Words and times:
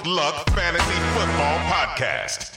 Stoned 0.00 0.16
Luck 0.16 0.46
Fantasy 0.54 0.98
Football 1.14 1.58
Podcast. 1.68 2.52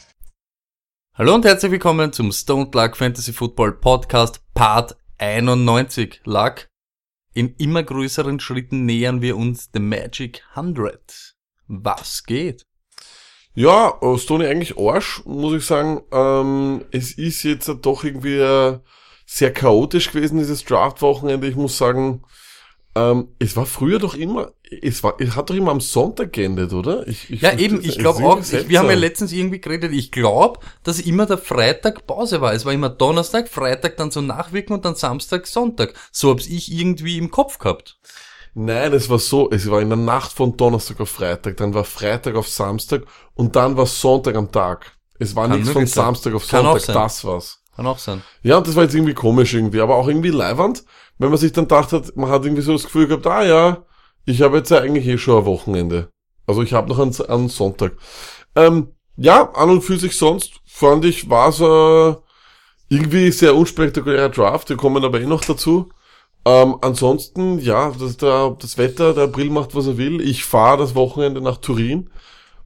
Hallo 1.16 1.36
und 1.36 1.44
herzlich 1.44 1.72
willkommen 1.74 2.14
zum 2.14 2.32
Stone 2.32 2.70
Luck 2.74 2.96
Fantasy 2.96 3.34
Football 3.34 3.74
Podcast 3.74 4.42
Part 4.54 4.96
91. 5.18 6.22
Luck, 6.24 6.70
in 7.34 7.54
immer 7.58 7.84
größeren 7.84 8.40
Schritten 8.40 8.86
nähern 8.86 9.22
wir 9.22 9.36
uns 9.36 9.72
dem 9.72 9.90
Magic 9.90 10.42
100. 10.54 11.36
Was 11.68 12.24
geht? 12.24 12.66
Ja, 13.56 13.98
äh, 14.02 14.18
Stoney 14.18 14.46
eigentlich 14.48 14.78
Arsch, 14.78 15.22
muss 15.26 15.54
ich 15.54 15.66
sagen. 15.66 16.02
Ähm, 16.14 16.86
es 16.92 17.12
ist 17.18 17.44
jetzt 17.44 17.68
doch 17.82 18.06
irgendwie 18.06 18.38
äh, 18.38 18.80
sehr 19.26 19.52
chaotisch 19.52 20.12
gewesen, 20.12 20.38
dieses 20.38 20.64
Draft-Wochenende. 20.64 21.48
Ich 21.48 21.56
muss 21.56 21.78
sagen, 21.78 22.24
ähm, 22.96 23.30
es 23.40 23.56
war 23.56 23.66
früher 23.66 23.98
doch 23.98 24.14
immer, 24.14 24.52
es 24.82 25.04
war, 25.04 25.16
es 25.20 25.36
hat 25.36 25.50
doch 25.50 25.56
immer 25.56 25.72
am 25.72 25.82
Sonntag 25.82 26.34
geendet, 26.34 26.74
oder? 26.74 27.08
Ich, 27.08 27.30
ich 27.32 27.42
Ja, 27.42 27.54
eben, 27.58 27.84
ich 27.84 27.98
glaube 27.98 28.24
auch, 28.24 28.40
ich, 28.40 28.70
wir 28.70 28.80
haben 28.80 28.90
ja 28.90 28.96
letztens 28.96 29.32
irgendwie 29.32 29.60
geredet, 29.60 29.92
ich 29.94 30.12
glaube, 30.12 30.60
dass 30.84 31.00
immer 31.00 31.26
der 31.26 31.40
Freitag 31.40 32.06
Pause 32.06 32.42
war. 32.42 32.54
Es 32.54 32.66
war 32.66 32.74
immer 32.74 32.90
Donnerstag, 32.90 33.50
Freitag 33.50 33.98
dann 33.98 34.12
so 34.12 34.22
nachwirken 34.22 34.76
und 34.76 34.86
dann 34.86 34.96
Samstag, 34.96 35.48
Sonntag. 35.48 35.94
So 36.12 36.30
hab's 36.30 36.46
ich 36.46 36.72
irgendwie 36.72 37.18
im 37.18 37.32
Kopf 37.32 37.58
gehabt. 37.58 37.98
Nein, 38.54 38.94
es 38.94 39.10
war 39.10 39.18
so, 39.18 39.50
es 39.50 39.70
war 39.72 39.82
in 39.82 39.90
der 39.90 39.98
Nacht 39.98 40.32
von 40.32 40.56
Donnerstag 40.56 41.00
auf 41.00 41.10
Freitag, 41.10 41.58
dann 41.58 41.74
war 41.74 41.86
Freitag 41.86 42.36
auf 42.36 42.48
Samstag 42.48 43.04
und 43.34 43.56
dann 43.56 43.76
war 43.76 43.88
Sonntag 43.88 44.36
am 44.36 44.52
Tag. 44.52 44.96
Es 45.18 45.36
war 45.36 45.48
Kann 45.48 45.58
nichts 45.58 45.72
von. 45.72 45.88
Samstag 45.88 46.36
auf 46.36 46.48
Kann 46.48 46.66
auch 46.68 46.78
Sonntag, 46.78 46.86
sein. 46.86 46.96
das 46.96 47.26
war's. 47.26 47.60
Kann 47.76 47.88
auch 47.88 47.98
sein. 47.98 48.22
Ja, 48.44 48.58
und 48.58 48.68
das 48.68 48.76
war 48.76 48.84
jetzt 48.84 48.94
irgendwie 48.94 49.16
komisch 49.16 49.56
irgendwie, 49.56 49.82
aber 49.82 49.96
auch 49.96 50.08
irgendwie 50.08 50.30
leiwand, 50.30 50.84
wenn 51.18 51.30
man 51.30 51.38
sich 51.38 51.52
dann 51.52 51.66
gedacht 51.66 51.92
hat, 51.92 52.16
man 52.16 52.30
hat 52.30 52.44
irgendwie 52.44 52.62
so 52.62 52.74
das 52.74 52.84
Gefühl 52.84 53.08
gehabt, 53.08 53.28
ah 53.28 53.44
ja, 53.44 53.86
ich 54.26 54.42
habe 54.42 54.58
jetzt 54.58 54.72
ja 54.72 54.80
eigentlich 54.80 55.08
eh 55.08 55.18
schon 55.18 55.40
ein 55.40 55.46
Wochenende. 55.46 56.10
Also 56.48 56.62
ich 56.62 56.74
habe 56.74 56.90
noch 56.90 57.00
einen, 57.00 57.16
einen 57.28 57.50
Sonntag. 57.50 57.94
Ähm, 58.56 58.90
ja, 59.16 59.52
an 59.54 59.70
und 59.70 59.82
für 59.82 59.98
sich 59.98 60.18
sonst 60.18 60.62
fand 60.66 61.06
ich, 61.06 61.30
war 61.30 61.50
es 61.50 61.60
äh, 61.60 62.16
irgendwie 62.90 63.32
sehr 63.32 63.56
unspektakulärer 63.56 64.30
Draft, 64.30 64.70
wir 64.70 64.78
kommen 64.78 65.04
aber 65.04 65.22
eh 65.22 65.26
noch 65.26 65.44
dazu. 65.44 65.90
Ähm, 66.46 66.76
ansonsten, 66.82 67.60
ja, 67.60 67.92
das, 67.98 68.18
der, 68.18 68.56
das 68.60 68.78
Wetter, 68.78 69.14
der 69.14 69.26
April 69.26 69.50
macht, 69.50 69.76
was 69.76 69.88
er 69.88 69.98
will. 69.98 70.20
Ich 70.22 70.44
fahre 70.44 70.78
das 70.78 70.94
Wochenende 70.94 71.42
nach 71.42 71.58
Turin. 71.58 72.10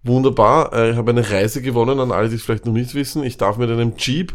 Wunderbar. 0.04 0.74
Äh, 0.74 0.92
ich 0.92 0.98
habe 0.98 1.12
eine 1.12 1.30
Reise 1.30 1.62
gewonnen, 1.62 2.00
an 2.00 2.12
alle, 2.12 2.30
die 2.30 2.36
es 2.36 2.44
vielleicht 2.44 2.66
noch 2.66 2.74
nicht 2.74 2.96
wissen. 2.96 3.24
Ich 3.24 3.38
darf 3.38 3.58
mit 3.58 3.70
einem 3.70 3.94
Jeep 3.98 4.34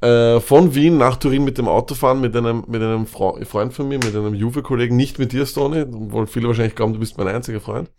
äh, 0.00 0.40
von 0.40 0.74
Wien 0.74 0.96
nach 0.96 1.16
Turin 1.16 1.44
mit 1.44 1.58
dem 1.58 1.68
Auto 1.68 1.94
fahren, 1.94 2.20
mit 2.20 2.36
einem, 2.36 2.64
mit 2.68 2.82
einem 2.82 3.06
Fre 3.06 3.44
Freund 3.44 3.72
von 3.72 3.88
mir, 3.88 3.98
mit 3.98 4.14
einem 4.14 4.34
Juve-Kollegen, 4.34 4.96
nicht 4.96 5.18
mit 5.18 5.32
dir, 5.32 5.46
Stoney, 5.46 5.82
obwohl 5.82 6.26
viele 6.26 6.48
wahrscheinlich 6.48 6.74
glauben, 6.74 6.92
du 6.92 7.00
bist 7.00 7.18
mein 7.18 7.28
einziger 7.28 7.60
Freund. 7.60 7.90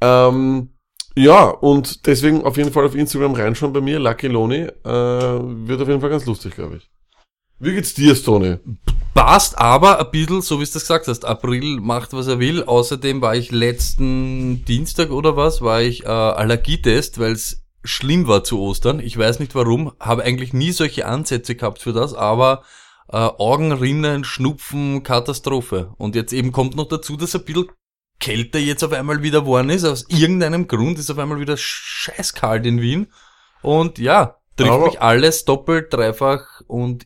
Ähm, 0.00 0.70
ja, 1.16 1.48
und 1.48 2.06
deswegen 2.06 2.42
auf 2.42 2.56
jeden 2.56 2.72
Fall 2.72 2.84
auf 2.84 2.94
Instagram 2.94 3.34
reinschauen 3.34 3.72
bei 3.72 3.80
mir, 3.80 3.98
Lucky 3.98 4.26
Loni, 4.26 4.62
äh, 4.62 4.68
wird 4.84 5.80
auf 5.80 5.88
jeden 5.88 6.00
Fall 6.00 6.10
ganz 6.10 6.26
lustig, 6.26 6.54
glaube 6.54 6.76
ich. 6.76 6.90
Wie 7.60 7.72
geht's 7.72 7.94
dir, 7.94 8.14
Stoney? 8.16 8.58
Passt 9.14 9.56
aber 9.58 10.00
ein 10.00 10.10
bisschen, 10.10 10.42
so 10.42 10.56
wie 10.56 10.64
du 10.64 10.72
das 10.72 10.82
gesagt 10.82 11.06
hast, 11.06 11.24
April 11.24 11.80
macht, 11.80 12.12
was 12.12 12.26
er 12.26 12.40
will. 12.40 12.64
Außerdem 12.64 13.22
war 13.22 13.36
ich 13.36 13.52
letzten 13.52 14.64
Dienstag 14.64 15.10
oder 15.10 15.36
was, 15.36 15.62
war 15.62 15.80
ich 15.80 16.02
äh, 16.04 16.08
Allergietest, 16.08 17.20
weil 17.20 17.32
es 17.32 17.63
schlimm 17.84 18.26
war 18.26 18.44
zu 18.44 18.60
Ostern. 18.60 19.00
Ich 19.00 19.16
weiß 19.16 19.38
nicht 19.40 19.54
warum, 19.54 19.92
habe 20.00 20.24
eigentlich 20.24 20.52
nie 20.52 20.72
solche 20.72 21.06
Ansätze 21.06 21.54
gehabt 21.54 21.80
für 21.80 21.92
das, 21.92 22.14
aber 22.14 22.64
äh, 23.08 23.16
Augenrinnen, 23.16 24.24
Schnupfen, 24.24 25.02
Katastrophe. 25.02 25.92
Und 25.98 26.14
jetzt 26.16 26.32
eben 26.32 26.50
kommt 26.52 26.74
noch 26.76 26.88
dazu, 26.88 27.16
dass 27.16 27.34
ein 27.34 27.44
bisschen 27.44 27.70
kälter 28.20 28.58
jetzt 28.58 28.82
auf 28.82 28.92
einmal 28.92 29.22
wieder 29.22 29.40
geworden 29.42 29.70
ist. 29.70 29.84
Aus 29.84 30.06
irgendeinem 30.08 30.66
Grund 30.66 30.98
ist 30.98 31.10
auf 31.10 31.18
einmal 31.18 31.40
wieder 31.40 31.56
scheißkalt 31.58 32.64
in 32.66 32.80
Wien. 32.80 33.08
Und 33.62 33.98
ja, 33.98 34.36
trifft 34.56 34.70
Aber- 34.70 34.86
mich 34.86 35.00
alles 35.00 35.44
doppelt, 35.44 35.92
dreifach 35.92 36.62
und 36.66 37.04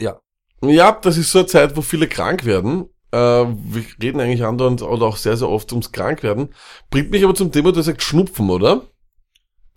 ja. 0.00 0.20
Ja, 0.62 0.92
das 0.92 1.16
ist 1.16 1.30
so 1.32 1.38
eine 1.40 1.46
Zeit, 1.46 1.76
wo 1.76 1.82
viele 1.82 2.08
krank 2.08 2.44
werden. 2.44 2.88
Äh, 3.12 3.18
wir 3.18 3.84
reden 4.02 4.20
eigentlich 4.20 4.44
andauernd 4.44 4.82
oder 4.82 5.06
auch 5.06 5.16
sehr, 5.16 5.36
sehr 5.36 5.48
oft 5.48 5.72
ums 5.72 5.92
Krankwerden. 5.92 6.54
Bringt 6.90 7.10
mich 7.10 7.24
aber 7.24 7.34
zum 7.34 7.52
Thema, 7.52 7.72
du 7.72 7.78
hast 7.78 7.86
gesagt 7.86 8.02
Schnupfen, 8.02 8.50
oder? 8.50 8.82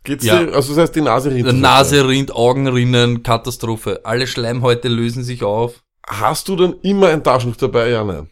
Geht's 0.03 0.25
Ja. 0.25 0.44
dir, 0.44 0.53
also 0.53 0.73
das 0.73 0.84
heißt 0.84 0.95
die 0.95 1.01
Nase 1.01 1.29
rinnt. 1.31 1.59
Nase 1.59 2.07
rinnt, 2.07 2.34
Augenrinnen, 2.35 3.22
Katastrophe. 3.23 4.01
Alle 4.03 4.25
Schleimhäute 4.28 4.88
lösen 4.88 5.23
sich 5.23 5.44
auf. 5.44 5.84
Hast 6.07 6.47
du 6.47 6.56
dann 6.56 6.79
immer 6.81 7.09
ein 7.09 7.23
Taschentuch 7.23 7.57
dabei? 7.57 7.89
Ja, 7.89 8.03
nein. 8.03 8.29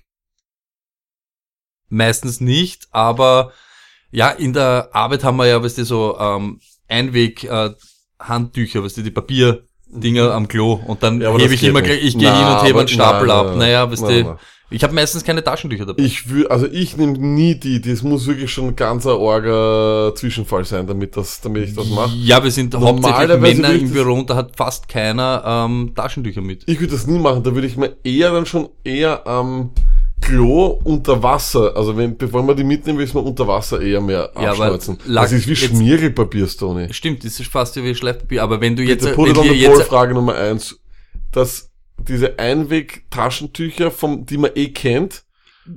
Meistens 1.90 2.40
nicht, 2.40 2.88
aber 2.92 3.52
ja, 4.12 4.30
in 4.30 4.54
der 4.54 4.90
Arbeit 4.94 5.24
haben 5.24 5.38
wir 5.38 5.48
ja, 5.48 5.64
weißt 5.64 5.78
du, 5.80 5.86
so 5.86 6.18
ähm, 6.20 6.60
Einweg 6.88 7.44
äh, 7.44 7.72
Handtücher, 8.20 8.84
weißt 8.84 8.98
du, 8.98 9.02
die 9.04 9.12
Papierdinger 9.12 10.32
am 10.34 10.48
Klo 10.48 10.74
und 10.86 11.02
dann 11.04 11.22
Ja, 11.22 11.36
hebe 11.36 11.54
ich 11.54 11.64
immer 11.64 11.82
gleich, 11.82 12.04
ich 12.04 12.18
gehe 12.18 12.36
hin 12.36 12.48
und 12.48 12.64
hebe 12.64 12.80
einen 12.80 12.88
Stapel 12.88 13.28
na, 13.28 13.40
ab. 13.42 13.48
na, 13.52 13.56
naja, 13.58 13.92
weißt 13.92 14.04
du. 14.04 14.38
Ich 14.72 14.84
habe 14.84 14.94
meistens 14.94 15.24
keine 15.24 15.44
Taschentücher 15.44 15.86
dabei. 15.86 16.04
Ich 16.04 16.30
will, 16.30 16.48
also 16.48 16.68
ich 16.68 16.96
nehme 16.98 17.18
nie 17.18 17.56
die, 17.56 17.82
das 17.82 18.04
muss 18.04 18.28
wirklich 18.28 18.52
schon 18.52 18.68
ein 18.68 18.76
ganzer 18.76 19.18
orger 19.20 20.14
Zwischenfall 20.16 20.66
sein, 20.66 20.86
damit 20.88 21.18
das, 21.18 21.42
damit 21.42 21.70
ich 21.70 21.76
das 21.76 21.90
mache. 21.90 22.16
ja, 22.18 22.44
wir 22.44 22.52
sind 22.52 22.76
hauptsächlich 22.76 23.40
Männer 23.40 23.72
im 23.74 23.82
das- 23.86 23.92
Büro 23.92 24.14
und 24.14 24.30
da 24.30 24.36
hat 24.36 24.56
fast 24.56 24.88
keiner 24.88 25.44
ähm, 25.46 25.94
Taschentücher 25.96 26.42
mit. 26.42 26.64
Ich 26.68 26.80
würde 26.80 26.94
das 26.94 27.08
nie 27.08 27.20
machen, 27.20 27.44
da 27.44 27.54
würde 27.56 27.68
ich 27.68 27.78
mir 27.78 27.96
eher 28.04 28.32
dann 28.32 28.46
schon 28.46 28.70
eher 28.84 29.26
am 29.28 29.72
Klo 30.22 30.80
unter 30.84 31.24
Wasser, 31.24 31.72
also 31.78 31.96
wenn, 31.96 32.18
bevor 32.18 32.44
man 32.44 32.56
die 32.58 32.66
mitnehmen, 32.66 32.98
will 33.00 33.06
ich 33.06 33.14
mir 33.14 33.22
unter 33.22 33.48
Wasser 33.48 33.82
eher 33.82 34.02
mehr 34.02 34.30
Ja, 34.36 34.50
abschneuzen. 34.50 34.98
lag- 35.06 35.24
das 35.24 35.32
ist 35.32 35.48
wie 35.48 35.56
Schmiergelpapier, 35.56 36.46
Stoney. 36.48 36.94
Stimmt, 36.94 37.24
das 37.24 37.40
ist 37.40 37.50
fast 37.50 37.76
wie 37.82 37.96
Schleifpapier, 37.96 38.44
aber 38.44 38.60
wenn 38.60 38.76
du 38.76 38.84
jetzt, 38.84 39.02
Bitte, 39.04 39.16
Put 39.16 39.30
it 39.30 39.38
on 39.38 39.44
the 39.48 39.54
jetzt 39.54 39.90
Nummer 39.92 40.36
eins. 40.36 40.78
Dass 41.32 41.69
diese 42.08 42.40
Einweg-Taschentücher, 42.40 43.92
vom, 43.92 44.26
die 44.26 44.38
man 44.38 44.52
eh 44.56 44.70
kennt, 44.70 45.24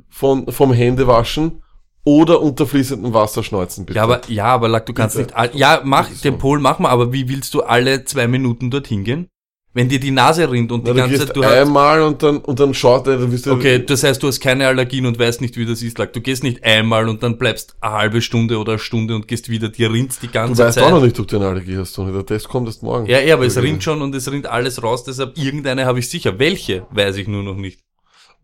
von, 0.09 0.51
vom 0.51 0.73
Händewaschen 0.73 1.63
oder 2.05 2.41
unter 2.41 2.67
fließendem 2.67 3.15
Wasser 3.15 3.43
schneuzen, 3.43 3.87
bitte. 3.87 3.97
Ja, 3.99 4.03
aber, 4.05 4.21
ja, 4.29 4.47
aber 4.47 4.69
Lack, 4.69 4.87
du 4.87 4.93
kannst 4.93 5.17
Bitte. 5.17 5.29
nicht, 5.29 5.37
all- 5.37 5.51
ja, 5.57 5.81
mach, 5.85 6.09
den. 6.21 6.39
Pol 6.39 6.59
mach 6.59 6.79
mal, 6.79 6.89
aber 6.91 7.13
wie 7.13 7.29
willst 7.29 7.55
du 7.55 7.63
alle 7.63 8.05
zwei 8.05 8.27
Minuten 8.27 8.71
dorthin 8.71 9.05
gehen? 9.05 9.29
Wenn 9.75 9.89
dir 9.89 9.99
die 9.99 10.11
Nase 10.11 10.51
rinnt 10.51 10.71
und 10.71 10.85
Na, 10.85 10.91
die 10.93 11.01
du 11.01 11.03
ganze 11.09 11.27
Zeit, 11.27 11.37
du 11.37 11.43
hast, 11.43 11.53
einmal 11.53 12.03
und 12.03 12.23
dann, 12.23 12.39
und 12.39 12.61
dann 12.61 12.75
schaut 12.75 13.07
er, 13.07 13.17
dann 13.17 13.33
wirst 13.33 13.47
du, 13.47 13.53
okay, 13.53 13.83
das 13.83 14.03
heißt, 14.03 14.23
du 14.23 14.27
hast 14.29 14.39
keine 14.41 14.67
Allergien 14.67 15.07
und 15.07 15.19
weißt 15.19 15.41
nicht, 15.41 15.57
wie 15.57 15.65
das 15.65 15.81
ist, 15.83 15.97
Lack. 15.97 16.13
Du 16.13 16.21
gehst 16.21 16.43
nicht 16.45 16.63
einmal 16.63 17.09
und 17.09 17.23
dann 17.23 17.39
bleibst 17.39 17.75
eine 17.81 17.95
halbe 17.95 18.21
Stunde 18.21 18.59
oder 18.59 18.73
eine 18.73 18.79
Stunde 18.79 19.15
und 19.15 19.27
gehst 19.29 19.49
wieder, 19.49 19.71
dir 19.71 19.91
rinnt 19.91 20.21
die 20.21 20.27
du 20.27 20.33
ganze 20.33 20.63
weißt 20.65 20.75
Zeit. 20.75 20.85
auch 20.85 20.91
noch 20.91 21.03
nicht, 21.03 21.19
ob 21.19 21.27
du 21.27 21.37
eine 21.37 21.47
Allergie 21.49 21.79
hast, 21.79 21.95
Toni. 21.95 22.13
Der 22.13 22.27
Test 22.27 22.49
kommt 22.49 22.67
erst 22.69 22.83
morgen. 22.83 23.07
ja, 23.07 23.21
ja, 23.21 23.35
aber 23.35 23.47
es 23.47 23.57
rinnt 23.57 23.83
schon 23.83 24.03
und 24.03 24.15
es 24.15 24.31
rinnt 24.31 24.47
alles 24.47 24.83
raus, 24.83 25.05
deshalb 25.05 25.39
irgendeine 25.39 25.87
habe 25.87 26.01
ich 26.01 26.09
sicher. 26.11 26.39
Welche, 26.39 26.87
weiß 26.91 27.17
ich 27.17 27.27
nur 27.27 27.43
noch 27.43 27.57
nicht. 27.57 27.81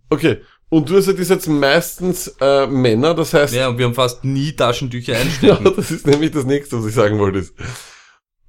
Okay. 0.08 0.38
Und 0.70 0.88
du 0.90 0.96
hast 0.96 1.08
ist 1.08 1.30
jetzt 1.30 1.46
meistens 1.48 2.28
äh, 2.40 2.66
Männer, 2.66 3.14
das 3.14 3.32
heißt, 3.32 3.54
Ja, 3.54 3.68
und 3.68 3.78
wir 3.78 3.86
haben 3.86 3.94
fast 3.94 4.24
nie 4.24 4.52
Taschentücher 4.52 5.12
Ja, 5.14 5.20
einstecken. 5.20 5.72
das 5.76 5.90
ist 5.90 6.06
nämlich 6.06 6.30
das 6.30 6.44
nächste, 6.44 6.78
was 6.78 6.86
ich 6.86 6.94
sagen 6.94 7.18
wollte. 7.18 7.46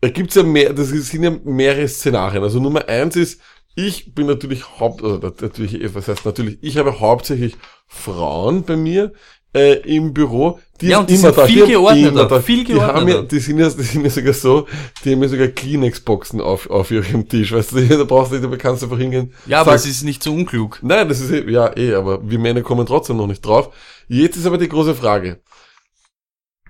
Da 0.01 0.09
gibt's 0.09 0.35
ja 0.35 0.43
mehr, 0.43 0.73
das 0.73 0.89
sind 0.89 1.23
ja 1.23 1.31
mehrere 1.43 1.87
Szenarien. 1.87 2.43
Also 2.43 2.59
Nummer 2.59 2.87
eins 2.87 3.15
ist, 3.15 3.41
ich 3.75 4.13
bin 4.13 4.27
natürlich 4.27 4.79
haupt, 4.79 5.01
oder 5.01 5.33
natürlich, 5.41 5.93
was 5.93 6.07
heißt 6.07 6.25
natürlich, 6.25 6.57
ich 6.61 6.77
habe 6.77 6.99
hauptsächlich 6.99 7.55
Frauen 7.87 8.63
bei 8.63 8.75
mir 8.75 9.13
äh, 9.53 9.79
im 9.79 10.13
Büro, 10.13 10.59
die 10.79 10.87
Ja, 10.87 10.99
und 10.99 11.09
die 11.09 11.15
immer 11.15 11.33
sind 11.33 11.37
da, 11.37 11.45
viel 11.45 11.55
die 11.55 11.61
haben 11.61 11.69
geordneter, 11.69 12.09
immer 12.09 12.25
da, 12.25 12.41
viel 12.41 12.63
Die, 12.63 12.79
haben 12.79 13.07
ja, 13.07 13.21
die 13.21 13.39
sind 13.39 13.59
ja, 13.59 13.69
die 13.69 13.83
sind 13.83 14.03
ja 14.03 14.09
sogar 14.09 14.33
so, 14.33 14.67
die 15.03 15.13
haben 15.13 15.21
ja 15.21 15.27
sogar 15.27 15.47
Kleenex-Boxen 15.47 16.39
auf, 16.39 16.69
auf 16.69 16.91
ihrem 16.91 17.27
Tisch, 17.27 17.51
weißt 17.51 17.71
du, 17.71 17.87
da 17.97 18.03
brauchst 18.03 18.31
du 18.31 18.37
nicht, 18.37 18.51
da 18.51 18.57
kannst 18.57 18.81
du 18.81 18.85
einfach 18.85 18.99
hingehen. 18.99 19.33
Ja, 19.47 19.61
aber 19.61 19.73
es 19.73 19.85
ist 19.85 20.03
nicht 20.03 20.23
so 20.23 20.33
unklug. 20.33 20.79
Nein, 20.81 21.09
das 21.09 21.19
ist 21.19 21.31
eh, 21.31 21.49
ja 21.49 21.75
eh, 21.75 21.93
aber 21.93 22.19
wir 22.29 22.39
Männer 22.39 22.61
kommen 22.61 22.85
trotzdem 22.85 23.17
noch 23.17 23.27
nicht 23.27 23.45
drauf. 23.45 23.73
Jetzt 24.07 24.37
ist 24.37 24.45
aber 24.45 24.57
die 24.57 24.69
große 24.69 24.95
Frage. 24.95 25.39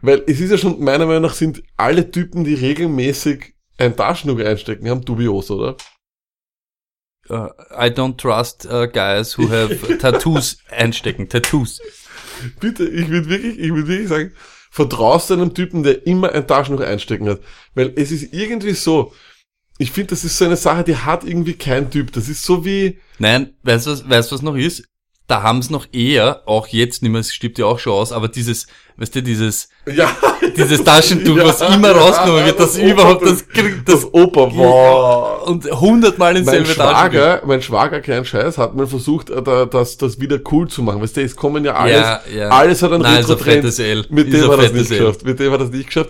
Weil 0.01 0.23
es 0.27 0.39
ist 0.39 0.51
ja 0.51 0.57
schon, 0.57 0.83
meiner 0.83 1.05
Meinung 1.05 1.23
nach 1.23 1.33
sind 1.33 1.63
alle 1.77 2.09
Typen, 2.09 2.43
die 2.43 2.53
regelmäßig 2.53 3.55
ein 3.77 3.95
Taschentuch 3.95 4.39
einstecken, 4.39 4.89
haben 4.89 5.05
dubios, 5.05 5.51
oder? 5.51 5.77
Uh, 7.29 7.49
I 7.71 7.89
don't 7.89 8.17
trust 8.17 8.65
uh, 8.65 8.87
guys 8.87 9.37
who 9.37 9.49
have 9.49 9.97
Tattoos 9.99 10.57
einstecken. 10.69 11.29
Tattoos. 11.29 11.79
Bitte, 12.59 12.87
ich 12.87 13.09
würde 13.09 13.29
wirklich, 13.29 13.59
ich 13.59 13.71
würde 13.71 13.87
wirklich 13.87 14.09
sagen, 14.09 14.33
vertraust 14.71 15.31
einem 15.31 15.53
Typen, 15.53 15.83
der 15.83 16.07
immer 16.07 16.31
ein 16.31 16.47
Taschentuch 16.47 16.83
einstecken 16.83 17.29
hat. 17.29 17.41
Weil 17.75 17.93
es 17.95 18.11
ist 18.11 18.33
irgendwie 18.33 18.73
so, 18.73 19.13
ich 19.77 19.91
finde, 19.91 20.09
das 20.09 20.23
ist 20.23 20.37
so 20.37 20.45
eine 20.45 20.55
Sache, 20.55 20.83
die 20.83 20.95
hat 20.95 21.23
irgendwie 21.23 21.53
kein 21.53 21.91
Typ. 21.91 22.11
Das 22.13 22.29
ist 22.29 22.43
so 22.43 22.65
wie, 22.65 22.99
Nein, 23.19 23.53
weißt 23.63 23.87
du, 23.87 23.91
was, 23.91 24.09
weißt, 24.09 24.31
du, 24.31 24.35
was 24.35 24.41
noch 24.41 24.55
ist? 24.55 24.85
Da 25.29 25.43
haben 25.43 25.59
es 25.59 25.69
noch 25.69 25.85
eher, 25.93 26.41
auch 26.45 26.67
jetzt 26.67 27.01
nicht 27.03 27.11
mehr, 27.11 27.21
es 27.21 27.31
stirbt 27.33 27.57
ja 27.59 27.65
auch 27.65 27.77
schon 27.79 27.93
aus, 27.93 28.11
aber 28.11 28.27
dieses, 28.27 28.67
weißt 28.97 29.15
du, 29.15 29.23
dieses, 29.23 29.69
Ja. 29.85 30.11
dieses 30.57 30.83
Taschentuch, 30.83 31.37
Ja, 31.37 31.45
was 31.45 31.61
immer 31.61 31.91
ja, 31.91 31.97
rausgenommen 31.97 32.45
wird, 32.45 32.59
das, 32.59 32.73
das 32.73 32.81
überhaupt, 32.81 33.25
das 33.25 33.47
kriegt, 33.47 33.87
Das 33.87 34.01
das, 34.01 34.13
Opa, 34.13 34.45
boah. 34.45 35.47
und 35.47 35.65
hundertmal 35.65 36.35
ins 36.35 36.47
Mein 36.47 36.65
selbe 36.65 36.75
Taschentuch. 36.75 36.99
Schwager, 37.19 37.41
mein 37.45 37.61
Schwager, 37.61 38.01
kein 38.01 38.25
Scheiß, 38.25 38.57
hat 38.57 38.75
mal 38.75 38.87
versucht, 38.87 39.29
äh, 39.29 39.41
da- 39.41 39.65
das, 39.65 39.97
das 39.97 40.19
wieder 40.19 40.39
cool 40.51 40.67
zu 40.67 40.81
machen. 40.81 41.01
Weißt 41.01 41.15
du, 41.15 41.21
es 41.21 41.35
kommen 41.35 41.63
ja 41.63 41.75
alles, 41.75 41.95
Ja, 42.01 42.21
ja. 42.35 42.49
alles 42.49 42.81
hat 42.81 42.91
einen 42.91 43.03
Nein, 43.03 43.23
fettes 43.23 43.79
L. 43.79 44.05
Mit 44.09 44.33
dem 44.33 44.41
hat 44.43 44.51
er 44.51 44.57
fettes 44.63 44.73
nicht 44.73 44.91
L. 44.91 44.97
geschafft. 44.99 45.25
Mit 45.25 45.39
dem 45.39 45.51
hat 45.53 45.61
es 45.61 45.69
nicht 45.69 45.85
geschafft. 45.87 46.09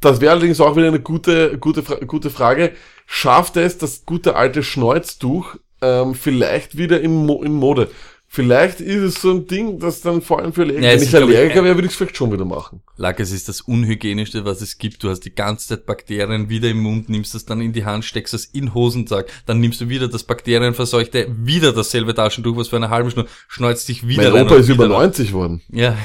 Das 0.00 0.20
wäre 0.20 0.32
allerdings 0.32 0.60
auch 0.60 0.76
wieder 0.76 0.86
eine 0.88 1.00
gute, 1.00 1.56
gute, 1.58 1.82
gute 2.06 2.30
Frage. 2.30 2.72
Schafft 3.06 3.56
es 3.56 3.78
das 3.78 4.04
gute 4.06 4.36
alte 4.36 4.62
Schneuztuch 4.62 5.56
ähm, 5.80 6.14
vielleicht 6.14 6.76
wieder 6.76 7.00
in, 7.00 7.26
Mo 7.26 7.42
in 7.42 7.52
Mode? 7.54 7.88
Vielleicht 8.30 8.80
ist 8.82 9.02
es 9.02 9.22
so 9.22 9.30
ein 9.30 9.46
Ding, 9.46 9.78
das 9.78 10.02
dann 10.02 10.20
vor 10.20 10.38
allem 10.38 10.52
für 10.52 10.60
Allergiker, 10.60 10.86
Ja, 10.86 10.92
wenn 10.92 11.02
ich 11.02 11.16
Allergiker 11.16 11.64
wäre, 11.64 11.74
würde 11.76 11.86
ich 11.86 11.92
es 11.92 11.96
vielleicht 11.96 12.16
schon 12.18 12.30
wieder 12.30 12.44
machen. 12.44 12.82
Lack, 12.98 13.20
es 13.20 13.32
ist 13.32 13.48
das 13.48 13.62
unhygienischste, 13.62 14.44
was 14.44 14.60
es 14.60 14.76
gibt. 14.76 15.02
Du 15.02 15.08
hast 15.08 15.20
die 15.20 15.34
ganze 15.34 15.68
Zeit 15.68 15.86
Bakterien 15.86 16.50
wieder 16.50 16.68
im 16.68 16.80
Mund, 16.80 17.08
nimmst 17.08 17.34
das 17.34 17.46
dann 17.46 17.62
in 17.62 17.72
die 17.72 17.86
Hand, 17.86 18.04
steckst 18.04 18.34
es 18.34 18.44
in 18.44 18.66
den 18.66 18.74
Hosensack, 18.74 19.28
dann 19.46 19.60
nimmst 19.60 19.80
du 19.80 19.88
wieder 19.88 20.08
das 20.08 20.24
bakterienverseuchte, 20.24 21.26
wieder 21.38 21.72
dasselbe 21.72 22.14
Taschentuch, 22.14 22.54
was 22.54 22.68
für 22.68 22.76
eine 22.76 22.90
halbe 22.90 23.10
Stunde, 23.10 23.30
schneuzt 23.48 23.88
dich 23.88 24.06
wieder 24.06 24.30
Mein 24.30 24.44
Opa 24.44 24.56
ist 24.56 24.68
über 24.68 24.84
wieder 24.84 24.94
rein. 24.94 25.04
90 25.04 25.32
worden. 25.32 25.62
Ja. 25.72 25.96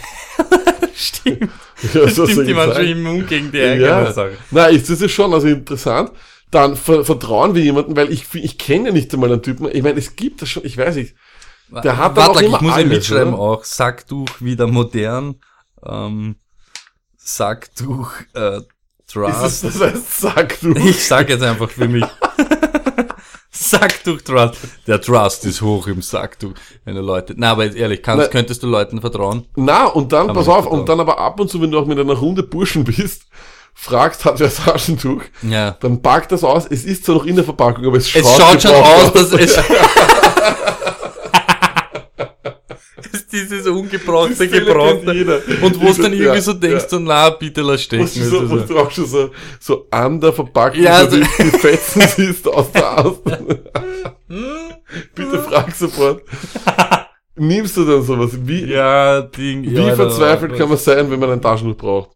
Stimmt. 0.96 1.50
Ja, 1.94 2.08
soll 2.08 2.30
Stimmt, 2.30 2.48
die 2.48 2.56
waren 2.56 2.74
schon 2.74 2.86
immun 2.86 3.28
gegen 3.28 3.52
die 3.52 3.62
eigene 3.62 3.86
Ja, 3.86 4.30
na, 4.52 4.68
ist 4.68 4.90
das 4.90 5.02
ist 5.02 5.12
schon 5.12 5.34
also 5.34 5.48
interessant. 5.48 6.12
Dann 6.52 6.78
ver 6.78 7.04
vertrauen 7.04 7.56
wir 7.56 7.64
jemanden, 7.64 7.96
weil 7.98 8.14
ich, 8.14 8.26
ich 8.34 8.58
kenne 8.58 8.90
ja 8.90 8.94
nicht 8.94 9.14
einmal 9.14 9.32
einen 9.32 9.42
Typen. 9.42 9.68
Ich 9.74 9.84
meine, 9.84 9.98
es 9.98 10.16
gibt 10.16 10.42
das 10.42 10.50
schon, 10.50 10.64
ich 10.64 10.78
weiß 10.78 10.96
nicht. 10.96 11.16
Der 11.70 11.98
hat 11.98 12.16
Warte, 12.16 12.32
auch 12.32 12.42
ich 12.42 12.50
muss 12.52 12.62
ja 12.62 12.74
alles, 12.74 12.88
mitschreiben 12.90 13.34
oder? 13.34 13.42
auch. 13.60 13.64
Sacktuch 13.64 14.30
wieder 14.40 14.68
modern. 14.68 15.36
Ähm, 15.86 16.36
Sacktuch 17.18 18.12
äh, 18.36 18.58
Ist 18.58 18.66
Trust. 19.08 19.64
das, 19.64 19.80
das 19.80 20.36
heißt, 20.36 20.64
du. 20.64 20.74
Ich 20.76 21.06
sag 21.08 21.30
jetzt 21.30 21.44
einfach 21.44 21.70
für 21.70 21.88
mich. 21.88 22.06
Sacktuch 23.50 24.22
Trust. 24.22 24.58
Der 24.88 25.00
Trust 25.02 25.46
ist 25.46 25.62
hoch 25.62 25.88
im 25.88 26.02
Sacktuch. 26.02 26.54
Wenn 26.86 26.96
du 26.96 27.02
Leute, 27.02 27.34
na, 27.38 27.52
aber 27.52 27.74
ehrlich, 27.74 28.02
kannst, 28.04 28.26
Na- 28.26 28.30
könntest 28.32 28.62
du 28.64 28.68
Leuten 28.68 29.00
vertrauen? 29.02 29.48
Na, 29.56 29.86
und 29.86 30.12
dann, 30.12 30.28
Kann 30.28 30.36
pass 30.36 30.48
auf, 30.48 30.66
nicht 30.66 30.74
und 30.74 30.90
dann 30.90 31.00
aber 31.00 31.18
ab 31.20 31.40
und 31.40 31.50
zu, 31.50 31.62
wenn 31.62 31.72
du 31.72 31.80
auch 31.80 31.86
mit 31.86 31.98
einer 32.00 32.14
Runde 32.14 32.44
Burschen 32.44 32.84
bist, 32.84 33.24
fragst, 33.74 34.26
hat 34.26 34.40
wer 34.40 34.48
ein 34.48 34.54
Taschentuch, 34.54 35.22
Ja. 35.44 35.72
dann 35.80 36.02
packt 36.02 36.32
das 36.32 36.44
aus. 36.44 36.66
Es 36.70 36.84
ist 36.84 37.06
zwar 37.06 37.16
noch 37.16 37.26
in 37.26 37.36
der 37.36 37.46
Verpackung, 37.46 37.86
aber 37.86 37.98
es 37.98 38.10
schaut, 38.10 38.24
Es 38.24 38.36
schaut 38.38 38.62
schon 38.62 38.72
aus, 38.76 39.14
dass 39.14 39.32
es. 39.32 39.58
Es 43.14 43.20
ist 43.20 43.23
dieses 43.34 43.68
ungebrauchte, 43.68 44.48
gebrauchte. 44.48 45.42
Und 45.62 45.82
wo 45.82 45.88
es 45.90 45.98
dann 45.98 46.14
Ja, 46.14 46.20
irgendwie 46.20 46.42
so 46.42 46.54
denkst, 46.54 46.84
ja. 46.84 46.90
so, 46.90 47.00
na, 47.00 47.30
bitte 47.32 47.62
lass 47.62 47.82
stecken. 47.84 48.04
Wo 48.04 48.20
du, 48.20 48.26
so, 48.30 48.48
so. 48.48 48.58
du 48.60 48.80
auch 48.80 48.92
schon 48.92 49.06
so, 49.08 49.30
so 49.60 49.88
an 49.92 50.22
der 50.22 50.32
Verpackung 50.32 50.82
Ja, 50.82 51.10
so 51.10 51.18
die, 51.18 51.24
die 51.24 51.58
Fetzen 51.58 52.02
siehst 52.16 52.48
aus 52.48 52.72
der 52.72 53.00
Außen. 53.06 53.60
Bitte 55.16 55.40
frag 55.44 55.76
sofort. 55.76 56.22
Nimmst 57.36 57.76
du 57.78 57.86
dann 57.86 58.04
sowas? 58.04 58.32
Wie, 58.34 58.66
Ja, 58.72 59.22
Ding. 59.22 59.64
wie 59.64 59.74
ja, 59.76 59.96
verzweifelt 59.96 60.56
kann 60.56 60.70
man 60.70 60.78
sein, 60.78 61.10
wenn 61.10 61.20
man 61.20 61.32
ein 61.32 61.42
Taschentuch 61.42 61.78
braucht? 61.78 62.10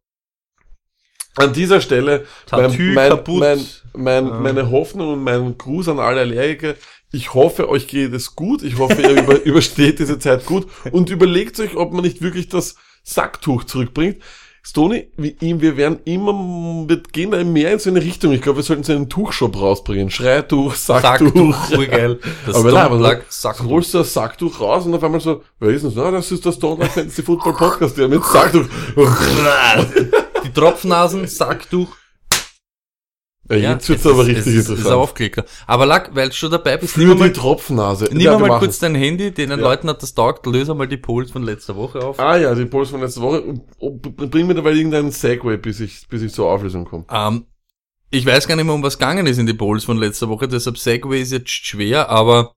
An 1.37 1.53
dieser 1.53 1.81
Stelle 1.81 2.25
mein, 2.51 2.93
mein, 2.95 3.19
mein, 3.27 3.65
mein, 3.93 4.31
Ah. 4.31 4.39
meine 4.39 4.71
Hoffnung 4.71 5.13
und 5.13 5.23
mein 5.23 5.55
Gruß 5.57 5.87
an 5.89 5.99
alle 5.99 6.21
Allergiker. 6.21 6.73
Ich 7.17 7.33
hoffe, 7.33 7.67
euch 7.67 7.87
geht 7.87 8.13
es 8.13 8.35
gut. 8.35 8.61
Ich 8.61 8.77
hoffe, 8.77 9.01
ihr 9.01 9.23
über, 9.23 9.41
übersteht 9.43 9.97
diese 9.97 10.19
Zeit 10.19 10.45
gut 10.45 10.67
und 10.91 11.09
überlegt 11.09 11.59
euch, 11.59 11.75
ob 11.75 11.91
man 11.91 12.03
nicht 12.03 12.21
wirklich 12.21 12.47
das 12.47 12.75
Sacktuch 13.03 13.63
zurückbringt. 13.63 14.17
Stony, 14.63 15.09
wie 15.17 15.35
ihm, 15.39 15.59
wir 15.59 15.77
werden 15.77 15.99
immer, 16.05 16.33
wir 16.87 17.01
gehen 17.11 17.31
da 17.31 17.43
mehr 17.43 17.71
in 17.71 17.79
so 17.79 17.89
eine 17.89 18.03
Richtung. 18.03 18.33
Ich 18.33 18.41
glaube, 18.43 18.59
wir 18.59 18.63
sollten 18.63 18.83
so 18.83 18.93
einen 18.93 19.09
Tuchshop 19.09 19.59
rausbringen. 19.59 20.11
Schreituch, 20.11 20.75
Sacktuch. 20.75 21.55
Sacktuch, 21.55 21.77
urgeil. 21.77 22.19
Das 22.45 22.55
Aber 22.55 22.71
nein, 22.71 22.85
aber 22.85 23.21
Sacktuch. 23.29 23.65
holst 23.65 23.95
du 23.95 23.97
das 23.99 24.13
Sacktuch 24.13 24.59
raus 24.59 24.85
und 24.85 24.93
auf 24.93 25.03
einmal 25.03 25.19
so, 25.19 25.41
wer 25.59 25.69
ist 25.69 25.85
denn 25.85 25.95
das? 25.95 26.03
Na, 26.03 26.11
das 26.11 26.31
ist 26.31 26.45
das 26.45 26.53
Stone 26.53 26.81
Life 26.81 26.99
Fantasy 26.99 27.23
Football 27.23 27.53
Podcast, 27.53 27.97
der 27.97 28.09
mit 28.09 28.23
Sacktuch. 28.23 28.65
Die 30.45 30.53
Tropfnasen, 30.53 31.25
Sacktuch. 31.27 31.87
Ja, 33.49 33.71
jetzt 33.73 33.87
wird's 33.89 34.03
es 34.05 34.11
aber 34.11 34.21
ist- 34.23 34.27
richtig 34.27 34.45
es 34.47 34.47
ist, 34.47 34.69
interessant. 34.69 34.87
ist 34.87 34.91
Aufklicker. 34.93 35.45
Aber 35.65 35.85
Lack, 35.85 36.13
weil 36.15 36.29
du 36.29 36.35
schon 36.35 36.51
dabei 36.51 36.77
bist, 36.77 36.93
Für 36.93 36.99
nimm 37.01 37.11
die 37.11 37.15
mal, 37.15 37.33
Tropfnase. 37.33 38.09
nimm 38.11 38.19
Ja, 38.19 38.37
mal 38.37 38.59
kurz 38.59 38.79
dein 38.79 38.95
Handy, 38.95 39.31
den 39.31 39.49
Ja. 39.49 39.55
Leuten 39.55 39.87
hat 39.89 40.01
das 40.03 40.13
taugt, 40.13 40.45
löse 40.45 40.73
mal 40.75 40.87
die 40.87 40.97
Polls 40.97 41.31
von 41.31 41.43
letzter 41.43 41.75
Woche 41.75 41.99
auf. 41.99 42.19
Ah 42.19 42.37
ja, 42.37 42.53
die 42.55 42.65
Polls 42.65 42.89
von 42.89 43.01
letzter 43.01 43.21
Woche. 43.21 43.43
Bring 43.79 44.47
mir 44.47 44.55
dabei 44.55 44.71
irgendeinen 44.73 45.11
Segway, 45.11 45.57
bis 45.57 45.79
ich, 45.79 46.07
bis 46.09 46.21
ich 46.21 46.33
zur 46.33 46.49
Auflösung 46.51 46.85
komme. 46.85 47.05
Ähm, 47.11 47.45
ich 48.09 48.25
weiß 48.25 48.47
gar 48.47 48.55
nicht 48.55 48.65
mehr, 48.65 48.73
um 48.75 48.83
was 48.83 48.97
gegangen 48.97 49.27
ist 49.27 49.37
in 49.37 49.45
die 49.47 49.53
Polls 49.53 49.83
von 49.83 49.97
letzter 49.97 50.29
Woche, 50.29 50.47
deshalb 50.47 50.77
Segway 50.77 51.21
ist 51.21 51.31
jetzt 51.31 51.49
schwer, 51.49 52.09
aber 52.09 52.53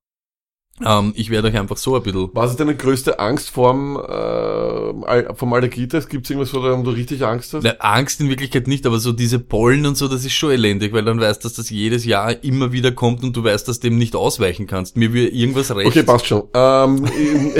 ähm, 0.84 1.12
ich 1.16 1.30
werde 1.30 1.48
euch 1.48 1.56
einfach 1.56 1.76
so 1.76 1.96
ein 1.96 2.02
bisschen... 2.02 2.30
Was 2.32 2.52
ist 2.52 2.60
deine 2.60 2.76
größte 2.76 3.18
Angst 3.18 3.50
vorm, 3.50 3.96
äh, 3.96 5.34
vom 5.34 5.52
Allergietest? 5.52 6.08
Gibt's 6.08 6.30
irgendwas, 6.30 6.54
wo 6.54 6.60
du 6.60 6.90
richtig 6.90 7.24
Angst 7.24 7.52
hast? 7.54 7.64
Na, 7.64 7.72
Angst 7.78 8.20
in 8.20 8.28
Wirklichkeit 8.28 8.66
nicht, 8.66 8.86
aber 8.86 8.98
so 8.98 9.12
diese 9.12 9.38
Pollen 9.38 9.86
und 9.86 9.96
so, 9.96 10.08
das 10.08 10.24
ist 10.24 10.32
schon 10.32 10.52
elendig, 10.52 10.92
weil 10.92 11.04
dann 11.04 11.20
weißt 11.20 11.44
du, 11.44 11.48
dass 11.48 11.56
das 11.56 11.70
jedes 11.70 12.04
Jahr 12.04 12.42
immer 12.42 12.72
wieder 12.72 12.92
kommt 12.92 13.22
und 13.22 13.36
du 13.36 13.44
weißt, 13.44 13.68
dass 13.68 13.80
du 13.80 13.88
dem 13.88 13.98
nicht 13.98 14.16
ausweichen 14.16 14.66
kannst. 14.66 14.96
Mir 14.96 15.12
will 15.12 15.28
irgendwas 15.28 15.74
recht. 15.74 15.88
Okay, 15.88 16.02
passt 16.02 16.26
schon. 16.26 16.44
Ähm, 16.54 17.08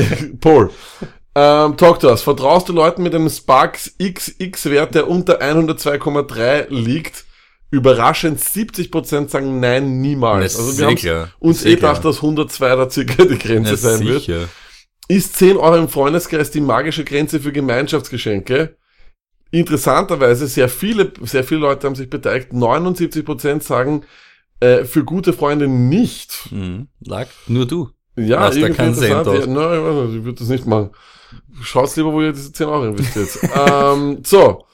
Paul, 0.41 0.71
ähm, 1.35 1.77
talk 1.77 2.01
to 2.01 2.09
us. 2.09 2.23
Vertraust 2.23 2.69
du 2.69 2.73
Leuten 2.73 3.03
mit 3.03 3.15
einem 3.15 3.31
Sparks 3.31 3.95
XX-Wert, 4.03 4.95
der 4.95 5.09
unter 5.09 5.41
102,3 5.41 6.67
liegt? 6.71 7.25
Überraschend 7.71 8.41
70% 8.41 9.29
sagen 9.29 9.61
nein, 9.61 10.01
niemals. 10.01 10.55
Na, 10.55 10.61
Also 10.65 10.79
wir 10.79 10.87
haben 10.87 10.97
sicher, 10.97 11.29
uns 11.39 11.65
eh 11.65 11.77
gedacht, 11.77 12.05
dass 12.05 12.17
102 12.17 12.77
da 12.77 12.91
circa 12.91 13.25
die 13.25 13.39
Grenze 13.39 13.71
Ja, 13.73 13.77
sein 13.77 14.05
wird. 14.07 14.23
sicher. 14.23 14.49
Ist 15.09 15.37
10 15.37 15.57
Euro 15.57 15.77
im 15.77 15.89
Freundeskreis 15.89 16.51
die 16.51 16.61
magische 16.61 17.05
Grenze 17.05 17.41
für 17.41 17.53
Gemeinschaftsgeschenke? 17.53 18.77
Interessanterweise, 19.53 20.47
sehr 20.47 20.69
viele, 20.69 21.13
sehr 21.23 21.43
viele 21.45 21.61
Leute 21.61 21.87
haben 21.87 21.97
sich 21.97 22.09
beteiligt. 22.09 22.53
79% 22.53 23.63
sagen, 23.63 24.05
äh, 24.61 24.85
für 24.85 25.05
gute 25.05 25.33
Freunde 25.33 25.67
nicht. 25.67 26.49
Mhm. 26.53 26.89
Lag, 27.01 27.27
nur 27.49 27.67
du. 27.67 27.91
Ja, 28.17 28.49
da 28.51 28.55
irgendwie 28.57 28.75
Cent 28.75 28.99
interessant. 28.99 29.27
Ja, 29.27 29.47
nein, 29.47 30.11
ich, 30.11 30.17
ich 30.19 30.25
würde 30.25 30.39
das 30.39 30.49
nicht 30.49 30.67
machen. 30.67 30.91
Schaut's 31.63 31.97
lieber, 31.97 32.13
wo 32.13 32.21
ihr 32.23 32.33
diese 32.33 32.53
10 32.53 32.67
Euro 32.67 32.87
investiert. 32.87 33.29
ähm, 33.71 34.19
so. 34.25 34.65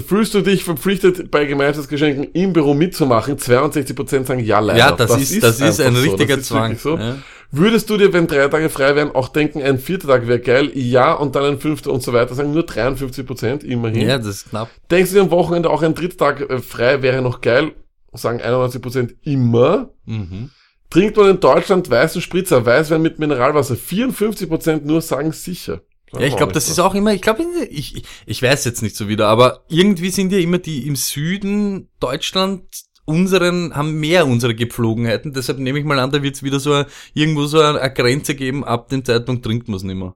Fühlst 0.00 0.34
du 0.34 0.40
dich 0.40 0.64
verpflichtet, 0.64 1.30
bei 1.30 1.44
Gemeinschaftsgeschenken 1.44 2.24
im 2.32 2.52
Büro 2.52 2.74
mitzumachen? 2.74 3.36
62% 3.36 4.26
sagen 4.26 4.40
ja, 4.40 4.60
leider. 4.60 4.78
Ja, 4.78 4.92
das, 4.92 5.16
ist, 5.16 5.42
das 5.42 5.60
ist 5.60 5.80
ein 5.80 5.94
so. 5.94 6.00
richtiger 6.02 6.36
Das 6.36 6.42
ist 6.42 6.48
Zwang. 6.48 6.76
So. 6.76 6.96
Ja. 6.96 7.16
Würdest 7.50 7.88
du 7.88 7.96
dir, 7.96 8.12
wenn 8.12 8.26
drei 8.26 8.46
Tage 8.48 8.68
frei 8.68 8.94
wären, 8.94 9.14
auch 9.14 9.28
denken, 9.28 9.62
ein 9.62 9.78
vierter 9.78 10.08
Tag 10.08 10.28
wäre 10.28 10.40
geil? 10.40 10.70
Ja, 10.74 11.14
und 11.14 11.34
dann 11.34 11.44
ein 11.44 11.58
fünfter 11.58 11.92
und 11.92 12.02
so 12.02 12.12
weiter. 12.12 12.34
Sagen 12.34 12.52
nur 12.52 12.64
53% 12.64 13.64
immerhin. 13.64 14.06
ja, 14.06 14.18
das 14.18 14.26
ist 14.26 14.50
knapp. 14.50 14.68
Denkst 14.90 15.10
du 15.10 15.16
dir 15.16 15.22
am 15.22 15.30
Wochenende 15.30 15.70
auch 15.70 15.82
ein 15.82 15.94
dritter 15.94 16.16
Tag 16.18 16.40
äh, 16.50 16.58
frei 16.58 17.00
wäre 17.00 17.22
noch 17.22 17.40
geil? 17.40 17.72
Sagen 18.12 18.40
91% 18.40 19.14
immer. 19.22 19.90
Mhm. 20.04 20.50
Trinkt 20.90 21.16
man 21.16 21.30
in 21.30 21.40
Deutschland 21.40 21.88
weißen 21.88 22.20
Spritzer, 22.20 22.64
Weißwein 22.64 23.00
mit 23.00 23.18
Mineralwasser? 23.18 23.74
54% 23.74 24.82
nur 24.84 25.00
sagen 25.00 25.32
sicher. 25.32 25.80
Ja, 26.12 26.20
ich 26.20 26.36
glaube, 26.36 26.52
das 26.52 26.68
ist 26.68 26.78
auch 26.78 26.94
immer, 26.94 27.12
ich 27.12 27.22
glaube, 27.22 27.44
ich, 27.70 28.02
ich, 28.26 28.42
weiß 28.42 28.64
jetzt 28.64 28.82
nicht 28.82 28.96
so 28.96 29.08
wieder, 29.08 29.28
aber 29.28 29.64
irgendwie 29.68 30.10
sind 30.10 30.32
ja 30.32 30.38
immer 30.38 30.58
die 30.58 30.86
im 30.86 30.96
Süden 30.96 31.88
Deutschland 32.00 32.64
unseren, 33.04 33.74
haben 33.74 34.00
mehr 34.00 34.26
unsere 34.26 34.54
Gepflogenheiten, 34.54 35.32
deshalb 35.32 35.58
nehme 35.58 35.78
ich 35.78 35.84
mal 35.84 35.98
an, 35.98 36.10
da 36.10 36.22
wird 36.22 36.36
es 36.36 36.42
wieder 36.42 36.60
so 36.60 36.72
ein, 36.72 36.86
irgendwo 37.14 37.46
so 37.46 37.60
eine, 37.60 37.80
eine 37.80 37.92
Grenze 37.92 38.34
geben, 38.34 38.64
ab 38.64 38.88
dem 38.88 39.04
Zeitpunkt 39.04 39.44
trinkt 39.44 39.68
man 39.68 39.76
es 39.76 39.82
nicht 39.82 39.96
mehr. 39.96 40.14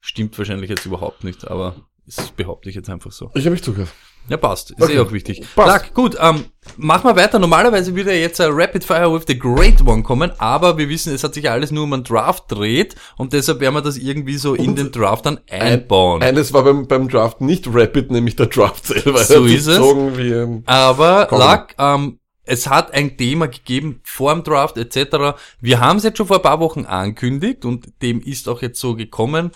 Stimmt 0.00 0.38
wahrscheinlich 0.38 0.70
jetzt 0.70 0.86
überhaupt 0.86 1.24
nicht, 1.24 1.46
aber 1.48 1.76
das 2.16 2.30
behaupte 2.30 2.68
ich 2.68 2.74
jetzt 2.74 2.90
einfach 2.90 3.12
so. 3.12 3.30
Ich 3.34 3.44
habe 3.44 3.50
mich 3.50 3.62
zugehört. 3.62 3.90
Ja, 4.28 4.36
passt. 4.36 4.70
Ist 4.72 4.82
Okay. 4.82 4.94
eh 4.94 4.98
auch 5.00 5.12
wichtig. 5.12 5.42
Passt. 5.56 5.68
Sag, 5.72 5.94
gut, 5.94 6.16
ähm, 6.20 6.44
machen 6.76 7.04
wir 7.04 7.16
weiter. 7.16 7.38
Normalerweise 7.38 7.96
würde 7.96 8.12
jetzt 8.12 8.40
ein 8.40 8.50
Rapid 8.52 8.84
Fire 8.84 9.12
with 9.12 9.24
the 9.26 9.38
Great 9.38 9.80
One 9.86 10.02
kommen, 10.02 10.30
aber 10.38 10.76
wir 10.78 10.88
wissen, 10.88 11.14
es 11.14 11.24
hat 11.24 11.34
sich 11.34 11.50
alles 11.50 11.70
nur 11.70 11.84
um 11.84 11.92
einen 11.94 12.04
Draft 12.04 12.44
dreht 12.48 12.94
und 13.16 13.32
deshalb 13.32 13.60
werden 13.60 13.74
wir 13.74 13.82
das 13.82 13.96
irgendwie 13.96 14.36
so 14.36 14.54
in 14.54 14.76
den 14.76 14.92
Draft 14.92 15.26
dann 15.26 15.40
einbauen. 15.50 16.22
Eines 16.22 16.52
war 16.52 16.64
beim, 16.64 16.86
beim 16.86 17.08
Draft 17.08 17.40
nicht 17.40 17.66
Rapid, 17.72 18.10
nämlich 18.10 18.36
der 18.36 18.46
Draft 18.46 18.86
selber. 18.86 19.24
So 19.24 19.44
ist 19.44 19.66
es. 19.66 19.78
Wie 19.80 20.34
ein 20.34 20.62
Aber. 20.66 21.28
Lack, 21.30 21.74
ähm, 21.78 22.18
es 22.44 22.66
hat 22.68 22.92
ein 22.92 23.16
Thema 23.16 23.46
gegeben 23.48 24.00
vor 24.04 24.34
dem 24.34 24.42
Draft 24.44 24.76
etc. 24.76 25.38
Wir 25.60 25.80
haben 25.80 25.96
es 25.98 26.04
jetzt 26.04 26.18
schon 26.18 26.26
vor 26.26 26.36
ein 26.36 26.42
paar 26.42 26.60
Wochen 26.60 26.84
angekündigt 26.84 27.64
und 27.64 27.86
dem 28.02 28.20
ist 28.20 28.48
auch 28.48 28.60
jetzt 28.62 28.80
so 28.80 28.94
gekommen. 28.96 29.50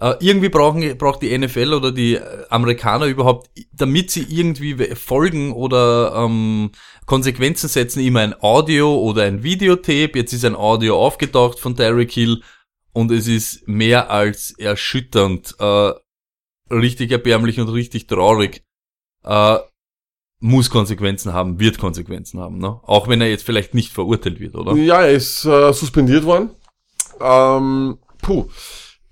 Äh, 0.00 0.14
irgendwie 0.20 0.48
brauchen, 0.48 0.96
braucht 0.96 1.22
die 1.22 1.36
NFL 1.36 1.74
oder 1.74 1.90
die 1.90 2.14
äh, 2.14 2.44
Amerikaner 2.50 3.06
überhaupt, 3.06 3.50
damit 3.72 4.12
sie 4.12 4.26
irgendwie 4.28 4.94
Folgen 4.94 5.52
oder 5.52 6.14
ähm, 6.14 6.70
Konsequenzen 7.04 7.68
setzen, 7.68 8.00
immer 8.00 8.20
ein 8.20 8.40
Audio 8.40 8.96
oder 8.96 9.24
ein 9.24 9.42
Videotape. 9.42 10.12
Jetzt 10.14 10.32
ist 10.32 10.44
ein 10.44 10.54
Audio 10.54 10.96
aufgetaucht 11.04 11.58
von 11.58 11.74
Derek 11.74 12.12
Hill 12.12 12.42
und 12.92 13.10
es 13.10 13.26
ist 13.26 13.66
mehr 13.66 14.08
als 14.08 14.52
erschütternd, 14.52 15.56
äh, 15.58 15.92
richtig 16.70 17.10
erbärmlich 17.10 17.58
und 17.58 17.68
richtig 17.68 18.06
traurig, 18.06 18.62
äh, 19.24 19.58
muss 20.38 20.70
Konsequenzen 20.70 21.32
haben, 21.32 21.58
wird 21.58 21.78
Konsequenzen 21.78 22.38
haben, 22.38 22.58
ne? 22.58 22.78
Auch 22.84 23.08
wenn 23.08 23.20
er 23.20 23.28
jetzt 23.28 23.44
vielleicht 23.44 23.74
nicht 23.74 23.92
verurteilt 23.92 24.38
wird, 24.38 24.54
oder? 24.54 24.74
Ja, 24.74 25.02
er 25.02 25.10
ist 25.10 25.44
äh, 25.44 25.72
suspendiert 25.72 26.24
worden. 26.24 26.50
Ähm, 27.20 27.98
puh. 28.22 28.48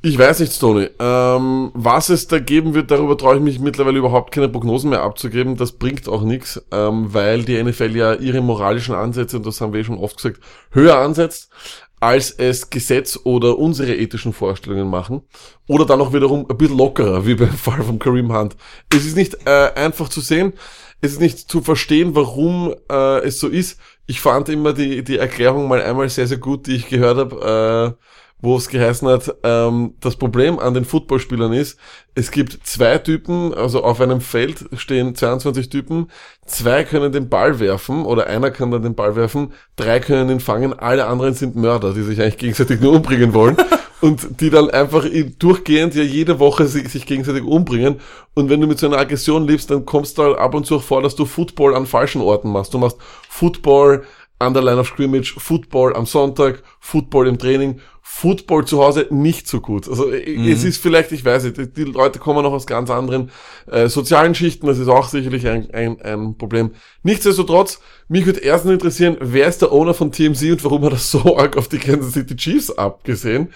Ich 0.06 0.16
weiß 0.16 0.38
nicht, 0.38 0.60
Tony. 0.60 0.88
Ähm, 1.00 1.72
was 1.75 2.10
es 2.10 2.28
da 2.28 2.38
geben 2.38 2.75
wird, 2.75 2.92
darüber 2.92 3.18
traue 3.18 3.38
ich 3.38 3.42
mich 3.42 3.58
mittlerweile 3.58 3.98
überhaupt 3.98 4.32
keine 4.32 4.48
Prognosen 4.48 4.90
mehr 4.90 5.02
abzugeben. 5.02 5.56
Das 5.56 5.72
bringt 5.72 6.08
auch 6.08 6.22
nichts, 6.22 6.64
ähm, 6.70 7.12
weil 7.12 7.42
die 7.42 7.60
NFL 7.60 7.96
ja 7.96 8.14
ihre 8.14 8.40
moralischen 8.40 8.94
Ansätze, 8.94 9.38
und 9.38 9.46
das 9.46 9.60
haben 9.60 9.72
wir 9.72 9.80
eh 9.80 9.84
schon 9.84 9.98
oft 9.98 10.16
gesagt, 10.16 10.38
höher 10.70 10.96
ansetzt, 10.96 11.50
als 11.98 12.30
es 12.30 12.70
Gesetz 12.70 13.18
oder 13.25 13.58
unsere 13.58 13.96
ethischen 13.96 14.32
Vorstellungen 14.32 14.88
machen. 14.88 15.22
Oder 15.66 15.86
dann 15.86 16.00
auch 16.00 16.12
wiederum 16.12 16.46
ein 16.48 16.56
bisschen 16.56 16.78
lockerer, 16.78 17.26
wie 17.26 17.34
beim 17.34 17.48
Fall 17.56 17.82
von 17.82 17.98
Kareem 17.98 18.32
Hunt. 18.32 18.54
Es 18.94 19.04
ist 19.04 19.16
nicht 19.16 19.36
äh, 19.44 19.72
einfach 19.75 20.08
zu 20.08 20.20
sehen, 20.20 20.52
es 21.00 21.14
ist 21.14 21.20
nicht 21.20 21.50
zu 21.50 21.62
verstehen, 21.62 22.14
warum 22.14 22.72
äh, 22.88 23.25
es 23.25 23.40
so 23.40 23.48
ist. 23.48 23.80
Ich 24.06 24.20
fand 24.20 24.50
immer 24.50 24.72
die, 24.72 25.02
die 25.02 25.18
Erklärung 25.18 25.66
mal 25.66 25.82
einmal 25.82 26.08
sehr, 26.10 26.28
sehr 26.28 26.38
gut, 26.38 26.68
die 26.68 26.76
ich 26.76 26.88
gehört 26.88 27.18
habe, 27.18 27.96
äh, 27.98 28.06
wo 28.40 28.56
es 28.56 28.68
geheißen 28.68 29.08
hat, 29.08 29.34
ähm, 29.44 29.94
das 30.00 30.16
Problem 30.16 30.58
an 30.58 30.74
den 30.74 30.84
Footballspielern 30.84 31.52
ist, 31.52 31.78
es 32.14 32.30
gibt 32.30 32.58
zwei 32.64 32.98
Typen, 32.98 33.54
also 33.54 33.82
auf 33.82 34.00
einem 34.00 34.20
Feld 34.20 34.64
stehen 34.76 35.14
22 35.14 35.70
Typen, 35.70 36.08
zwei 36.44 36.84
können 36.84 37.12
den 37.12 37.28
Ball 37.28 37.60
werfen 37.60 38.04
oder 38.04 38.26
einer 38.26 38.50
kann 38.50 38.70
dann 38.70 38.82
den 38.82 38.94
Ball 38.94 39.16
werfen, 39.16 39.52
drei 39.76 40.00
können 40.00 40.28
ihn 40.28 40.40
fangen, 40.40 40.78
alle 40.78 41.06
anderen 41.06 41.34
sind 41.34 41.56
Mörder, 41.56 41.94
die 41.94 42.02
sich 42.02 42.20
eigentlich 42.20 42.38
gegenseitig 42.38 42.80
nur 42.80 42.92
umbringen 42.92 43.32
wollen 43.32 43.56
und 44.02 44.40
die 44.40 44.50
dann 44.50 44.68
einfach 44.70 45.06
durchgehend 45.38 45.94
ja 45.94 46.02
jede 46.02 46.38
Woche 46.38 46.66
sich, 46.66 46.88
sich 46.90 47.06
gegenseitig 47.06 47.42
umbringen 47.42 48.00
und 48.34 48.50
wenn 48.50 48.60
du 48.60 48.66
mit 48.66 48.78
so 48.78 48.86
einer 48.86 48.98
Aggression 48.98 49.46
lebst, 49.46 49.70
dann 49.70 49.86
kommst 49.86 50.18
du 50.18 50.24
halt 50.24 50.38
ab 50.38 50.54
und 50.54 50.66
zu 50.66 50.76
auch 50.76 50.82
vor, 50.82 51.00
dass 51.00 51.16
du 51.16 51.24
Football 51.24 51.74
an 51.74 51.86
falschen 51.86 52.20
Orten 52.20 52.52
machst. 52.52 52.74
Du 52.74 52.78
machst 52.78 52.98
Football 53.30 54.04
an 54.38 54.52
der 54.52 54.62
Line 54.62 54.80
of 54.80 54.88
Scrimmage, 54.88 55.34
Football 55.38 55.96
am 55.96 56.06
Sonntag, 56.06 56.62
Football 56.80 57.28
im 57.28 57.38
Training 57.38 57.80
Football 58.08 58.64
zu 58.64 58.82
Hause 58.82 59.08
nicht 59.10 59.48
so 59.48 59.60
gut. 59.60 59.88
Also 59.88 60.10
äh, 60.10 60.38
mhm. 60.38 60.50
es 60.50 60.62
ist 60.62 60.80
vielleicht, 60.80 61.10
ich 61.10 61.25
weiß 61.25 61.42
nicht, 61.42 61.76
die 61.76 61.82
Leute 61.82 62.20
kommen 62.20 62.44
noch 62.44 62.52
aus 62.52 62.64
ganz 62.64 62.88
anderen 62.88 63.30
äh, 63.66 63.88
sozialen 63.88 64.34
Schichten, 64.34 64.68
das 64.68 64.78
ist 64.78 64.86
auch 64.88 65.08
sicherlich 65.08 65.46
ein, 65.48 65.70
ein, 65.72 66.00
ein 66.00 66.38
Problem. 66.38 66.70
Nichtsdestotrotz, 67.02 67.80
mich 68.08 68.25
würde 68.25 68.40
erstens 68.40 68.70
interessieren, 68.70 69.16
wer 69.20 69.48
ist 69.48 69.60
der 69.60 69.72
Owner 69.72 69.92
von 69.92 70.12
TMC 70.12 70.52
und 70.52 70.64
warum 70.64 70.84
hat 70.84 70.92
er 70.92 70.98
so 70.98 71.36
arg 71.38 71.56
auf 71.56 71.68
die 71.68 71.78
Kansas 71.78 72.12
City 72.12 72.36
Chiefs 72.36 72.70
abgesehen? 72.70 73.52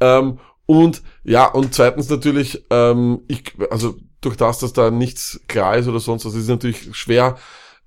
Ähm, 0.00 0.38
und 0.66 1.02
ja, 1.24 1.46
und 1.46 1.74
zweitens 1.74 2.08
natürlich, 2.10 2.62
ähm, 2.70 3.22
ich, 3.26 3.54
also 3.70 3.96
durch 4.20 4.36
das, 4.36 4.58
dass 4.58 4.74
da 4.74 4.90
nichts 4.90 5.40
klar 5.48 5.76
ist 5.76 5.88
oder 5.88 5.98
sonst 5.98 6.26
was, 6.26 6.34
ist 6.34 6.42
es 6.42 6.48
natürlich 6.48 6.94
schwer, 6.94 7.36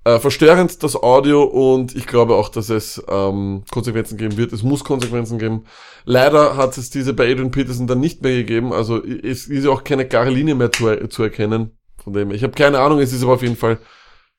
äh, 0.07 0.19
verstörend 0.19 0.83
das 0.83 0.95
Audio 0.95 1.43
und 1.43 1.93
ich 1.93 2.07
glaube 2.07 2.35
auch, 2.35 2.47
dass 2.47 2.69
es 2.69 3.03
ähm, 3.09 3.63
Konsequenzen 3.69 4.17
geben 4.17 4.37
wird. 4.37 4.53
Es 4.53 4.63
muss 4.63 4.85
Konsequenzen 4.85 5.37
geben. 5.37 5.65
Leider 6.05 6.55
hat 6.55 6.77
es 6.77 6.89
diese 6.89 7.13
bei 7.13 7.29
Adrian 7.29 7.51
Peterson 7.51 7.87
dann 7.87 7.99
nicht 7.99 8.21
mehr 8.21 8.33
gegeben. 8.35 8.71
Also 8.71 9.03
es 9.03 9.47
ist 9.47 9.67
auch 9.67 9.83
keine 9.83 10.07
klare 10.07 10.29
Linie 10.29 10.55
mehr 10.55 10.71
zu, 10.71 11.09
zu 11.09 11.23
erkennen. 11.23 11.77
Von 12.01 12.13
dem 12.13 12.31
ich 12.31 12.43
habe 12.43 12.53
keine 12.53 12.79
Ahnung. 12.79 12.99
Es 12.99 13.11
ist 13.11 13.23
aber 13.23 13.33
auf 13.33 13.41
jeden 13.41 13.57
Fall 13.57 13.79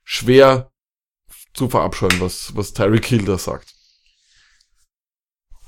schwer 0.05 0.71
zu 1.53 1.69
verabscheuen, 1.69 2.19
was 2.19 2.57
was 2.57 2.73
Tyreek 2.73 3.05
Hill 3.05 3.25
da 3.27 3.37
sagt. 3.37 3.75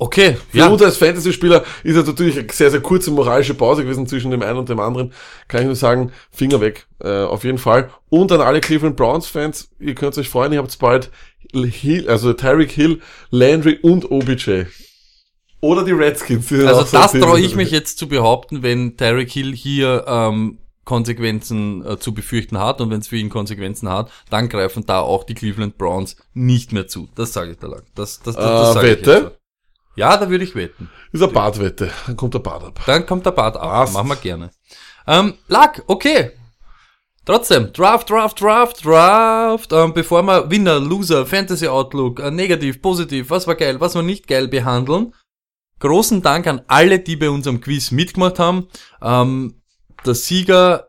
Okay, 0.03 0.39
Für 0.49 0.57
ja. 0.57 0.69
uns 0.69 0.81
als 0.81 0.97
Fantasy-Spieler 0.97 1.63
ist 1.85 1.95
es 1.95 2.07
natürlich 2.07 2.39
eine 2.39 2.51
sehr, 2.51 2.71
sehr 2.71 2.81
kurze 2.81 3.11
moralische 3.11 3.53
Pause 3.53 3.83
gewesen 3.83 4.07
zwischen 4.07 4.31
dem 4.31 4.41
einen 4.41 4.57
und 4.57 4.71
dem 4.71 4.81
anderen. 4.81 5.13
Kann 5.47 5.61
ich 5.61 5.67
nur 5.67 5.77
sagen, 5.77 6.11
Finger 6.31 6.63
weg, 6.63 6.87
äh, 7.01 7.25
auf 7.25 7.45
jeden 7.45 7.59
Fall. 7.59 7.91
Und 8.09 8.33
an 8.33 8.41
alle 8.41 8.63
Cleveland 8.63 8.97
Browns-Fans, 8.97 9.69
ihr 9.79 9.95
könnt 9.95 10.17
euch 10.17 10.31
freuen, 10.31 10.55
ihr 10.55 10.61
habt 10.61 10.79
bald 10.79 11.11
Hill, 11.53 12.09
also 12.09 12.33
Tyreek 12.33 12.71
Hill, 12.71 13.01
Landry 13.29 13.79
und 13.83 14.11
OBJ. 14.11 14.63
Oder 15.61 15.85
die 15.85 15.93
Redskins. 15.93 16.51
Also 16.51 16.97
das 16.97 17.13
so 17.13 17.21
traue 17.21 17.39
ich 17.39 17.55
mich 17.55 17.71
jetzt 17.71 17.99
zu 17.99 18.09
behaupten, 18.09 18.63
wenn 18.63 18.97
Tyreek 18.97 19.31
Hill 19.31 19.55
hier 19.55 20.07
ähm, 20.09 20.61
Konsequenzen 20.87 21.85
äh, 21.85 21.99
zu 21.99 22.15
befürchten 22.15 22.59
hat 22.59 22.81
und 22.81 22.91
wenn 22.91 23.01
es 23.01 23.09
für 23.09 23.19
ihn 23.19 23.29
Konsequenzen 23.29 23.91
hat, 23.91 24.11
dann 24.31 24.49
greifen 24.49 24.87
da 24.87 25.01
auch 25.01 25.25
die 25.25 25.35
Cleveland 25.35 25.77
Browns 25.77 26.17
nicht 26.33 26.73
mehr 26.73 26.89
zu. 26.89 27.11
Das 27.17 27.35
sage 27.35 27.51
ich 27.51 27.59
da 27.59 27.67
lang. 27.67 27.83
Das, 27.95 28.21
das, 28.21 28.35
das, 28.35 28.45
das 28.45 28.71
äh, 28.71 28.73
sage 28.73 28.93
ich 28.93 29.07
jetzt. 29.07 29.40
Ja, 30.01 30.17
da 30.17 30.31
würde 30.31 30.45
ich 30.45 30.55
wetten. 30.55 30.89
Ist 31.13 31.23
eine 31.23 31.31
Badwette. 31.31 31.91
Dann 32.07 32.17
kommt 32.17 32.33
der 32.33 32.39
Bad 32.39 32.65
ab. 32.65 32.81
Dann 32.87 33.05
kommt 33.05 33.27
der 33.27 33.33
Bad 33.33 33.55
ab. 33.57 33.71
Passt. 33.71 33.93
Machen 33.93 34.09
wir 34.09 34.17
gerne. 34.17 34.51
Ähm, 35.07 35.35
Lack, 35.47 35.83
okay. 35.89 36.31
Trotzdem, 37.27 37.71
Draft, 37.75 38.09
Draft, 38.09 38.41
Draft, 38.41 38.83
Draft. 38.83 39.71
Ähm, 39.75 39.93
bevor 39.93 40.23
wir 40.23 40.51
Winner, 40.51 40.81
Loser, 40.81 41.27
Fantasy 41.27 41.69
Outlook, 41.69 42.19
äh, 42.19 42.31
negativ, 42.31 42.81
positiv, 42.81 43.29
was 43.29 43.47
war 43.47 43.57
geil, 43.57 43.79
was 43.79 43.95
war 43.95 44.03
nicht 44.03 44.27
geil 44.27 44.49
behandeln. 44.49 45.13
Großen 45.81 46.23
Dank 46.23 46.47
an 46.47 46.63
alle, 46.67 47.01
die 47.01 47.17
bei 47.17 47.29
unserem 47.29 47.61
Quiz 47.61 47.91
mitgemacht 47.91 48.39
haben. 48.39 48.69
Ähm, 49.03 49.61
der 50.07 50.15
Sieger 50.15 50.89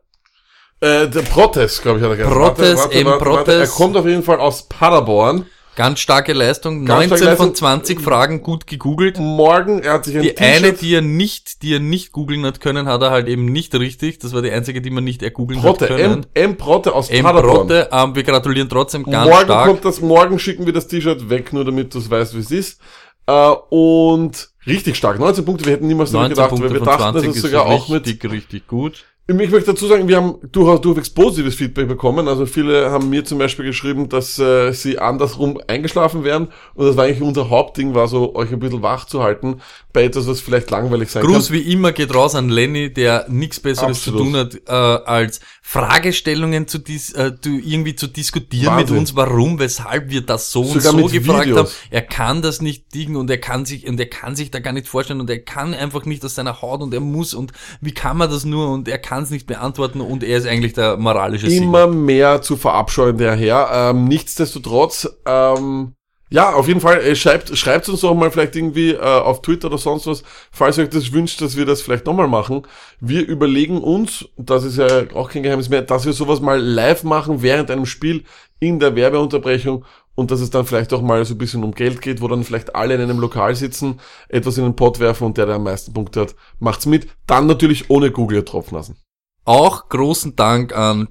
äh, 0.80 1.10
der 1.10 1.24
Protest, 1.24 1.82
glaube 1.82 2.00
ich, 2.00 2.06
hat 2.06 2.12
er 2.12 2.15
gesagt. 2.15 2.34
Protest, 2.34 2.77
warte, 2.77 2.96
warte, 2.96 2.98
M. 2.98 3.06
Warte, 3.08 3.25
Protest. 3.25 3.74
Er 3.74 3.77
kommt 3.77 3.98
auf 3.98 4.06
jeden 4.06 4.24
Fall 4.24 4.39
aus 4.39 4.70
Paderborn. 4.70 5.48
Ganz 5.75 6.00
starke 6.00 6.34
Leistung. 6.34 6.86
Ganz 6.86 7.10
19 7.10 7.18
starke 7.18 7.38
von 7.38 7.56
20 7.56 8.01
Fragen 8.01 8.44
gut 8.44 8.68
gegoogelt. 8.68 9.18
Morgen, 9.20 9.82
er 9.82 9.94
hat 9.94 10.06
sich 10.06 10.18
ein 10.18 10.24
Die 10.24 10.38
eine, 10.38 10.74
die 10.74 10.94
er 10.94 11.01
nicht, 11.01 11.62
die 11.63 11.75
er 11.75 11.80
nicht 11.80 12.12
googeln 12.12 12.46
hat 12.46 12.60
können, 12.60 12.88
hat 12.88 13.01
er 13.01 13.12
halt 13.12 13.28
eben 13.28 13.46
nicht 13.46 13.74
richtig. 13.75 14.20
Das 14.20 14.34
war 14.34 14.42
die 14.42 14.51
einzige, 14.51 14.82
die 14.82 14.90
man 14.90 15.04
nicht 15.04 15.24
ergoogeln 15.24 15.63
hat 15.63 15.80
können. 15.80 16.00
M, 16.00 16.25
M 16.34 16.58
Protte 16.58 16.94
aus 16.94 17.10
M 17.10 17.24
Protte, 17.24 17.90
ähm, 17.92 18.16
wir 18.16 18.24
gratulieren 18.24 18.68
trotzdem 18.68 19.04
ganz 19.04 19.30
morgen 19.30 19.46
stark. 19.46 19.48
Morgen 19.48 19.70
kommt 19.70 19.86
das, 19.86 20.01
morgen 20.01 20.40
schicken 20.40 20.66
wir 20.66 20.74
das 20.74 20.88
T-Shirt 20.88 21.30
weg, 21.30 21.54
nur 21.54 21.63
damit 21.63 21.94
du 21.94 22.00
es 22.00 22.10
weißt, 22.10 22.36
wie 22.36 22.40
es 22.40 22.51
ist. 22.51 22.82
Äh, 23.28 23.54
und 23.70 24.50
richtig 24.68 24.98
stark. 24.98 25.20
19 25.20 25.46
Punkte, 25.46 25.66
wir 25.66 25.74
hätten 25.74 25.88
niemals 25.88 26.12
damit 26.12 26.32
gedacht, 26.32 26.50
Punkte 26.50 26.70
weil 26.70 26.74
wir 26.74 26.86
dachten, 26.86 27.13
das 27.16 27.24
ist 27.24 27.42
sogar 27.42 27.66
auch 27.66 27.88
mit 27.88 28.06
richtig 28.24 28.68
gut. 28.68 29.06
Ich 29.40 29.52
möchte 29.52 29.72
dazu 29.72 29.88
sagen, 29.88 30.08
wir 30.08 30.18
haben 30.18 30.36
durchaus 30.52 30.82
durchwegs 30.82 31.10
positives 31.10 31.56
Feedback 31.56 31.88
bekommen. 31.88 32.28
Also 32.28 32.46
viele 32.46 32.92
haben 32.92 33.10
mir 33.10 33.24
zum 33.24 33.38
Beispiel 33.38 33.66
geschrieben, 33.66 34.10
dass 34.10 34.40
äh, 34.40 34.72
sie 34.74 35.00
andersrum 35.00 35.60
eingeschlafen 35.68 36.24
wären. 36.24 36.50
Und 36.74 36.86
das 36.88 36.98
war 36.98 37.06
eigentlich 37.06 37.22
unser 37.22 37.50
Hauptding, 37.50 37.94
war 37.94 38.08
so, 38.08 38.36
euch 38.36 38.52
ein 38.52 38.60
bisschen 38.60 38.82
wach 38.82 39.06
zu 39.06 39.24
halten 39.24 39.62
bei 39.94 40.04
etwas, 40.04 40.28
was 40.28 40.42
vielleicht 40.42 40.72
langweilig 40.72 41.12
sein 41.12 41.24
Gruß 41.24 41.48
kann. 41.48 41.58
wie 41.58 41.72
immer 41.72 41.92
geht 41.92 42.14
raus 42.14 42.36
an 42.36 42.50
Lenny, 42.50 42.94
der 42.94 43.26
nichts 43.30 43.60
Besseres 43.60 43.98
Absolut. 43.98 44.20
zu 44.20 44.26
tun 44.26 44.36
hat, 44.38 44.56
äh, 44.68 44.72
als 45.06 45.42
Fragestellungen 45.63 46.68
zu 46.68 46.80
dis 46.80 47.13
äh, 47.13 47.32
irgendwie 47.46 47.96
zu 47.96 48.08
diskutieren 48.08 48.74
Wahnsinn. 48.75 48.96
mit 48.96 49.00
uns, 49.00 49.15
warum, 49.15 49.60
weshalb 49.60 50.10
wir 50.10 50.22
das 50.22 50.51
so 50.51 50.63
Sogar 50.63 50.96
und 50.96 51.10
so 51.10 51.20
gefragt 51.20 51.46
Videos. 51.46 51.60
haben. 51.60 51.70
Er 51.91 52.01
kann 52.01 52.41
das 52.41 52.62
nicht 52.62 52.94
digen 52.94 53.15
und 53.15 53.30
er 53.30 53.38
kann 53.38 53.65
sich 53.65 53.88
und 53.88 54.00
er 54.00 54.08
kann 54.08 54.36
sich 54.36 54.51
da 54.51 54.60
gar 54.60 54.74
nicht 54.74 54.88
vorstellen 54.88 55.22
und 55.22 55.30
er 55.30 55.39
kann 55.39 55.74
einfach 55.74 56.06
nicht 56.06 56.25
aus 56.25 56.36
seiner 56.36 56.62
Haut 56.62 56.82
und 56.82 56.94
er 56.94 57.00
muss 57.00 57.34
und 57.34 57.53
wie 57.80 57.94
kann 57.94 58.18
man 58.18 58.30
das 58.30 58.44
nur 58.44 58.70
und 58.70 58.88
er 58.88 58.98
kann 58.98 59.24
es 59.24 59.30
nicht 59.30 59.48
beantworten 59.48 60.01
und 60.01 60.24
er 60.24 60.39
ist 60.39 60.48
eigentlich 60.48 60.74
der 60.74 60.98
moralische 60.98 61.50
Sieger. 61.50 61.63
Immer 61.63 61.88
mehr 61.88 62.41
zu 62.41 62.58
verabscheuen 62.58 63.18
der 63.18 63.36
Herr. 63.36 63.91
Ähm, 63.91 64.06
nichtsdestotrotz 64.06 65.08
ähm, 65.25 65.94
ja, 66.34 66.54
auf 66.54 66.70
jeden 66.70 66.80
Fall, 66.80 67.02
äh, 67.02 67.14
schreibt, 67.14 67.56
schreibt 67.58 67.90
uns 67.90 68.00
doch 68.02 68.16
mal 68.16 68.32
vielleicht 68.32 68.56
irgendwie 68.56 68.92
äh, 68.92 69.00
auf 69.00 69.42
Twitter 69.42 69.68
oder 69.68 69.78
sonst 69.78 70.08
was, 70.08 70.24
falls 70.50 70.78
ihr 70.78 70.86
euch 70.86 70.90
das 70.90 71.12
wünscht, 71.12 71.42
dass 71.42 71.58
wir 71.58 71.66
das 71.66 71.82
vielleicht 71.82 72.06
nochmal 72.06 72.30
machen. 72.30 72.64
Wir 73.02 73.28
überlegen 73.28 73.82
uns, 73.82 74.26
das 74.38 74.64
ist 74.64 74.78
ja 74.78 75.14
auch 75.14 75.30
kein 75.30 75.44
Geheimnis 75.44 75.68
mehr, 75.68 75.82
dass 75.82 76.06
wir 76.06 76.14
sowas 76.14 76.40
mal 76.40 76.58
live 76.58 77.04
machen 77.04 77.42
während 77.42 77.70
einem 77.70 77.86
Spiel 77.86 78.24
in 78.62 78.80
der 78.80 78.96
Werbeunterbrechung 78.96 79.84
und 80.16 80.32
dass 80.32 80.40
es 80.40 80.50
dann 80.50 80.66
vielleicht 80.66 80.94
auch 80.94 81.02
mal 81.02 81.26
so 81.26 81.34
ein 81.34 81.38
bisschen 81.38 81.66
um 81.66 81.74
Geld 81.74 82.02
geht, 82.02 82.22
wo 82.22 82.30
dann 82.30 82.46
vielleicht 82.46 82.76
alle 82.76 82.96
in 82.96 83.02
einem 83.02 83.20
Lokal 83.20 83.54
sitzen, 83.56 84.00
etwas 84.30 84.58
in 84.58 84.64
den 84.64 84.78
Pott 84.78 85.02
werfen 85.02 85.26
und 85.26 85.38
der, 85.38 85.48
der 85.48 85.56
am 85.56 85.64
meisten 85.64 85.92
Punkte 85.92 86.22
hat, 86.22 86.36
macht's 86.60 86.86
mit. 86.86 87.10
Dann 87.28 87.46
natürlich 87.46 87.90
ohne 87.90 88.10
Google 88.10 88.46
tropfen 88.46 88.78
lassen. 88.78 88.96
Auch 89.44 89.90
großen 89.90 90.38
Dank 90.38 90.74
an 90.74 91.10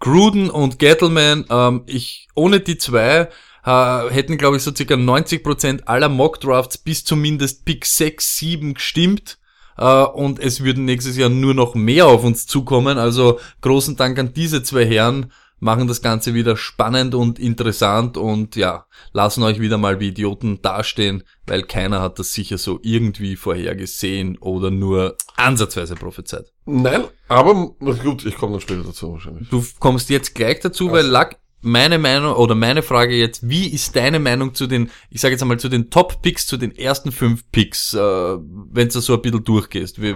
Gruden 0.00 0.48
und 0.48 0.78
Gettleman. 0.78 1.44
Ähm, 1.50 1.82
ich, 1.86 2.28
ohne 2.34 2.60
die 2.60 2.78
zwei 2.78 3.28
äh, 3.66 4.10
hätten, 4.10 4.38
glaube 4.38 4.56
ich, 4.56 4.62
so 4.62 4.74
circa 4.74 4.94
90% 4.94 5.84
aller 5.84 6.08
Mock-Drafts 6.08 6.78
bis 6.78 7.04
zumindest 7.04 7.64
Pick 7.64 7.84
6, 7.84 8.38
7 8.38 8.74
gestimmt. 8.74 9.38
Uh, 9.78 10.08
und 10.14 10.38
es 10.38 10.64
würden 10.64 10.86
nächstes 10.86 11.18
Jahr 11.18 11.28
nur 11.28 11.52
noch 11.52 11.74
mehr 11.74 12.06
auf 12.06 12.24
uns 12.24 12.46
zukommen. 12.46 12.96
Also 12.96 13.38
großen 13.60 13.94
Dank 13.94 14.18
an 14.18 14.32
diese 14.32 14.62
zwei 14.62 14.86
Herren, 14.86 15.30
machen 15.58 15.88
das 15.88 16.02
Ganze 16.02 16.34
wieder 16.34 16.56
spannend 16.56 17.14
und 17.14 17.38
interessant 17.38 18.16
und 18.16 18.56
ja, 18.56 18.86
lassen 19.12 19.42
euch 19.42 19.60
wieder 19.60 19.78
mal 19.78 20.00
wie 20.00 20.08
Idioten 20.08 20.60
dastehen, 20.60 21.22
weil 21.46 21.62
keiner 21.62 22.00
hat 22.02 22.18
das 22.18 22.32
sicher 22.32 22.58
so 22.58 22.78
irgendwie 22.82 23.36
vorhergesehen 23.36 24.38
oder 24.38 24.70
nur 24.70 25.16
ansatzweise 25.36 25.94
prophezeit. 25.94 26.52
Nein, 26.66 27.04
aber 27.28 27.54
gut, 27.78 28.26
ich 28.26 28.36
komme 28.36 28.52
dann 28.52 28.60
später 28.60 28.82
dazu 28.82 29.12
wahrscheinlich. 29.12 29.48
Du 29.48 29.64
kommst 29.78 30.10
jetzt 30.10 30.34
gleich 30.34 30.60
dazu, 30.60 30.84
also. 30.84 30.96
weil 30.96 31.06
Lack, 31.06 31.38
meine 31.60 31.98
Meinung 31.98 32.34
oder 32.34 32.54
meine 32.54 32.82
Frage 32.82 33.14
jetzt, 33.14 33.48
wie 33.48 33.68
ist 33.68 33.96
deine 33.96 34.18
Meinung 34.18 34.54
zu 34.54 34.66
den, 34.66 34.90
ich 35.10 35.20
sage 35.20 35.32
jetzt 35.32 35.42
einmal 35.42 35.58
zu 35.58 35.68
den 35.68 35.90
Top-Picks, 35.90 36.46
zu 36.46 36.56
den 36.56 36.76
ersten 36.76 37.12
fünf 37.12 37.50
Picks, 37.50 37.94
äh, 37.94 37.98
wenn 37.98 38.88
du 38.88 39.00
so 39.00 39.14
ein 39.14 39.22
bisschen 39.22 39.44
durchgehst? 39.44 40.00
Wie, 40.00 40.14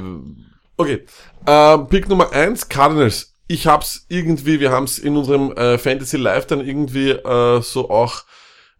Okay, 0.80 1.04
ähm, 1.46 1.88
Pick 1.88 2.08
Nummer 2.08 2.32
eins 2.32 2.70
Cardinals. 2.70 3.34
Ich 3.48 3.66
hab's 3.66 4.06
irgendwie, 4.08 4.60
wir 4.60 4.70
haben's 4.70 4.96
in 4.96 5.14
unserem 5.14 5.52
äh, 5.52 5.76
Fantasy 5.76 6.16
Live 6.16 6.46
dann 6.46 6.66
irgendwie 6.66 7.10
äh, 7.10 7.60
so 7.60 7.90
auch 7.90 8.22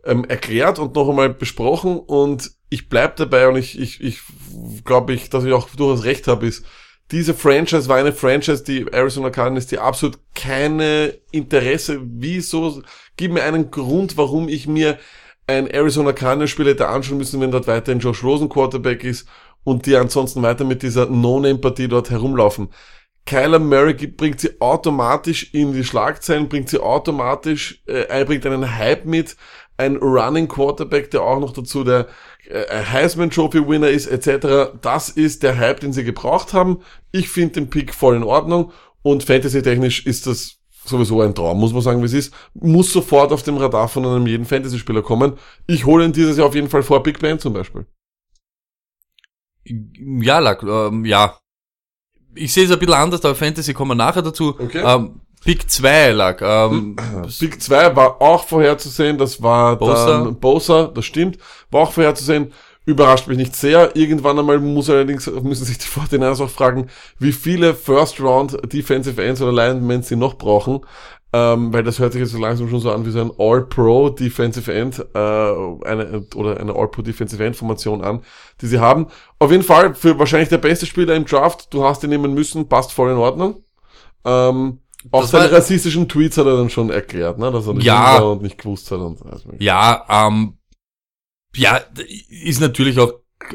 ähm, 0.04 0.24
erklärt 0.24 0.78
und 0.78 0.94
noch 0.94 1.10
einmal 1.10 1.28
besprochen 1.28 1.98
und 1.98 2.52
ich 2.70 2.88
bleib 2.88 3.16
dabei 3.16 3.48
und 3.48 3.56
ich, 3.56 3.78
ich, 3.78 4.00
ich 4.00 4.20
glaube 4.86 5.12
ich, 5.12 5.28
dass 5.28 5.44
ich 5.44 5.52
auch 5.52 5.68
durchaus 5.68 6.04
recht 6.04 6.26
habe, 6.26 6.46
ist, 6.46 6.64
diese 7.10 7.34
Franchise 7.34 7.88
war 7.88 7.96
eine 7.96 8.12
Franchise, 8.12 8.62
die 8.62 8.86
Arizona 8.90 9.30
Cardinals, 9.30 9.66
die 9.66 9.78
absolut 9.78 10.18
keine 10.34 11.18
Interesse, 11.32 12.00
wieso, 12.02 12.82
gib 13.16 13.32
mir 13.32 13.42
einen 13.42 13.70
Grund, 13.70 14.16
warum 14.16 14.48
ich 14.48 14.66
mir 14.66 14.98
ein 15.46 15.66
Arizona 15.66 16.12
Cardinals 16.12 16.50
Spiel 16.50 16.66
hätte 16.66 16.88
anschauen 16.88 17.18
müssen, 17.18 17.40
wenn 17.40 17.50
dort 17.50 17.66
weiterhin 17.66 18.00
Josh 18.00 18.22
Rosen 18.22 18.48
Quarterback 18.48 19.02
ist 19.02 19.28
und 19.64 19.86
die 19.86 19.96
ansonsten 19.96 20.42
weiter 20.42 20.64
mit 20.64 20.82
dieser 20.82 21.06
No-Name-Partie 21.06 21.88
dort 21.88 22.10
herumlaufen. 22.10 22.68
Kyler 23.26 23.58
Murray 23.58 23.94
bringt 24.06 24.40
sie 24.40 24.60
automatisch 24.60 25.52
in 25.52 25.72
die 25.72 25.84
Schlagzeilen, 25.84 26.48
bringt 26.48 26.68
sie 26.68 26.80
automatisch, 26.80 27.82
äh, 27.86 28.06
er 28.08 28.24
bringt 28.24 28.46
einen 28.46 28.76
Hype 28.76 29.04
mit, 29.04 29.36
ein 29.80 29.96
Running 29.96 30.46
Quarterback, 30.48 31.10
der 31.10 31.22
auch 31.22 31.40
noch 31.40 31.52
dazu 31.52 31.84
der 31.84 32.06
äh, 32.48 32.84
Heisman 32.84 33.30
Trophy 33.30 33.66
Winner 33.66 33.88
ist, 33.88 34.06
etc. 34.06 34.78
Das 34.80 35.08
ist 35.08 35.42
der 35.42 35.58
Hype, 35.58 35.80
den 35.80 35.92
sie 35.92 36.04
gebraucht 36.04 36.52
haben. 36.52 36.80
Ich 37.12 37.28
finde 37.28 37.54
den 37.54 37.70
Pick 37.70 37.94
voll 37.94 38.16
in 38.16 38.22
Ordnung 38.22 38.72
und 39.02 39.24
Fantasy-technisch 39.24 40.06
ist 40.06 40.26
das 40.26 40.56
sowieso 40.84 41.20
ein 41.20 41.34
Traum, 41.34 41.58
muss 41.58 41.72
man 41.72 41.82
sagen, 41.82 42.00
wie 42.02 42.06
es 42.06 42.12
ist. 42.12 42.34
Muss 42.54 42.92
sofort 42.92 43.32
auf 43.32 43.42
dem 43.42 43.56
Radar 43.56 43.88
von 43.88 44.04
einem 44.04 44.26
jeden 44.26 44.44
Fantasy-Spieler 44.44 45.02
kommen. 45.02 45.34
Ich 45.66 45.86
hole 45.86 46.04
ihn 46.04 46.12
dieses 46.12 46.36
Jahr 46.36 46.48
auf 46.48 46.54
jeden 46.54 46.68
Fall 46.68 46.82
vor 46.82 47.02
Big 47.02 47.18
Ben 47.20 47.38
zum 47.38 47.52
Beispiel. 47.52 47.86
ja, 49.64 50.56
ähm, 50.62 51.04
ja. 51.04 51.38
Ich 52.34 52.52
sehe 52.52 52.64
es 52.64 52.70
ein 52.70 52.78
bisschen 52.78 52.94
anders, 52.94 53.24
aber 53.24 53.34
Fantasy 53.34 53.74
kommen 53.74 53.90
wir 53.90 53.94
nachher 53.96 54.22
dazu. 54.22 54.54
Okay. 54.58 54.82
Ähm, 54.84 55.20
Pick 55.44 55.70
2 55.70 56.12
lag. 56.12 56.40
Ähm, 56.42 56.96
Big 57.40 57.62
2 57.62 57.96
war 57.96 58.20
auch 58.20 58.44
vorherzusehen, 58.44 59.18
das 59.18 59.42
war 59.42 59.76
Bosa. 59.76 60.24
dann 60.24 60.34
Bosa, 60.38 60.84
das 60.94 61.04
stimmt, 61.04 61.38
war 61.70 61.82
auch 61.82 61.92
vorherzusehen, 61.92 62.52
überrascht 62.84 63.26
mich 63.26 63.38
nicht 63.38 63.56
sehr. 63.56 63.96
Irgendwann 63.96 64.38
einmal 64.38 64.58
muss 64.58 64.90
allerdings, 64.90 65.26
müssen 65.26 65.64
sich 65.64 65.78
die 65.78 65.86
49ers 65.86 66.42
auch 66.42 66.50
fragen, 66.50 66.88
wie 67.18 67.32
viele 67.32 67.74
First 67.74 68.20
Round 68.20 68.58
Defensive 68.72 69.22
Ends 69.22 69.40
oder 69.40 69.52
Linemen 69.52 70.02
sie 70.02 70.16
noch 70.16 70.34
brauchen, 70.34 70.80
ähm, 71.32 71.72
weil 71.72 71.84
das 71.84 71.98
hört 71.98 72.12
sich 72.12 72.20
jetzt 72.20 72.32
so 72.32 72.38
langsam 72.38 72.68
schon 72.68 72.80
so 72.80 72.90
an 72.90 73.06
wie 73.06 73.10
so 73.10 73.20
ein 73.20 73.30
All-Pro 73.38 74.10
Defensive 74.10 74.72
End, 74.74 74.98
äh, 75.14 75.18
eine, 75.18 76.26
oder 76.34 76.60
eine 76.60 76.74
All-Pro 76.74 77.00
Defensive 77.00 77.42
End 77.42 77.56
Formation 77.56 78.02
an, 78.02 78.20
die 78.60 78.66
sie 78.66 78.80
haben. 78.80 79.06
Auf 79.38 79.50
jeden 79.50 79.62
Fall 79.62 79.94
für 79.94 80.18
wahrscheinlich 80.18 80.48
der 80.50 80.58
beste 80.58 80.84
Spieler 80.84 81.14
im 81.14 81.24
Draft, 81.24 81.72
du 81.72 81.84
hast 81.84 82.02
ihn 82.04 82.10
nehmen 82.10 82.34
müssen, 82.34 82.68
passt 82.68 82.92
voll 82.92 83.10
in 83.10 83.16
Ordnung. 83.16 83.62
Ähm, 84.24 84.80
auch 85.10 85.22
Das 85.22 85.30
seine 85.30 85.50
war- 85.50 85.58
rassistischen 85.58 86.08
Tweets 86.08 86.36
hat 86.38 86.46
er 86.46 86.56
dann 86.56 86.70
schon 86.70 86.90
erklärt, 86.90 87.38
ne, 87.38 87.50
dass 87.50 87.66
er 87.66 87.74
nicht 87.74 87.84
Ja. 87.86 88.20
war 88.20 88.32
und 88.32 88.42
nicht 88.42 88.58
gewusst 88.58 88.90
hat 88.90 89.00
und 89.00 89.20
alles 89.24 89.44
mögliche. 89.44 89.64
ja, 89.64 90.04
ähm, 90.08 90.54
ja, 91.56 91.80
ist 92.28 92.60
natürlich 92.60 92.98
auch, 92.98 93.12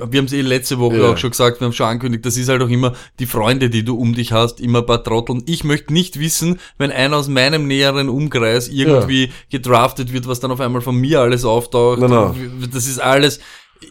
wir 0.09 0.17
haben 0.17 0.25
es 0.25 0.33
eh 0.33 0.41
letzte 0.41 0.79
Woche 0.79 0.97
Ja. 0.97 1.11
auch 1.11 1.17
schon 1.17 1.29
gesagt, 1.29 1.61
wir 1.61 1.65
haben 1.65 1.73
schon 1.73 1.85
angekündigt, 1.87 2.25
das 2.25 2.35
ist 2.35 2.49
halt 2.49 2.61
auch 2.61 2.67
immer 2.69 2.93
die 3.19 3.27
Freunde, 3.27 3.69
die 3.69 3.83
du 3.85 3.95
um 3.95 4.13
dich 4.15 4.31
hast, 4.31 4.59
immer 4.59 4.79
ein 4.79 4.85
paar 4.85 5.03
Trotteln. 5.03 5.43
Ich 5.45 5.63
möchte 5.63 5.93
nicht 5.93 6.19
wissen, 6.19 6.59
wenn 6.77 6.91
einer 6.91 7.17
aus 7.17 7.27
meinem 7.27 7.67
näheren 7.67 8.09
Umkreis 8.09 8.67
irgendwie 8.67 9.31
gedraftet 9.51 10.11
wird, 10.11 10.27
was 10.27 10.39
dann 10.39 10.51
auf 10.51 10.59
einmal 10.59 10.81
von 10.81 10.95
mir 10.97 11.21
alles 11.21 11.45
auftaucht. 11.45 11.99
Nein, 11.99 12.09
nein. 12.09 12.69
Das 12.73 12.87
ist 12.87 12.99
alles, 12.99 13.39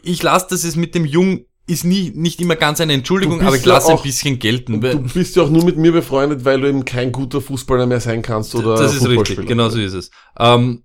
ich 0.02 0.22
lasse 0.22 0.46
das 0.50 0.64
jetzt 0.64 0.76
mit 0.76 0.94
dem 0.94 1.04
Jung, 1.06 1.46
ist 1.66 1.84
nie, 1.84 2.12
nicht 2.14 2.40
immer 2.40 2.56
ganz 2.56 2.80
eine 2.80 2.92
Entschuldigung, 2.92 3.40
aber 3.40 3.56
ich 3.56 3.64
ja 3.64 3.72
lasse 3.74 3.88
ein 3.92 3.98
auch- 3.98 4.02
bisschen 4.02 4.38
gelten. 4.38 4.80
Du 4.80 4.98
bist 5.14 5.34
ja 5.36 5.42
auch 5.44 5.50
nur 5.50 5.64
mit 5.64 5.76
mir 5.78 5.92
befreundet, 5.92 6.44
weil 6.44 6.60
du 6.60 6.68
eben 6.68 6.84
kein 6.84 7.10
guter 7.12 7.40
Fußballer 7.40 7.86
mehr 7.86 8.00
sein 8.00 8.20
kannst 8.22 8.54
oder 8.54 8.76
das 8.76 8.94
ist 8.94 9.08
richtig, 9.08 9.46
genau 9.46 9.68
so 9.70 9.78
ist 9.80 9.94
es. 9.94 10.10
Ähm, 10.38 10.84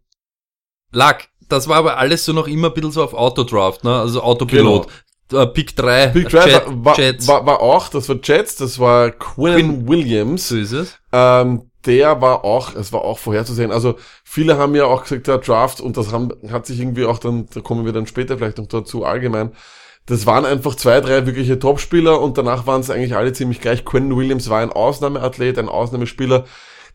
Lack, 0.92 1.30
das 1.50 1.68
war 1.68 1.78
aber 1.78 1.98
alles 1.98 2.26
so 2.26 2.34
noch 2.34 2.48
immer 2.48 2.68
ein 2.70 2.74
bisschen 2.74 2.92
so 2.92 3.04
auf 3.04 3.14
Autodraft, 3.14 3.84
ne? 3.84 3.94
Also 4.00 4.22
Autopilot. 4.24 4.88
Äh, 5.32 5.46
Pick 5.48 5.76
3, 5.76 6.08
Big 6.08 6.30
Drive 6.30 6.46
Jet, 6.48 6.64
war, 6.68 6.98
Jets. 6.98 7.28
war, 7.28 7.46
war 7.46 7.60
auch, 7.62 7.90
das 7.90 8.10
war 8.10 8.16
Jets, 8.24 8.56
das 8.56 8.80
war 8.80 9.12
Quinn, 9.12 9.88
Williams. 9.88 10.48
so 10.48 10.58
ist 10.58 10.72
es. 10.72 10.98
Ähm, 11.12 11.70
der 11.86 12.20
war 12.20 12.44
auch, 12.44 12.74
es 12.76 12.92
war 12.92 13.02
auch 13.02 13.20
vorherzusehen. 13.20 13.72
Also 13.72 13.96
viele 14.24 14.58
haben 14.58 14.74
ja 14.74 14.86
auch 14.86 15.04
gesagt, 15.04 15.28
der 15.28 15.38
Draft, 15.38 15.82
und 15.82 15.98
das 15.98 16.12
haben, 16.12 16.32
hat 16.52 16.66
sich 16.66 16.80
irgendwie 16.80 17.06
auch 17.06 17.20
dann, 17.20 17.48
da 17.54 17.62
kommen 17.62 17.86
wir 17.86 17.94
dann 17.94 18.08
später 18.08 18.38
vielleicht 18.40 18.58
noch 18.58 18.66
dazu 18.68 19.06
allgemein, 19.06 19.52
das 20.10 20.26
waren 20.26 20.44
einfach 20.44 20.74
zwei, 20.74 21.02
drei 21.02 21.28
wirkliche 21.28 21.60
Topspieler 21.60 22.20
und 22.20 22.36
danach 22.36 22.66
waren 22.66 22.82
es 22.82 22.90
eigentlich 22.90 23.16
alle 23.16 23.32
ziemlich 23.32 23.62
gleich. 23.62 23.86
Quentin 23.86 24.18
Williams 24.18 24.50
war 24.50 24.60
ein 24.60 24.72
Ausnahmeathlet, 24.72 25.60
ein 25.60 25.70
Ausnahmespieler. 25.70 26.46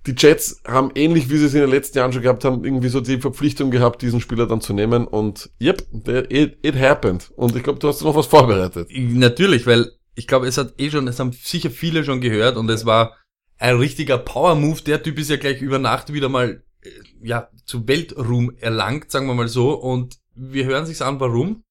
Die 0.09 0.17
Jets 0.19 0.61
haben 0.67 0.91
ähnlich 0.97 1.31
wie 1.31 1.37
sie 1.37 1.47
es 1.47 1.55
in 1.55 1.61
den 1.61 1.71
letzten 1.71 1.99
Jahren 1.99 2.13
schon 2.13 2.23
gehabt 2.23 2.45
haben, 2.45 2.65
irgendwie 2.65 2.89
so 2.89 3.01
die 3.01 3.21
Verpflichtung 3.21 3.71
gehabt, 3.71 4.03
diesen 4.03 4.21
Spieler 4.21 4.49
dann 4.49 4.61
zu 4.61 4.73
nehmen 4.73 5.07
und 5.07 5.49
yep, 5.63 5.87
it, 6.29 6.59
it 6.61 6.75
happened. 6.75 7.31
Und 7.37 7.55
ich 7.55 7.63
glaube, 7.63 7.79
du 7.79 7.87
hast 7.87 8.03
noch 8.03 8.17
was 8.17 8.27
vorbereitet. 8.27 8.89
Natürlich, 8.91 9.65
weil 9.65 9.93
ich 10.17 10.27
glaube, 10.27 10.49
es 10.49 10.59
hat 10.59 10.75
eh 10.79 10.91
schon, 10.91 11.07
es 11.07 11.21
haben 11.21 11.31
sicher 11.33 11.71
viele 11.71 12.03
schon 12.03 12.21
gehört 12.21 12.57
und 12.57 12.69
es 12.69 12.85
war 12.85 13.17
ein 13.59 13.77
richtiger 13.77 14.19
Power-Move. 14.19 14.83
Der 14.83 15.01
Typ 15.05 15.21
ist 15.21 15.31
ja 15.31 15.37
gleich 15.37 15.63
über 15.63 15.79
Nacht 15.79 16.13
wieder 16.13 16.29
mal, 16.29 16.65
äh, 16.83 16.89
ja, 17.23 17.49
zu 17.65 17.87
Weltruhm 17.87 18.57
erlangt, 18.59 19.13
sagen 19.13 19.29
wir 19.29 19.35
mal 19.35 19.49
so. 19.49 19.73
Und 19.75 20.17
wir 20.35 20.65
hören 20.65 20.85
sich's 20.85 21.01
an, 21.01 21.21
warum. 21.21 21.63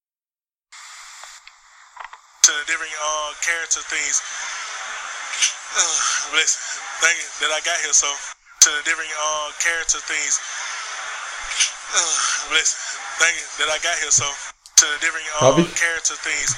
to 2.44 2.52
the 2.52 2.68
different 2.68 2.92
uh, 3.00 3.32
character 3.40 3.80
things. 3.94 4.18
Uh, 5.78 6.38
listen, 6.38 6.62
thank 7.02 7.18
you 7.22 7.30
that 7.46 7.52
I 7.54 7.62
got 7.62 7.78
here. 7.86 7.94
So 7.94 8.10
to 8.10 8.70
the 8.70 8.84
different 8.90 9.14
uh, 9.14 9.54
character 9.62 10.02
things. 10.02 10.42
Uh, 11.94 12.58
listen, 12.58 12.78
thank 13.22 13.38
you 13.38 13.46
that 13.62 13.70
I 13.70 13.78
got 13.86 13.96
here. 14.02 14.10
So 14.10 14.26
to 14.26 14.86
the 14.86 14.98
different 15.02 15.26
uh, 15.38 15.54
Bobby? 15.54 15.64
character 15.78 16.18
things. 16.26 16.58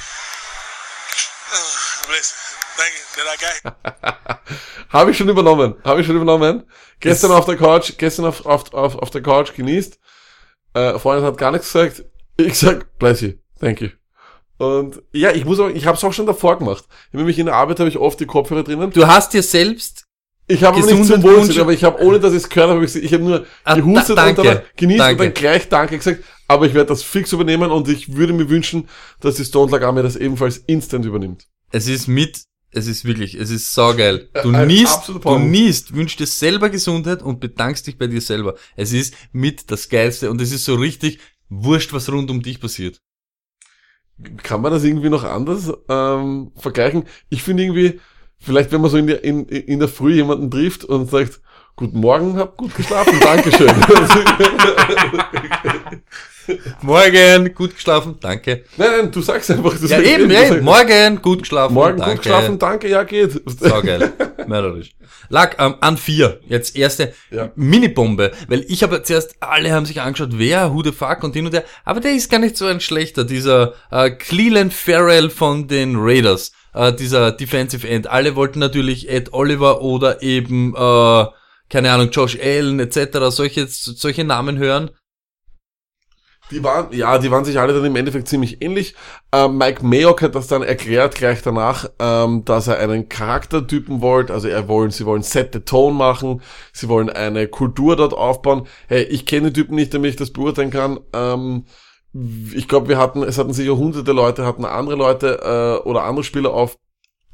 Uh, 1.51 2.11
listen, 2.11 2.37
thank 2.79 2.93
you 2.95 3.05
that 3.19 3.27
I 3.27 3.35
got 3.43 3.55
here. 3.59 4.59
Habe 4.95 5.11
ich 5.11 5.17
schon 5.17 5.29
übernommen. 5.29 5.75
Habe 5.83 6.01
ich 6.01 6.07
schon 6.07 6.15
übernommen. 6.15 6.63
Gestern 6.99 7.31
auf 7.31 7.45
der 7.45 7.57
Couch, 7.57 7.91
gestern 7.97 8.25
auf, 8.25 8.45
auf, 8.45 8.73
auf, 8.73 8.95
auf 8.95 9.09
der 9.09 9.21
Couch 9.21 9.53
genießt. 9.53 9.99
Äh, 10.73 10.99
Freundin 10.99 11.25
hat 11.25 11.37
gar 11.37 11.51
nichts 11.51 11.71
gesagt. 11.71 12.05
Ich 12.37 12.57
sag, 12.57 12.97
bless 12.97 13.21
you. 13.21 13.33
Thank 13.59 13.81
you. 13.81 13.89
Und 14.57 15.01
ja, 15.11 15.31
ich 15.31 15.43
muss 15.45 15.59
auch, 15.59 15.69
ich 15.69 15.85
habe 15.85 15.97
es 15.97 16.03
auch 16.03 16.13
schon 16.13 16.25
davor 16.25 16.57
gemacht. 16.59 16.85
Nämlich 17.11 17.37
in 17.39 17.47
der 17.47 17.55
Arbeit 17.55 17.79
habe 17.79 17.89
ich 17.89 17.97
oft 17.97 18.19
die 18.19 18.25
Kopfhörer 18.25 18.63
drinnen. 18.63 18.91
Du 18.91 19.05
hast 19.05 19.33
dir 19.33 19.43
selbst, 19.43 20.05
Ich 20.47 20.63
habe 20.63 20.77
nicht 20.79 20.87
zum 21.05 21.23
wünschen. 21.23 21.59
aber 21.59 21.73
ich 21.73 21.83
habe, 21.83 22.01
ohne 22.03 22.19
dass 22.19 22.31
ich 22.31 22.43
es 22.43 22.49
gehört 22.49 22.69
habe, 22.69 22.79
hab 22.79 22.87
ich, 22.87 22.95
ich 22.95 23.13
habe 23.13 23.23
nur 23.23 23.45
Ah, 23.63 23.75
gehustet 23.75 24.17
da- 24.17 24.29
und 24.29 24.37
dann 24.37 24.45
danke. 24.45 24.63
genießt 24.77 25.09
und 25.11 25.19
dann 25.19 25.33
gleich 25.33 25.67
Danke 25.69 25.97
gesagt. 25.97 26.23
Aber 26.47 26.67
ich 26.67 26.73
werde 26.73 26.87
das 26.89 27.01
fix 27.03 27.33
übernehmen 27.33 27.71
und 27.71 27.89
ich 27.89 28.15
würde 28.15 28.31
mir 28.33 28.47
wünschen, 28.49 28.87
dass 29.19 29.35
die 29.35 29.43
Stone 29.45 29.71
Lag 29.71 29.81
Army 29.83 30.03
das 30.03 30.15
ebenfalls 30.15 30.57
instant 30.57 31.03
übernimmt. 31.05 31.47
es 31.71 31.87
ist 31.87 32.07
mit, 32.07 32.43
es 32.71 32.87
ist 32.87 33.03
wirklich, 33.03 33.33
es 33.35 33.49
ist 33.49 33.73
saugeil. 33.73 34.29
Du 34.43 34.51
Ein 34.51 34.67
niest, 34.67 35.09
du 35.09 35.39
niest, 35.39 35.95
wünschst 35.95 36.19
dir 36.19 36.27
selber 36.27 36.69
Gesundheit 36.69 37.23
und 37.23 37.39
bedankst 37.39 37.87
dich 37.87 37.97
bei 37.97 38.07
dir 38.07 38.21
selber. 38.21 38.55
Es 38.75 38.93
ist 38.93 39.15
mit 39.33 39.71
das 39.71 39.89
Geilste 39.89 40.29
und 40.29 40.39
es 40.39 40.51
ist 40.51 40.63
so 40.65 40.75
richtig 40.75 41.19
wurscht, 41.49 41.91
was 41.93 42.09
rund 42.11 42.29
um 42.29 42.41
dich 42.43 42.61
passiert. 42.61 42.99
Kann 44.43 44.61
man 44.61 44.71
das 44.71 44.83
irgendwie 44.83 45.09
noch 45.09 45.23
anders 45.23 45.73
ähm, 45.89 46.51
vergleichen? 46.55 47.03
Ich 47.29 47.43
finde 47.43 47.63
irgendwie, 47.63 47.99
vielleicht 48.37 48.71
wenn 48.71 48.81
man 48.81 48.89
so 48.89 48.97
in 48.97 49.07
der, 49.07 49.23
in, 49.23 49.45
in 49.45 49.79
der 49.79 49.89
Früh 49.89 50.13
jemanden 50.13 50.49
trifft 50.49 50.85
und 50.85 51.09
sagt, 51.09 51.41
Guten 51.77 51.99
Morgen, 51.99 52.37
hab 52.37 52.55
gut 52.55 52.73
geschlafen, 52.73 53.19
Dankeschön. 53.19 53.67
Morgen, 56.81 57.53
gut 57.53 57.75
geschlafen, 57.75 58.17
danke. 58.21 58.63
nein, 58.77 58.89
nein, 58.97 59.11
du 59.11 59.19
sagst 59.21 59.49
einfach. 59.51 59.73
Du 59.73 59.81
Ja 59.81 59.97
sagst 59.97 60.05
eben, 60.05 60.29
ja, 60.31 60.47
sagst, 60.47 60.61
morgen, 60.61 61.21
gut 61.21 61.39
geschlafen, 61.39 61.73
Morgen 61.73 61.97
danke. 61.97 62.15
gut 62.15 62.23
geschlafen, 62.23 62.59
danke, 62.59 62.87
ja 62.87 63.03
geht. 63.03 63.41
Saugeil. 63.59 64.13
Mörderisch. 64.47 64.91
Lag 65.29 65.55
ähm, 65.57 65.75
an 65.81 65.97
vier. 65.97 66.39
Jetzt 66.47 66.75
erste 66.77 67.13
Ja. 67.31 67.51
Minibombe. 67.55 68.31
Weil 68.47 68.63
ich 68.69 68.83
habe 68.83 69.01
zuerst, 69.03 69.35
alle 69.41 69.71
haben 69.73 69.85
sich 69.87 69.99
angeschaut, 70.01 70.29
wer, 70.33 70.71
who 70.73 70.83
the 70.83 70.91
fuck 70.91 71.23
und 71.23 71.33
hin 71.33 71.47
und 71.47 71.53
her. 71.53 71.63
Aber 71.83 71.99
der 71.99 72.13
ist 72.13 72.29
gar 72.29 72.39
nicht 72.39 72.55
so 72.57 72.67
ein 72.67 72.79
schlechter, 72.79 73.23
dieser 73.25 73.73
äh, 73.91 74.11
Cleland 74.11 74.71
Farrell 74.73 75.29
von 75.31 75.67
den 75.67 75.95
Raiders. 75.97 76.51
Äh, 76.73 76.93
dieser 76.93 77.31
Defensive 77.31 77.87
End. 77.89 78.07
Alle 78.07 78.35
wollten 78.35 78.59
natürlich 78.59 79.09
Ed 79.09 79.33
Oliver 79.33 79.81
oder 79.81 80.21
eben, 80.21 80.75
äh, 80.75 81.25
keine 81.69 81.91
Ahnung, 81.91 82.09
Josh 82.09 82.37
Allen 82.39 82.79
etc. 82.79 83.17
Solche, 83.29 83.67
solche 83.67 84.23
Namen 84.23 84.57
hören. 84.57 84.91
Die 86.51 86.63
waren, 86.63 86.93
ja, 86.93 87.17
die 87.17 87.31
waren 87.31 87.43
sich 87.43 87.59
alle 87.59 87.73
dann 87.73 87.85
im 87.85 87.95
Endeffekt 87.95 88.27
ziemlich 88.27 88.61
ähnlich. 88.61 88.93
Ähm, 89.31 89.57
Mike 89.57 89.83
Mayock 89.83 90.21
hat 90.21 90.35
das 90.35 90.45
dann 90.45 90.61
erklärt 90.61 91.15
gleich 91.15 91.41
danach, 91.41 91.89
ähm, 91.97 92.45
dass 92.45 92.67
er 92.67 92.77
einen 92.77 93.09
Charaktertypen 93.09 94.01
wollte. 94.01 94.31
Also 94.31 94.47
er 94.47 94.67
wollen, 94.67 94.91
sie 94.91 95.07
wollen 95.07 95.23
Set 95.23 95.53
the 95.53 95.61
Tone 95.61 95.95
machen, 95.95 96.43
sie 96.71 96.87
wollen 96.87 97.09
eine 97.09 97.47
Kultur 97.47 97.95
dort 97.95 98.13
aufbauen. 98.13 98.67
Hey, 98.87 99.03
ich 99.03 99.25
kenne 99.25 99.49
den 99.49 99.55
Typen 99.55 99.75
nicht, 99.75 99.91
damit 99.93 100.11
ich 100.11 100.17
das 100.17 100.31
beurteilen 100.31 100.69
kann. 100.69 100.99
Ähm, 101.13 101.65
ich 102.53 102.67
glaube, 102.67 102.89
wir 102.89 102.99
hatten, 102.99 103.23
es 103.23 103.39
hatten 103.39 103.53
sicher 103.53 103.75
hunderte 103.75 104.11
Leute, 104.11 104.45
hatten 104.45 104.65
andere 104.65 104.95
Leute 104.95 105.39
äh, 105.83 105.87
oder 105.87 106.03
andere 106.03 106.23
Spieler 106.23 106.53
auf 106.53 106.77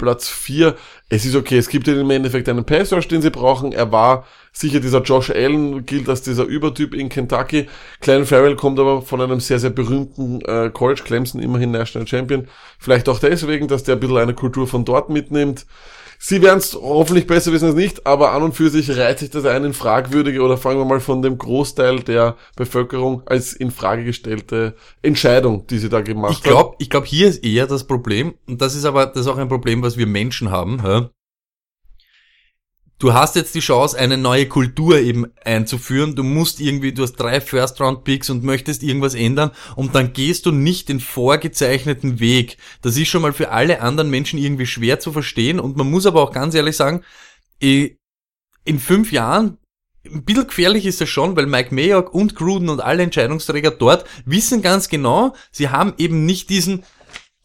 Platz 0.01 0.27
4. 0.27 0.75
Es 1.09 1.25
ist 1.25 1.35
okay, 1.35 1.59
es 1.59 1.69
gibt 1.69 1.87
im 1.87 2.09
Endeffekt 2.09 2.49
einen 2.49 2.65
Pass 2.65 2.91
Rush, 2.91 3.07
den 3.07 3.21
sie 3.21 3.29
brauchen. 3.29 3.71
Er 3.71 3.91
war 3.91 4.25
sicher 4.51 4.79
dieser 4.79 5.03
Josh 5.03 5.29
Allen, 5.29 5.85
gilt 5.85 6.09
als 6.09 6.23
dieser 6.23 6.43
Übertyp 6.43 6.95
in 6.95 7.07
Kentucky. 7.07 7.69
Klein 7.99 8.25
Farrell 8.25 8.55
kommt 8.55 8.79
aber 8.79 9.03
von 9.03 9.21
einem 9.21 9.39
sehr, 9.39 9.59
sehr 9.59 9.69
berühmten 9.69 10.41
äh, 10.41 10.71
College, 10.73 11.03
Clemson, 11.05 11.39
immerhin 11.39 11.69
National 11.69 12.07
Champion. 12.07 12.47
Vielleicht 12.79 13.07
auch 13.09 13.19
deswegen, 13.19 13.67
dass 13.67 13.83
der 13.83 13.95
ein 13.95 13.99
bisschen 13.99 14.17
eine 14.17 14.33
Kultur 14.33 14.67
von 14.67 14.85
dort 14.85 15.09
mitnimmt. 15.09 15.67
Sie 16.23 16.43
werden 16.43 16.59
es 16.59 16.75
hoffentlich 16.75 17.25
besser 17.25 17.51
wissen 17.51 17.65
als 17.65 17.75
nicht, 17.75 18.05
aber 18.05 18.31
an 18.31 18.43
und 18.43 18.53
für 18.53 18.69
sich 18.69 18.95
reiht 18.95 19.17
sich 19.17 19.31
das 19.31 19.43
ein 19.45 19.63
in 19.63 19.73
fragwürdige 19.73 20.43
oder 20.43 20.55
fangen 20.55 20.77
wir 20.77 20.85
mal 20.85 20.99
von 20.99 21.23
dem 21.23 21.39
Großteil 21.39 22.01
der 22.01 22.37
Bevölkerung 22.55 23.23
als 23.25 23.53
in 23.53 23.71
Frage 23.71 24.03
gestellte 24.03 24.75
Entscheidung, 25.01 25.65
die 25.65 25.79
sie 25.79 25.89
da 25.89 26.01
gemacht 26.01 26.33
Ich 26.33 26.43
glaube, 26.43 26.75
ich 26.77 26.91
glaube, 26.91 27.07
hier 27.07 27.27
ist 27.27 27.43
eher 27.43 27.65
das 27.65 27.87
Problem, 27.87 28.35
und 28.47 28.61
das 28.61 28.75
ist 28.75 28.85
aber, 28.85 29.07
das 29.07 29.21
ist 29.21 29.27
auch 29.27 29.39
ein 29.39 29.49
Problem, 29.49 29.81
was 29.81 29.97
wir 29.97 30.05
Menschen 30.05 30.51
haben, 30.51 30.83
hä? 30.85 31.07
Du 33.01 33.15
hast 33.15 33.35
jetzt 33.35 33.55
die 33.55 33.61
Chance, 33.61 33.97
eine 33.97 34.15
neue 34.15 34.47
Kultur 34.47 34.99
eben 34.99 35.25
einzuführen. 35.43 36.15
Du 36.15 36.21
musst 36.21 36.61
irgendwie, 36.61 36.93
du 36.93 37.01
hast 37.01 37.13
drei 37.13 37.41
First-Round-Picks 37.41 38.29
und 38.29 38.43
möchtest 38.43 38.83
irgendwas 38.83 39.15
ändern 39.15 39.49
und 39.75 39.95
dann 39.95 40.13
gehst 40.13 40.45
du 40.45 40.51
nicht 40.51 40.87
den 40.87 40.99
vorgezeichneten 40.99 42.19
Weg. 42.19 42.57
Das 42.83 42.97
ist 42.97 43.07
schon 43.07 43.23
mal 43.23 43.33
für 43.33 43.49
alle 43.49 43.81
anderen 43.81 44.11
Menschen 44.11 44.37
irgendwie 44.37 44.67
schwer 44.67 44.99
zu 44.99 45.11
verstehen 45.11 45.59
und 45.59 45.77
man 45.77 45.89
muss 45.89 46.05
aber 46.05 46.21
auch 46.21 46.31
ganz 46.31 46.53
ehrlich 46.53 46.77
sagen, 46.77 47.03
eh, 47.59 47.95
in 48.65 48.79
fünf 48.79 49.11
Jahren 49.11 49.57
ein 50.05 50.23
bisschen 50.23 50.45
gefährlich 50.45 50.85
ist 50.85 51.01
das 51.01 51.09
schon, 51.09 51.35
weil 51.35 51.47
Mike 51.47 51.73
Mayock 51.73 52.13
und 52.13 52.35
Gruden 52.35 52.69
und 52.69 52.81
alle 52.81 53.01
Entscheidungsträger 53.01 53.71
dort 53.71 54.05
wissen 54.25 54.61
ganz 54.61 54.89
genau, 54.89 55.33
sie 55.51 55.69
haben 55.69 55.95
eben 55.97 56.27
nicht 56.27 56.51
diesen, 56.51 56.83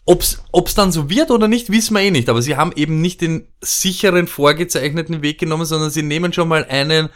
ob's, 0.07 0.43
ob's 0.53 0.75
dann 0.75 0.93
so 0.93 1.11
wird 1.11 1.31
oder 1.31 1.49
nicht, 1.49 1.71
wissen 1.71 1.95
wir 1.95 2.01
eh 2.01 2.11
nicht, 2.11 2.29
aber 2.29 2.41
sie 2.41 2.57
haben 2.57 2.73
eben 2.75 3.01
nicht 3.01 3.21
den 3.21 3.49
sicheren, 3.61 4.27
vorgezeichneten 4.27 5.21
Weg 5.21 5.39
genommen, 5.39 5.67
sondern 5.67 5.91
sie 5.91 6.03
nehmen 6.03 6.33
schon 6.33 6.49
mal 6.49 6.65
einen, 6.65 7.11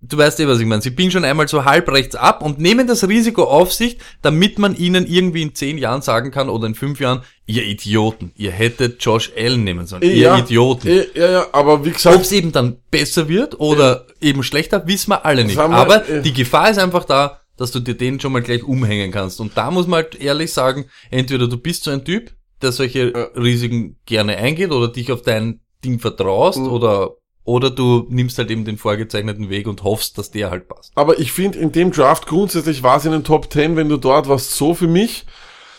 du 0.00 0.18
weißt 0.18 0.40
eh, 0.40 0.48
was 0.48 0.58
ich 0.58 0.66
meine, 0.66 0.82
sie 0.82 0.90
biegen 0.90 1.10
schon 1.10 1.24
einmal 1.24 1.48
so 1.48 1.64
halb 1.64 1.88
rechts 1.88 2.16
ab 2.16 2.42
und 2.42 2.58
nehmen 2.58 2.86
das 2.86 3.08
Risiko 3.08 3.44
auf 3.44 3.72
sich, 3.72 3.98
damit 4.22 4.58
man 4.58 4.76
ihnen 4.76 5.06
irgendwie 5.06 5.42
in 5.42 5.54
zehn 5.54 5.78
Jahren 5.78 6.02
sagen 6.02 6.30
kann 6.32 6.48
oder 6.48 6.66
in 6.66 6.74
fünf 6.74 7.00
Jahren, 7.00 7.22
ihr 7.46 7.62
Idioten, 7.62 8.32
ihr 8.34 8.50
hättet 8.50 9.02
Josh 9.04 9.32
Allen 9.36 9.62
nehmen 9.64 9.86
sollen, 9.86 10.02
ihr 10.02 10.14
ja, 10.16 10.36
Idioten. 10.36 10.88
eh, 10.88 11.06
Ja, 11.14 11.30
ja, 11.30 11.46
aber 11.52 11.84
wie 11.84 11.92
gesagt, 11.92 12.16
Ob 12.16 12.22
es 12.22 12.32
eben 12.32 12.50
dann 12.50 12.78
besser 12.90 13.28
wird 13.28 13.60
oder 13.60 14.06
eben 14.20 14.42
schlechter, 14.42 14.86
wissen 14.86 15.10
wir 15.10 15.24
alle 15.24 15.44
nicht. 15.44 15.56
wir, 15.56 15.64
Aber 15.64 16.08
äh, 16.08 16.22
die 16.22 16.32
Gefahr 16.32 16.70
ist 16.70 16.78
einfach 16.78 17.04
da, 17.04 17.40
dass 17.56 17.72
du 17.72 17.80
dir 17.80 17.94
den 17.94 18.20
schon 18.20 18.32
mal 18.32 18.42
gleich 18.42 18.62
umhängen 18.62 19.10
kannst. 19.12 19.40
Und 19.40 19.56
da 19.56 19.70
muss 19.70 19.86
man 19.86 20.02
halt 20.02 20.20
ehrlich 20.20 20.52
sagen, 20.52 20.86
entweder 21.10 21.48
du 21.48 21.56
bist 21.56 21.84
so 21.84 21.90
ein 21.90 22.04
Typ, 22.04 22.32
der 22.62 22.72
solche 22.72 23.30
Risiken 23.36 23.96
gerne 24.06 24.36
eingeht 24.36 24.70
oder 24.72 24.88
dich 24.88 25.12
auf 25.12 25.22
dein 25.22 25.60
Ding 25.84 25.98
vertraust 26.00 26.58
Mhm. 26.58 26.68
oder 26.72 27.10
oder 27.44 27.70
du 27.70 28.06
nimmst 28.08 28.38
halt 28.38 28.50
eben 28.50 28.64
den 28.64 28.76
vorgezeichneten 28.76 29.50
Weg 29.50 29.68
und 29.68 29.84
hoffst, 29.84 30.18
dass 30.18 30.32
der 30.32 30.50
halt 30.50 30.66
passt. 30.66 30.90
Aber 30.96 31.20
ich 31.20 31.30
finde, 31.30 31.60
in 31.60 31.70
dem 31.70 31.92
Draft 31.92 32.26
grundsätzlich 32.26 32.82
war 32.82 32.96
es 32.96 33.04
in 33.04 33.12
den 33.12 33.22
Top 33.22 33.52
10, 33.52 33.76
wenn 33.76 33.88
du 33.88 33.98
dort 33.98 34.28
warst, 34.28 34.50
so 34.56 34.74
für 34.74 34.88
mich, 34.88 35.26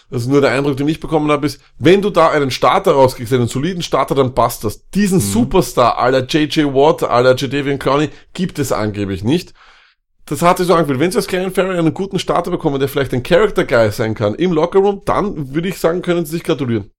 das 0.09 0.21
ist 0.21 0.29
nur 0.29 0.39
der 0.39 0.51
Eindruck, 0.51 0.77
den 0.77 0.87
ich 0.87 1.01
bekommen 1.01 1.29
habe, 1.29 1.45
ist, 1.45 1.59
wenn 1.77 2.01
du 2.01 2.09
da 2.09 2.29
einen 2.29 2.51
Starter 2.51 2.93
rauskriegst, 2.93 3.33
einen 3.33 3.49
soliden 3.49 3.83
Starter, 3.83 4.15
dann 4.15 4.33
passt 4.33 4.63
das. 4.63 4.87
Diesen 4.91 5.19
Superstar 5.19 5.97
aller 5.97 6.25
J.J. 6.25 6.73
Watt, 6.73 7.03
aller 7.03 7.35
Jadavian 7.35 7.79
Clowney 7.79 8.11
gibt 8.33 8.59
es 8.59 8.71
angeblich 8.71 9.25
nicht. 9.25 9.53
Das 10.27 10.41
hat 10.41 10.57
sich 10.57 10.67
so 10.67 10.75
angefühlt. 10.75 10.99
Wenn 10.99 11.11
sie 11.11 11.17
aus 11.17 11.27
Karen 11.27 11.53
Farrell 11.53 11.79
einen 11.79 11.93
guten 11.93 12.19
Starter 12.19 12.51
bekommen, 12.51 12.79
der 12.79 12.89
vielleicht 12.89 13.13
ein 13.13 13.23
Character 13.23 13.63
Guy 13.63 13.91
sein 13.91 14.13
kann 14.13 14.35
im 14.35 14.51
Lockerroom, 14.51 15.01
dann 15.05 15.53
würde 15.53 15.69
ich 15.69 15.79
sagen, 15.79 16.01
können 16.01 16.25
sie 16.25 16.33
sich 16.33 16.43
gratulieren. 16.43 16.91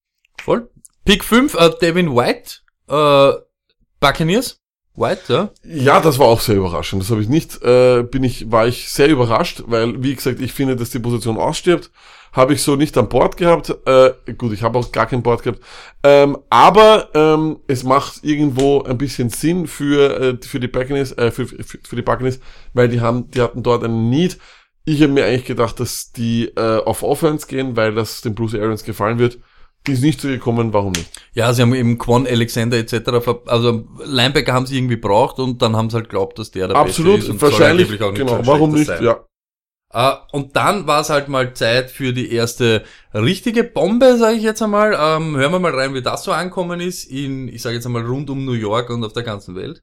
Voll. 0.42 0.68
Pick 1.04 1.24
5, 1.24 1.54
äh, 1.54 1.70
Devin 1.80 2.14
White, 2.16 2.60
äh, 2.88 3.38
Buccaneers. 4.00 4.58
White, 4.94 5.20
ja. 5.28 5.50
Ja, 5.62 6.00
das 6.00 6.18
war 6.18 6.26
auch 6.26 6.40
sehr 6.40 6.56
überraschend. 6.56 7.02
Das 7.02 7.10
habe 7.10 7.22
ich 7.22 7.28
nicht, 7.28 7.62
äh, 7.62 8.02
bin 8.02 8.24
ich, 8.24 8.50
war 8.50 8.66
ich 8.66 8.90
sehr 8.90 9.08
überrascht, 9.08 9.62
weil, 9.66 10.02
wie 10.02 10.14
gesagt, 10.14 10.40
ich 10.40 10.52
finde, 10.52 10.74
dass 10.74 10.90
die 10.90 10.98
Position 10.98 11.36
ausstirbt. 11.36 11.90
Habe 12.32 12.54
ich 12.54 12.62
so 12.62 12.76
nicht 12.76 12.96
an 12.98 13.08
Bord 13.08 13.36
gehabt. 13.36 13.74
Äh, 13.86 14.12
gut, 14.36 14.52
ich 14.52 14.62
habe 14.62 14.78
auch 14.78 14.92
gar 14.92 15.06
kein 15.06 15.22
Board 15.22 15.42
gehabt. 15.42 15.60
Ähm, 16.02 16.38
aber 16.50 17.08
ähm, 17.14 17.58
es 17.66 17.84
macht 17.84 18.22
irgendwo 18.22 18.82
ein 18.82 18.98
bisschen 18.98 19.30
Sinn 19.30 19.66
für, 19.66 20.20
äh, 20.20 20.36
für 20.40 20.60
die 20.60 20.68
Buccaneers, 20.68 21.12
äh, 21.12 21.30
für, 21.30 21.46
für, 21.46 21.78
für 21.82 21.96
die 21.96 22.02
Buccaneers, 22.02 22.40
weil 22.74 22.88
die 22.88 23.00
haben, 23.00 23.30
die 23.30 23.40
hatten 23.40 23.62
dort 23.62 23.84
einen 23.84 24.10
Need. 24.10 24.38
Ich 24.84 25.02
habe 25.02 25.12
mir 25.12 25.24
eigentlich 25.24 25.44
gedacht, 25.44 25.80
dass 25.80 26.12
die 26.12 26.46
äh, 26.56 26.78
auf 26.78 27.02
Offense 27.02 27.46
gehen, 27.46 27.76
weil 27.76 27.94
das 27.94 28.22
dem 28.22 28.34
Bruce 28.34 28.54
Arians 28.54 28.84
gefallen 28.84 29.18
wird. 29.18 29.38
Ist 29.86 30.02
nicht 30.02 30.20
so 30.20 30.28
gekommen, 30.28 30.72
warum 30.74 30.92
nicht? 30.92 31.10
Ja, 31.32 31.52
sie 31.52 31.62
haben 31.62 31.72
eben 31.72 31.96
Quan 31.96 32.26
Alexander 32.26 32.76
etc. 32.76 33.10
Also 33.46 33.86
Linebacker 34.04 34.52
haben 34.52 34.66
sie 34.66 34.76
irgendwie 34.76 34.96
braucht 34.96 35.38
und 35.38 35.62
dann 35.62 35.76
haben 35.76 35.88
sie 35.88 35.96
halt 35.96 36.10
glaubt, 36.10 36.38
dass 36.38 36.50
der 36.50 36.68
der 36.68 36.76
Absolut, 36.76 37.16
Beste 37.16 37.32
ist 37.32 37.40
soll 37.40 37.52
wahrscheinlich, 37.52 38.02
auch 38.02 38.12
nicht 38.12 38.18
genau, 38.18 38.40
warum 38.44 38.72
nicht, 38.72 38.86
sein. 38.86 39.02
ja. 39.02 39.24
Äh, 39.92 40.12
und 40.32 40.56
dann 40.56 40.86
war 40.86 41.00
es 41.00 41.10
halt 41.10 41.28
mal 41.28 41.54
Zeit 41.54 41.90
für 41.90 42.12
die 42.12 42.32
erste 42.32 42.84
richtige 43.14 43.64
Bombe, 43.64 44.16
sage 44.16 44.36
ich 44.36 44.42
jetzt 44.42 44.62
einmal. 44.62 44.92
Ähm, 44.92 45.36
hören 45.36 45.52
wir 45.52 45.58
mal 45.58 45.74
rein, 45.74 45.94
wie 45.94 46.02
das 46.02 46.24
so 46.24 46.32
ankommen 46.32 46.80
ist 46.80 47.04
in, 47.04 47.48
ich 47.48 47.62
sage 47.62 47.76
jetzt 47.76 47.86
einmal, 47.86 48.04
rund 48.04 48.30
um 48.30 48.44
New 48.44 48.52
York 48.52 48.90
und 48.90 49.04
auf 49.04 49.12
der 49.12 49.22
ganzen 49.22 49.54
Welt. 49.54 49.82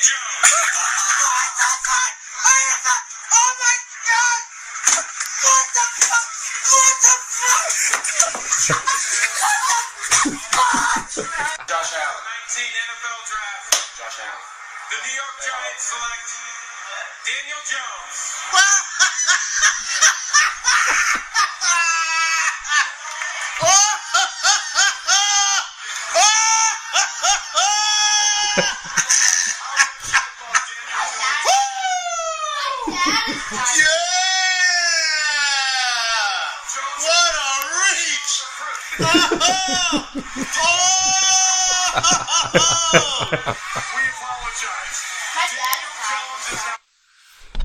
Jones. 0.00 0.16
Oh 3.36 3.52
my 3.60 3.76
god! 4.08 4.40
What 5.44 5.66
the 5.76 5.84
fuck? 6.00 6.24
What 6.72 6.96
the 7.04 7.20
fuck? 7.20 7.68
Josh 11.68 11.92
Allen. 12.00 12.24
19 12.48 12.64
NFL 12.64 13.28
draft. 13.28 13.76
Josh 14.00 14.24
Allen. 14.24 14.40
The 14.88 14.96
New 15.04 15.16
York 15.20 15.36
Giants 15.44 15.84
select 15.84 16.32
Daniel 17.28 17.60
Jones. 17.68 18.16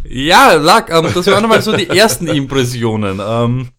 Ja, 0.08 0.54
Lack, 0.54 0.92
ähm, 0.92 1.08
das 1.14 1.26
waren 1.28 1.48
mal 1.50 1.62
so 1.62 1.76
die 1.76 1.90
ersten 1.90 2.28
Impressionen. 2.28 3.20
Ähm, 3.24 3.70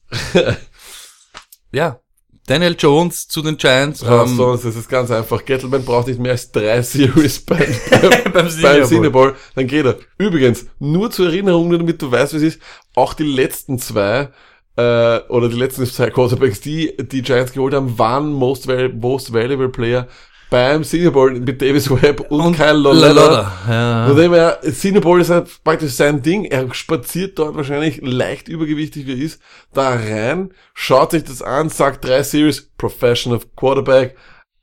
ja, 1.73 2.01
Daniel 2.47 2.77
Jones 2.79 3.29
zu 3.29 3.43
den 3.43 3.57
Giants. 3.57 4.03
Ja, 4.03 4.23
Ähm, 4.23 4.37
sonst 4.37 4.65
ist 4.65 4.77
es 4.77 4.89
ganz 4.89 5.11
einfach. 5.11 5.45
Gettleman 5.45 5.85
braucht 5.85 6.09
nicht 6.09 6.21
mehr 6.21 6.33
als 6.33 6.51
drei 6.51 6.83
Series 6.83 7.45
beim, 7.45 7.59
Beim 8.33 8.33
beim, 8.33 8.85
Senior 8.85 9.13
Bowl. 9.13 9.35
Dann 9.55 9.67
geht 9.67 9.87
er. 9.87 9.99
Übrigens, 10.19 10.67
nur 10.79 11.11
zur 11.11 11.27
Erinnerung, 11.27 11.69
nur 11.69 11.79
damit 11.79 12.03
du 12.03 12.11
weißt, 12.11 12.33
wie 12.35 12.39
es 12.39 12.43
ist, 12.43 12.63
auch 12.95 13.15
die 13.15 13.25
letzten 13.25 13.79
zwei, 13.79 14.29
äh, 14.77 15.19
oder 15.29 15.49
die 15.49 15.57
letzten 15.57 15.87
zwei 15.87 16.11
Quarterbacks, 16.11 16.61
die 16.61 16.97
die 16.99 17.23
Giants 17.23 17.53
geholt 17.53 17.75
haben, 17.75 17.99
waren 17.99 18.33
Most, 18.33 18.69
Val 18.69 18.91
most 18.91 19.33
Valuable 19.33 19.69
Player 19.69 20.09
beim 20.57 20.85
Senior 20.85 21.13
Bowl 21.13 21.39
mit 21.39 21.61
Davis 21.61 21.91
Webb 21.91 22.31
und, 22.31 22.41
Und 22.41 22.57
Kyle. 22.57 22.73
Loletta, 22.73 23.53
ja. 23.69 24.07
Von 24.09 24.17
dem 24.17 24.33
her, 24.33 24.59
Senior 24.63 25.03
Bowl 25.03 25.21
ist 25.21 25.29
halt 25.29 25.51
praktisch 25.63 25.93
sein 25.93 26.23
Ding. 26.23 26.47
Er 26.47 26.73
spaziert 26.73 27.39
dort 27.39 27.57
wahrscheinlich 27.57 28.01
leicht 28.03 28.49
übergewichtig 28.49 29.07
wie 29.07 29.13
er 29.13 29.19
ist, 29.19 29.39
da 29.75 29.91
rein, 29.91 30.55
schaut 30.73 31.11
sich 31.11 31.25
das 31.25 31.43
an, 31.43 31.69
sagt 31.69 32.07
drei 32.07 32.23
Series, 32.23 32.71
Professional 32.79 33.39
Quarterback, 33.55 34.17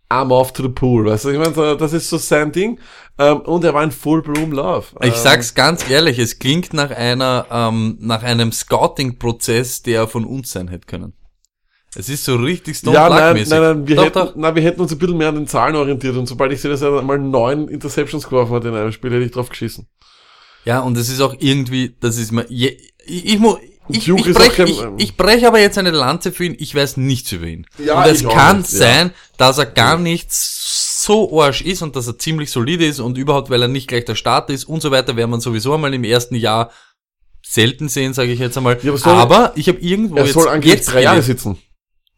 I'm 0.10 0.32
off 0.32 0.52
to 0.54 0.64
the 0.64 0.70
pool. 0.70 1.06
Weißt 1.06 1.26
du, 1.26 1.30
ich 1.30 1.38
meine, 1.38 1.78
das 1.78 1.94
ist 1.94 2.10
so 2.10 2.18
sein 2.18 2.52
Ding. 2.52 2.80
Ähm, 3.20 3.42
und 3.42 3.64
er 3.64 3.76
war 3.76 3.84
in 3.84 3.92
Full 3.92 4.24
Bloom 4.24 4.52
Love. 4.52 4.88
Ich 5.02 5.14
Ähm, 5.14 5.14
sag's 5.16 5.54
ganz 5.54 5.88
ehrlich, 5.88 6.18
es 6.18 6.40
klingt 6.40 6.74
nach 6.74 6.90
einer, 6.90 7.46
ähm, 7.52 7.98
nach 8.00 8.24
einem 8.24 8.52
Scouting-Prozess, 8.52 9.84
der 9.84 10.08
von 10.08 10.26
uns 10.26 10.52
sein 10.54 10.70
hätte 10.70 10.88
können. 10.88 11.14
Es 11.96 12.10
ist 12.10 12.26
so 12.26 12.36
richtig 12.38 12.78
Stone 12.78 12.96
ja, 12.96 13.08
nein, 13.10 13.46
nein, 13.48 13.62
nein, 13.62 13.88
wir 13.88 13.96
Doch, 13.96 14.06
hätten, 14.06 14.20
doch. 14.20 14.36
nein, 14.36 14.56
wir 14.56 14.62
hätten 14.64 14.82
uns 14.82 14.92
ein 14.92 14.98
bisschen 14.98 15.18
mehr 15.18 15.30
an 15.30 15.36
den 15.36 15.48
Zahlen 15.48 15.76
orientiert 15.76 16.16
und 16.16 16.26
sobald 16.28 16.52
ich 16.52 16.60
sehe, 16.62 16.72
dass 16.72 16.82
er 16.82 16.98
einmal 17.00 17.20
neun 17.20 17.68
Interceptions 17.68 18.24
geworfen 18.26 18.54
hat 18.54 18.66
in 18.66 18.74
einem 18.74 18.92
Spiel, 18.92 19.12
hätte 19.12 19.24
ich 19.26 19.32
drauf 19.32 19.50
geschissen. 19.50 19.88
Ja, 20.66 20.80
und 20.80 20.98
es 20.98 21.10
ist 21.10 21.22
auch 21.22 21.36
irgendwie, 21.40 21.96
das 22.00 22.18
ist 22.18 22.32
mir, 22.32 22.46
je, 22.50 22.78
ich, 23.06 23.26
ich, 23.34 23.40
mu- 23.40 23.58
ich, 23.90 24.06
Duke 24.06 24.22
ich, 24.22 24.28
ist 24.28 24.38
brech, 24.38 24.52
auch 24.52 24.56
kein- 24.56 24.98
ich, 24.98 25.04
ich 25.04 25.18
brech 25.18 25.46
aber 25.46 25.60
jetzt 25.60 25.78
eine 25.78 25.92
Lanze 25.92 26.32
für 26.32 26.46
ihn, 26.46 26.56
ich 26.58 26.74
weiß 26.74 26.98
nichts 26.98 27.32
über 27.34 27.46
ihn. 27.48 27.66
Ja, 27.84 28.02
und 28.02 28.10
es 28.10 28.24
kann 28.28 28.60
nicht, 28.60 28.72
ja. 28.72 28.78
sein, 28.80 29.12
dass 29.38 29.58
er 29.58 29.66
gar 29.66 29.98
nicht 30.00 30.32
so 30.32 31.42
arsch 31.42 31.62
ist 31.62 31.82
und 31.82 31.96
dass 31.98 32.08
er 32.08 32.18
ziemlich 32.18 32.50
solide 32.50 32.86
ist 32.86 33.02
und 33.02 33.18
überhaupt, 33.18 33.50
weil 33.50 33.62
er 33.62 33.68
nicht 33.68 33.88
gleich 33.90 34.06
der 34.06 34.16
Starter 34.16 34.54
ist 34.54 34.64
und 34.66 34.82
so 34.82 34.90
weiter, 34.90 35.16
werden 35.18 35.32
man 35.32 35.42
sowieso 35.42 35.74
einmal 35.74 35.94
im 35.94 36.06
ersten 36.06 36.36
Jahr 36.36 36.72
selten 37.46 37.90
sehen, 37.90 38.14
sage 38.14 38.32
ich 38.32 38.40
jetzt 38.40 38.58
einmal. 38.58 38.80
Ja, 38.82 38.90
aber 38.92 38.98
soll- 38.98 39.14
aber 39.14 39.52
ich 39.56 39.68
habe 39.68 39.80
irgendwo 39.80 40.16
Er 40.16 40.24
jetzt, 40.24 40.34
soll 40.34 40.48
angeblich 40.48 40.74
jetzt 40.76 40.92
drei 40.94 41.02
Jahre 41.04 41.22
sitzen. 41.22 41.58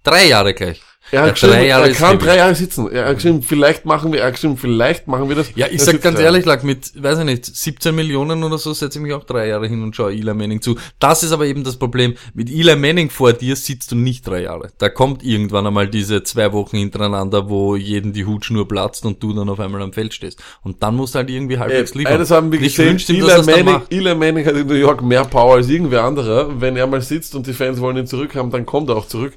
Drei 0.05 0.27
Jahre 0.27 0.53
gleich. 0.53 0.81
Er 1.11 1.19
hat 1.21 1.27
Ja, 1.27 1.33
geschrieben, 1.33 1.53
drei 1.53 1.67
Jahre 1.67 1.87
er 1.89 1.93
kann 1.93 2.17
drei 2.17 2.37
Jahre 2.37 2.55
sitzen. 2.55 2.91
Er 2.91 3.05
hat 3.05 3.15
geschrieben, 3.17 3.43
vielleicht 3.43 3.85
machen 3.85 4.11
wir, 4.11 4.21
er 4.21 4.25
hat 4.25 4.33
geschrieben, 4.33 4.57
vielleicht 4.57 5.07
machen 5.07 5.29
wir 5.29 5.35
das. 5.35 5.49
Ja, 5.53 5.67
ich 5.69 5.79
sag 5.83 6.01
ganz 6.01 6.17
ehrlich, 6.19 6.45
lag 6.45 6.63
mit, 6.63 6.91
weiß 7.01 7.19
ich 7.19 7.25
nicht, 7.25 7.45
17 7.45 7.93
Millionen 7.93 8.43
oder 8.43 8.57
so, 8.57 8.73
setze 8.73 8.97
ich 8.97 9.03
mich 9.03 9.13
auch 9.13 9.23
drei 9.23 9.47
Jahre 9.49 9.67
hin 9.67 9.83
und 9.83 9.95
schaue 9.95 10.13
Eli 10.13 10.33
Manning 10.33 10.63
zu. 10.63 10.77
Das 10.97 11.21
ist 11.21 11.31
aber 11.31 11.45
eben 11.45 11.63
das 11.63 11.77
Problem. 11.77 12.15
Mit 12.33 12.49
Eli 12.49 12.75
Manning 12.75 13.11
vor 13.11 13.33
dir 13.33 13.55
sitzt 13.55 13.91
du 13.91 13.95
nicht 13.95 14.25
drei 14.25 14.41
Jahre. 14.41 14.69
Da 14.79 14.89
kommt 14.89 15.21
irgendwann 15.23 15.67
einmal 15.67 15.87
diese 15.87 16.23
zwei 16.23 16.51
Wochen 16.53 16.77
hintereinander, 16.77 17.51
wo 17.51 17.75
jeden 17.75 18.11
die 18.11 18.25
Hutschnur 18.25 18.67
platzt 18.67 19.05
und 19.05 19.21
du 19.21 19.31
dann 19.31 19.47
auf 19.47 19.59
einmal 19.59 19.83
am 19.83 19.93
Feld 19.93 20.11
stehst. 20.11 20.41
Und 20.63 20.81
dann 20.81 20.95
musst 20.95 21.13
du 21.13 21.19
halt 21.19 21.29
irgendwie 21.29 21.59
halbwegs 21.59 21.91
Äh, 21.91 21.99
liefern. 21.99 22.13
eines 22.15 22.31
haben 22.31 22.51
wir 22.51 22.59
ich 22.59 22.75
gesehen, 22.75 22.97
ihm, 23.15 23.23
Eli 23.29 23.43
Manning. 23.63 23.81
Eli 23.91 24.15
Manning 24.15 24.43
hat 24.47 24.55
in 24.55 24.65
New 24.65 24.73
York 24.73 25.03
mehr 25.03 25.23
Power 25.25 25.57
als 25.57 25.69
irgendwer 25.69 26.03
anderer. 26.03 26.59
Wenn 26.59 26.75
er 26.77 26.87
mal 26.87 27.01
sitzt 27.01 27.35
und 27.35 27.45
die 27.45 27.53
Fans 27.53 27.79
wollen 27.79 27.97
ihn 27.97 28.07
zurückhaben, 28.07 28.49
dann 28.49 28.65
kommt 28.65 28.89
er 28.89 28.95
auch 28.95 29.07
zurück. 29.07 29.33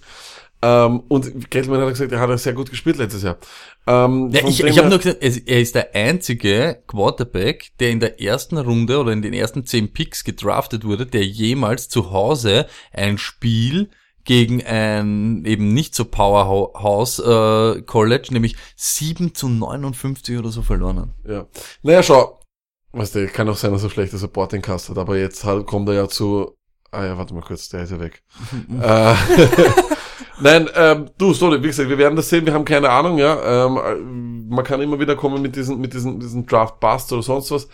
Ähm, 0.60 1.00
und 1.08 1.50
Gettleman 1.50 1.80
hat 1.82 1.88
gesagt, 1.90 2.10
er 2.12 2.18
hat 2.20 2.38
sehr 2.40 2.52
gut 2.52 2.70
gespielt 2.70 2.96
letztes 2.96 3.22
Jahr. 3.22 3.38
Ähm, 3.86 4.30
Ja, 4.32 4.46
ich 4.46 4.62
ich 4.62 4.78
habe 4.78 4.88
nur 4.88 4.98
gesagt, 4.98 5.18
es- 5.22 5.38
er 5.38 5.60
ist 5.60 5.74
der 5.76 5.94
einzige 5.94 6.82
Quarterback, 6.88 7.70
der 7.78 7.90
in 7.90 8.00
der 8.00 8.20
ersten 8.20 8.58
Runde 8.58 8.98
oder 8.98 9.12
in 9.12 9.22
den 9.22 9.32
ersten 9.32 9.64
zehn 9.66 9.92
Picks 9.92 10.24
gedraftet 10.24 10.84
wurde, 10.84 11.06
der 11.06 11.24
jemals 11.24 11.88
zu 11.88 12.10
Hause 12.10 12.66
ein 12.92 13.18
Spiel 13.18 13.88
gegen 14.24 14.62
ein 14.66 15.44
eben 15.46 15.72
nicht 15.72 15.94
so 15.94 16.04
Powerhouse 16.04 17.18
äh, 17.20 17.80
College, 17.82 18.28
nämlich 18.32 18.56
7 18.76 19.34
zu 19.34 19.48
59 19.48 20.38
oder 20.38 20.50
so 20.50 20.62
verloren 20.62 20.98
hat. 21.00 21.08
Ja. 21.30 21.46
Naja, 21.82 22.02
schau. 22.02 22.40
Weißt 22.92 23.14
du, 23.14 23.26
kann 23.28 23.48
auch 23.48 23.56
sein, 23.56 23.72
dass 23.72 23.84
er 23.84 23.90
schlechte 23.90 24.18
Supporting 24.18 24.60
Cast 24.60 24.88
hat, 24.88 24.98
aber 24.98 25.16
jetzt 25.16 25.44
halt 25.44 25.66
kommt 25.66 25.88
er 25.88 25.94
ja 25.94 26.08
zu. 26.08 26.56
Ah 26.90 27.04
ja, 27.04 27.16
warte 27.16 27.32
mal 27.32 27.42
kurz, 27.42 27.68
der 27.68 27.84
ist 27.84 27.90
ja 27.92 28.00
weg. 28.00 28.22
äh, 28.82 29.14
Nein, 30.40 30.68
ähm, 30.74 31.10
du, 31.18 31.32
sorry, 31.32 31.62
wie 31.62 31.66
gesagt, 31.66 31.88
wir 31.88 31.98
werden 31.98 32.14
das 32.14 32.28
sehen, 32.28 32.46
wir 32.46 32.54
haben 32.54 32.64
keine 32.64 32.90
Ahnung, 32.90 33.18
ja. 33.18 33.66
Ähm, 33.66 33.76
äh, 33.76 34.54
man 34.54 34.64
kann 34.64 34.80
immer 34.80 35.00
wieder 35.00 35.16
kommen 35.16 35.42
mit 35.42 35.56
diesen, 35.56 35.80
mit 35.80 35.92
diesen, 35.94 36.20
diesen 36.20 36.46
Draft 36.46 36.78
Bust 36.80 37.12
oder 37.12 37.22
sonst 37.22 37.50
was. 37.50 37.68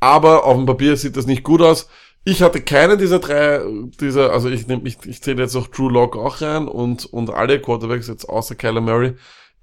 Aber 0.00 0.44
auf 0.44 0.56
dem 0.56 0.66
Papier 0.66 0.96
sieht 0.96 1.16
das 1.16 1.26
nicht 1.26 1.42
gut 1.44 1.62
aus. 1.62 1.88
Ich 2.24 2.42
hatte 2.42 2.60
keinen 2.60 2.98
dieser 2.98 3.20
drei, 3.20 3.60
dieser, 4.00 4.32
also 4.32 4.48
ich 4.48 4.66
nehme, 4.66 4.86
ich, 4.86 4.98
ich 5.06 5.22
zähle 5.22 5.42
jetzt 5.42 5.56
auch 5.56 5.68
Drew 5.68 5.88
Lock 5.88 6.16
auch 6.16 6.40
rein 6.40 6.68
und, 6.68 7.06
und 7.06 7.30
alle 7.30 7.60
Quarterbacks 7.60 8.08
jetzt 8.08 8.28
außer 8.28 8.54
Kyler 8.54 8.80
Murray. 8.80 9.14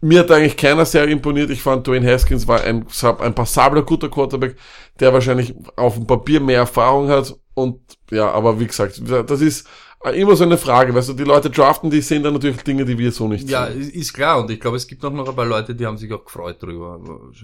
Mir 0.02 0.20
hat 0.22 0.32
eigentlich 0.32 0.58
keiner 0.58 0.86
sehr 0.86 1.08
imponiert. 1.08 1.50
Ich 1.50 1.62
fand 1.62 1.86
Dwayne 1.86 2.10
Haskins 2.12 2.48
war 2.48 2.62
ein, 2.62 2.86
ein 3.20 3.36
passabler, 3.36 3.84
guter 3.84 4.10
Quarterback, 4.10 4.56
der 5.00 5.14
wahrscheinlich 5.14 5.54
auf 5.76 5.96
dem 5.96 6.08
Papier 6.08 6.40
mehr 6.40 6.60
Erfahrung 6.60 7.10
hat. 7.10 7.36
Und 7.54 7.80
ja, 8.12 8.32
aber 8.32 8.60
wie 8.60 8.68
gesagt, 8.68 9.02
das 9.06 9.42
ist 9.42 9.68
immer 10.14 10.36
so 10.36 10.44
eine 10.44 10.58
Frage. 10.58 10.94
Weißt 10.94 11.10
du, 11.10 11.14
die 11.14 11.24
Leute 11.24 11.50
draften, 11.50 11.90
die 11.90 12.02
sehen 12.02 12.24
dann 12.24 12.34
natürlich 12.34 12.62
Dinge, 12.64 12.86
die 12.86 12.98
wir 12.98 13.12
so 13.12 13.28
nicht 13.28 13.50
Ja, 13.50 13.68
sehen. 13.72 13.90
ist 13.90 14.14
klar 14.14 14.40
und 14.40 14.50
ich 14.52 14.60
glaube, 14.60 14.78
es 14.78 14.88
gibt 14.88 15.04
auch 15.04 15.12
noch 15.12 15.28
ein 15.28 15.36
paar 15.36 15.46
Leute, 15.46 15.74
die 15.76 15.86
haben 15.86 15.98
sich 15.98 16.12
auch 16.14 16.24
gefreut 16.24 16.62
drüber. 16.62 17.00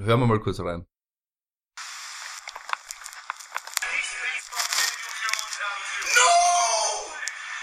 Hören 0.06 0.20
wir 0.20 0.28
mal 0.28 0.40
kurz 0.40 0.60
rein. 0.60 0.86
No! 6.18 6.32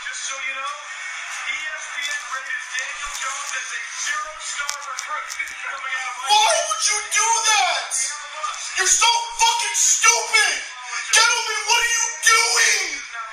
Just 0.07 0.23
so 0.29 0.35
you 0.39 0.55
know, 0.57 0.75
ESPN 1.53 2.21
rated 2.35 2.63
Daniel 2.75 3.13
Jones 3.23 3.51
as 3.59 3.69
a 3.71 3.81
zero-star 4.07 4.75
recruit 4.89 5.29
coming 5.69 5.95
out 5.99 6.09
of 6.09 6.19
high 6.19 6.33
Why 6.33 6.51
would 6.67 6.85
you 6.91 6.99
do 7.15 7.29
that? 7.51 7.93
You're 8.79 8.91
so 8.91 9.11
fucking 9.39 9.77
stupid! 9.79 10.55
Gentlemen, 11.13 11.61
what 11.69 11.79
are 11.83 11.93
you 11.95 12.07
doing? 12.27 12.85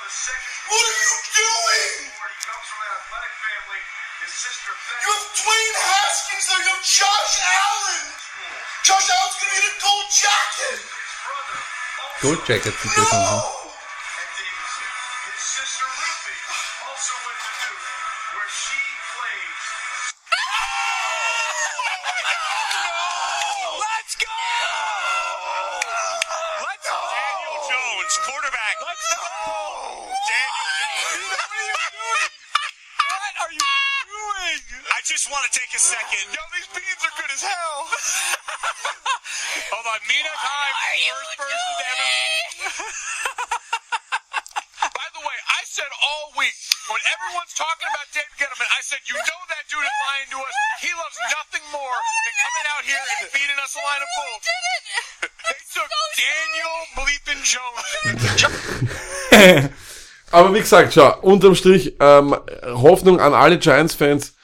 Now 0.06 0.14
the 0.14 0.22
second 0.22 0.54
What 0.70 0.86
are 0.86 1.02
you 1.02 1.14
doing? 1.34 2.14
he 2.14 2.38
comes 2.46 2.66
from 2.70 2.78
an 2.78 2.92
athletic 2.94 3.34
family. 3.42 3.82
His 4.22 4.34
sister 4.38 4.70
Beth 4.70 5.02
You 5.02 5.10
have 5.18 5.28
Dwayne 5.34 5.78
Haskins 5.82 6.46
there. 6.46 6.62
You 6.62 6.74
have 6.78 6.86
Josh 6.86 7.34
Allen. 7.42 8.06
Josh 8.86 9.08
Allen's 9.10 9.38
gonna 9.42 9.50
be 9.50 9.58
in 9.58 9.66
a 9.66 9.76
gold 9.82 10.08
jacket. 10.14 10.80
brother 11.26 11.58
also 12.06 12.22
Gold 12.22 12.42
Jacket 12.46 12.76
sind 12.78 12.94
das. 12.94 13.12
No! 13.18 13.65
Mina 40.06 40.30
Kimes, 40.38 40.86
first 41.10 41.34
person 41.34 41.72
to 41.82 41.86
ever. 41.90 42.06
By 44.94 45.08
the 45.18 45.22
way, 45.26 45.38
I 45.50 45.66
said 45.66 45.90
all 45.90 46.30
week 46.38 46.54
when 46.94 47.02
everyone's 47.10 47.58
talking 47.58 47.90
about 47.90 48.06
David 48.14 48.38
Gettleman, 48.38 48.70
I 48.70 48.86
said, 48.86 49.02
you 49.10 49.18
know 49.18 49.42
that 49.50 49.66
dude 49.66 49.82
is 49.82 49.98
lying 50.06 50.30
to 50.30 50.38
us. 50.46 50.54
He 50.86 50.94
loves 50.94 51.18
nothing 51.34 51.66
more 51.74 51.98
than 51.98 52.34
coming 52.38 52.66
out 52.78 52.86
here 52.86 53.02
and 53.02 53.34
feeding 53.34 53.58
us 53.58 53.74
a 53.74 53.82
line 53.82 54.06
of 54.06 54.10
bull. 54.14 54.38
They 55.46 55.62
took 55.74 55.90
Daniel 56.18 56.78
Bleepin 56.98 57.42
Jones. 57.42 57.86
Aber 60.32 60.54
wie 60.54 60.60
gesagt, 60.60 60.94
schau, 60.94 61.20
unterm 61.22 61.56
Strich, 61.56 61.96
ähm, 62.00 62.36
Hoffnung 62.64 63.20
an 63.20 63.34
alle 63.34 63.58
Giants-Fans, 63.58 64.35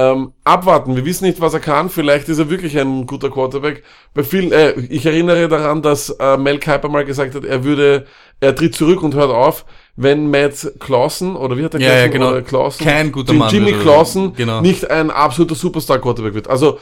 ähm, 0.00 0.32
abwarten. 0.44 0.96
Wir 0.96 1.04
wissen 1.04 1.24
nicht, 1.26 1.40
was 1.40 1.54
er 1.54 1.60
kann. 1.60 1.90
Vielleicht 1.90 2.28
ist 2.28 2.38
er 2.38 2.48
wirklich 2.50 2.78
ein 2.78 3.06
guter 3.06 3.30
Quarterback. 3.30 3.82
Bei 4.14 4.22
vielen, 4.22 4.52
äh, 4.52 4.72
ich 4.88 5.04
erinnere 5.04 5.48
daran, 5.48 5.82
dass 5.82 6.10
äh, 6.10 6.36
Mel 6.36 6.58
Kiper 6.58 6.88
mal 6.88 7.04
gesagt 7.04 7.34
hat, 7.34 7.44
er 7.44 7.64
würde, 7.64 8.06
er 8.40 8.54
tritt 8.54 8.74
zurück 8.74 9.02
und 9.02 9.14
hört 9.14 9.30
auf, 9.30 9.64
wenn 9.96 10.30
Matt 10.30 10.72
Clausen, 10.80 11.36
oder 11.36 11.56
wie 11.58 11.64
hat 11.64 11.74
er 11.74 11.80
Ja, 11.80 11.88
ja, 11.88 12.06
geheißen? 12.08 12.12
genau. 12.12 12.40
Clausen, 12.42 12.84
Kein 12.84 13.12
guter 13.12 13.34
Mann 13.34 13.50
Jimmy 13.52 13.72
Clausen 13.72 14.32
genau. 14.34 14.60
nicht 14.60 14.90
ein 14.90 15.10
absoluter 15.10 15.54
Superstar-Quarterback 15.54 16.34
wird. 16.34 16.48
Also, 16.48 16.78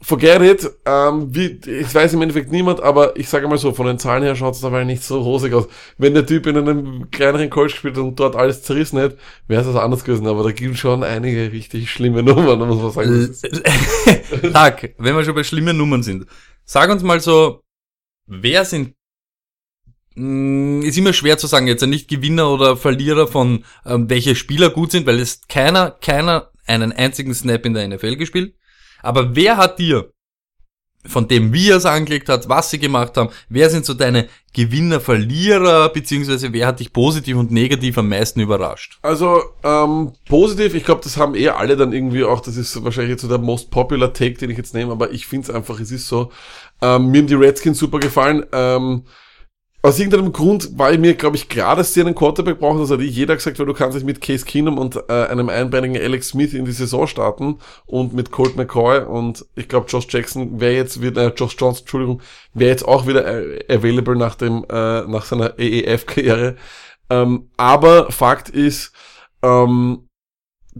forget 0.00 0.42
it. 0.42 0.70
Ähm, 0.86 1.34
wie, 1.34 1.58
ich 1.66 1.94
weiß 1.94 2.12
im 2.14 2.22
Endeffekt 2.22 2.52
niemand, 2.52 2.80
aber 2.80 3.16
ich 3.16 3.28
sage 3.28 3.48
mal 3.48 3.58
so, 3.58 3.72
von 3.72 3.86
den 3.86 3.98
Zahlen 3.98 4.22
her 4.22 4.36
schaut 4.36 4.54
es 4.54 4.60
dabei 4.60 4.84
nicht 4.84 5.02
so 5.02 5.20
rosig 5.20 5.52
aus. 5.54 5.66
Wenn 5.96 6.14
der 6.14 6.24
Typ 6.26 6.46
in 6.46 6.56
einem 6.56 7.10
kleineren 7.10 7.50
College 7.50 7.72
gespielt 7.72 7.96
hat 7.96 8.04
und 8.04 8.18
dort 8.20 8.36
alles 8.36 8.62
zerrissen 8.62 8.98
hätte, 8.98 9.18
wäre 9.48 9.62
es 9.62 9.68
was 9.68 9.76
anderes 9.76 10.04
gewesen. 10.04 10.26
Aber 10.26 10.44
da 10.44 10.52
gibt 10.52 10.76
schon 10.78 11.02
einige 11.02 11.50
richtig 11.52 11.90
schlimme 11.90 12.22
Nummern, 12.22 12.58
muss 12.68 12.80
man 12.80 12.90
sagen. 12.92 13.12
Ist- 13.30 13.42
Tag, 14.52 14.94
wenn 14.98 15.16
wir 15.16 15.24
schon 15.24 15.34
bei 15.34 15.44
schlimmen 15.44 15.76
Nummern 15.76 16.02
sind. 16.02 16.26
Sag 16.64 16.90
uns 16.90 17.02
mal 17.02 17.20
so, 17.20 17.62
wer 18.26 18.64
sind, 18.64 18.94
mh, 20.14 20.84
ist 20.86 20.98
immer 20.98 21.12
schwer 21.12 21.38
zu 21.38 21.46
sagen, 21.46 21.66
jetzt 21.66 21.84
nicht 21.86 22.08
Gewinner 22.08 22.50
oder 22.50 22.76
Verlierer 22.76 23.26
von, 23.26 23.64
ähm, 23.86 24.08
welche 24.10 24.34
Spieler 24.36 24.70
gut 24.70 24.92
sind, 24.92 25.06
weil 25.06 25.18
es 25.20 25.40
keiner, 25.48 25.90
keiner 25.90 26.50
einen 26.66 26.92
einzigen 26.92 27.34
Snap 27.34 27.64
in 27.66 27.74
der 27.74 27.88
NFL 27.88 28.16
gespielt. 28.16 28.54
Aber 29.02 29.34
wer 29.34 29.56
hat 29.56 29.78
dir 29.78 30.10
von 31.06 31.28
dem, 31.28 31.52
wie 31.52 31.70
er 31.70 31.76
es 31.76 31.86
angelegt 31.86 32.28
hat, 32.28 32.48
was 32.48 32.70
sie 32.70 32.78
gemacht 32.78 33.16
haben, 33.16 33.30
wer 33.48 33.70
sind 33.70 33.86
so 33.86 33.94
deine 33.94 34.28
Gewinner, 34.52 35.00
Verlierer, 35.00 35.88
beziehungsweise 35.90 36.52
wer 36.52 36.66
hat 36.66 36.80
dich 36.80 36.92
positiv 36.92 37.36
und 37.36 37.50
negativ 37.50 37.96
am 37.98 38.08
meisten 38.08 38.40
überrascht? 38.40 38.98
Also 39.02 39.42
ähm, 39.62 40.12
positiv, 40.28 40.74
ich 40.74 40.84
glaube, 40.84 41.00
das 41.02 41.16
haben 41.16 41.34
eh 41.34 41.48
alle 41.48 41.76
dann 41.76 41.92
irgendwie 41.92 42.24
auch, 42.24 42.40
das 42.40 42.56
ist 42.56 42.82
wahrscheinlich 42.84 43.12
jetzt 43.12 43.22
so 43.22 43.28
der 43.28 43.38
most 43.38 43.70
popular 43.70 44.12
Take, 44.12 44.34
den 44.34 44.50
ich 44.50 44.58
jetzt 44.58 44.74
nehme, 44.74 44.92
aber 44.92 45.10
ich 45.12 45.26
finde 45.26 45.48
es 45.48 45.54
einfach, 45.54 45.80
es 45.80 45.92
ist 45.92 46.08
so, 46.08 46.30
ähm, 46.82 47.10
mir 47.10 47.18
haben 47.20 47.26
die 47.26 47.34
Redskins 47.34 47.78
super 47.78 48.00
gefallen. 48.00 48.44
Ähm, 48.52 49.04
aus 49.80 49.98
irgendeinem 49.98 50.32
Grund 50.32 50.76
war 50.76 50.92
ich 50.92 50.98
mir, 50.98 51.14
glaube 51.14 51.36
ich, 51.36 51.48
klar, 51.48 51.76
dass 51.76 51.94
sie 51.94 52.00
einen 52.00 52.14
Quarterback 52.14 52.58
brauchen. 52.58 52.80
Das 52.80 52.90
hat 52.90 53.00
eh 53.00 53.04
jeder 53.04 53.36
gesagt, 53.36 53.58
weil 53.58 53.66
du 53.66 53.74
kannst 53.74 53.94
nicht 53.94 54.04
mit 54.04 54.20
Case 54.20 54.44
Keenum 54.44 54.76
und 54.76 54.96
äh, 55.08 55.26
einem 55.26 55.48
einbeinigen 55.48 55.96
Alex 55.96 56.30
Smith 56.30 56.52
in 56.52 56.64
die 56.64 56.72
Saison 56.72 57.06
starten 57.06 57.58
und 57.86 58.12
mit 58.12 58.32
Colt 58.32 58.56
McCoy 58.56 59.04
und 59.04 59.46
ich 59.54 59.68
glaube, 59.68 59.86
Josh 59.88 60.06
Jackson 60.10 60.60
wäre 60.60 60.74
jetzt 60.74 61.00
wieder, 61.00 61.26
äh, 61.26 61.32
Josh 61.36 61.54
Johnson, 61.56 61.82
Entschuldigung, 61.82 62.22
wäre 62.54 62.70
jetzt 62.70 62.86
auch 62.86 63.06
wieder 63.06 63.24
äh, 63.24 63.64
available 63.72 64.16
nach 64.16 64.34
dem, 64.34 64.64
äh, 64.68 65.02
nach 65.02 65.24
seiner 65.24 65.54
AEF-Karriere. 65.58 66.56
Ähm, 67.08 67.48
aber 67.56 68.10
Fakt 68.10 68.48
ist, 68.48 68.92
ähm, 69.42 70.07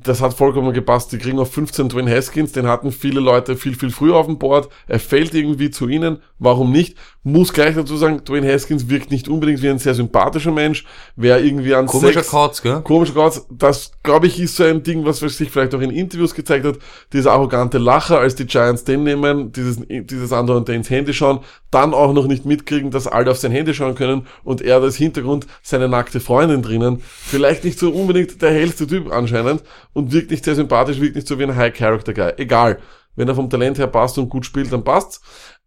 das 0.04 0.20
hat 0.20 0.34
vollkommen 0.34 0.72
gepasst. 0.72 1.12
Die 1.12 1.18
kriegen 1.18 1.38
auf 1.38 1.52
15 1.52 1.88
Dwayne 1.88 2.10
Haskins, 2.10 2.52
den 2.52 2.66
hatten 2.66 2.92
viele 2.92 3.20
Leute 3.20 3.56
viel, 3.56 3.74
viel 3.74 3.90
früher 3.90 4.16
auf 4.16 4.26
dem 4.26 4.38
Board. 4.38 4.68
Er 4.86 4.98
fällt 4.98 5.34
irgendwie 5.34 5.70
zu 5.70 5.88
ihnen. 5.88 6.18
Warum 6.38 6.70
nicht? 6.72 6.96
Muss 7.24 7.52
gleich 7.52 7.74
dazu 7.74 7.96
sagen, 7.96 8.22
Dwayne 8.24 8.50
Haskins 8.50 8.88
wirkt 8.88 9.10
nicht 9.10 9.28
unbedingt 9.28 9.60
wie 9.62 9.68
ein 9.68 9.78
sehr 9.78 9.94
sympathischer 9.94 10.52
Mensch. 10.52 10.84
Wer 11.16 11.42
irgendwie 11.44 11.74
an 11.74 11.86
Komischer 11.86 12.20
Sex, 12.20 12.30
Kauz, 12.30 12.62
gell? 12.62 12.80
Komischer 12.82 13.14
Kauz, 13.14 13.46
das 13.50 13.92
glaube 14.02 14.28
ich 14.28 14.40
ist 14.40 14.56
so 14.56 14.64
ein 14.64 14.82
Ding, 14.82 15.04
was 15.04 15.18
sich 15.18 15.50
vielleicht 15.50 15.74
auch 15.74 15.80
in 15.80 15.90
Interviews 15.90 16.34
gezeigt 16.34 16.64
hat. 16.64 16.78
Dieser 17.12 17.32
arrogante 17.32 17.78
Lacher, 17.78 18.18
als 18.18 18.34
die 18.34 18.46
Giants 18.46 18.84
den 18.84 19.02
nehmen, 19.02 19.52
dieses, 19.52 19.78
dieses 19.88 20.32
andere 20.32 20.56
und 20.56 20.68
ins 20.68 20.90
Handy 20.90 21.12
schauen, 21.12 21.40
dann 21.70 21.92
auch 21.92 22.12
noch 22.12 22.26
nicht 22.26 22.46
mitkriegen, 22.46 22.90
dass 22.90 23.06
alle 23.06 23.30
auf 23.30 23.38
sein 23.38 23.52
Handy 23.52 23.74
schauen 23.74 23.94
können 23.94 24.26
und 24.44 24.62
er 24.62 24.80
als 24.80 24.96
Hintergrund 24.96 25.46
seine 25.62 25.88
nackte 25.88 26.20
Freundin 26.20 26.62
drinnen. 26.62 27.02
Vielleicht 27.04 27.64
nicht 27.64 27.78
so 27.78 27.90
unbedingt 27.90 28.40
der 28.40 28.52
hellste 28.52 28.86
Typ 28.86 29.12
anscheinend 29.12 29.62
und 29.98 30.12
wirkt 30.12 30.30
nicht 30.30 30.44
sehr 30.44 30.54
sympathisch, 30.54 31.00
wirkt 31.00 31.16
nicht 31.16 31.26
so 31.26 31.38
wie 31.38 31.42
ein 31.42 31.56
High-Character-Guy. 31.56 32.34
Egal. 32.36 32.78
Wenn 33.16 33.28
er 33.28 33.34
vom 33.34 33.50
Talent 33.50 33.78
her 33.78 33.88
passt 33.88 34.16
und 34.16 34.28
gut 34.28 34.46
spielt, 34.46 34.72
dann 34.72 34.84
passt's. 34.84 35.20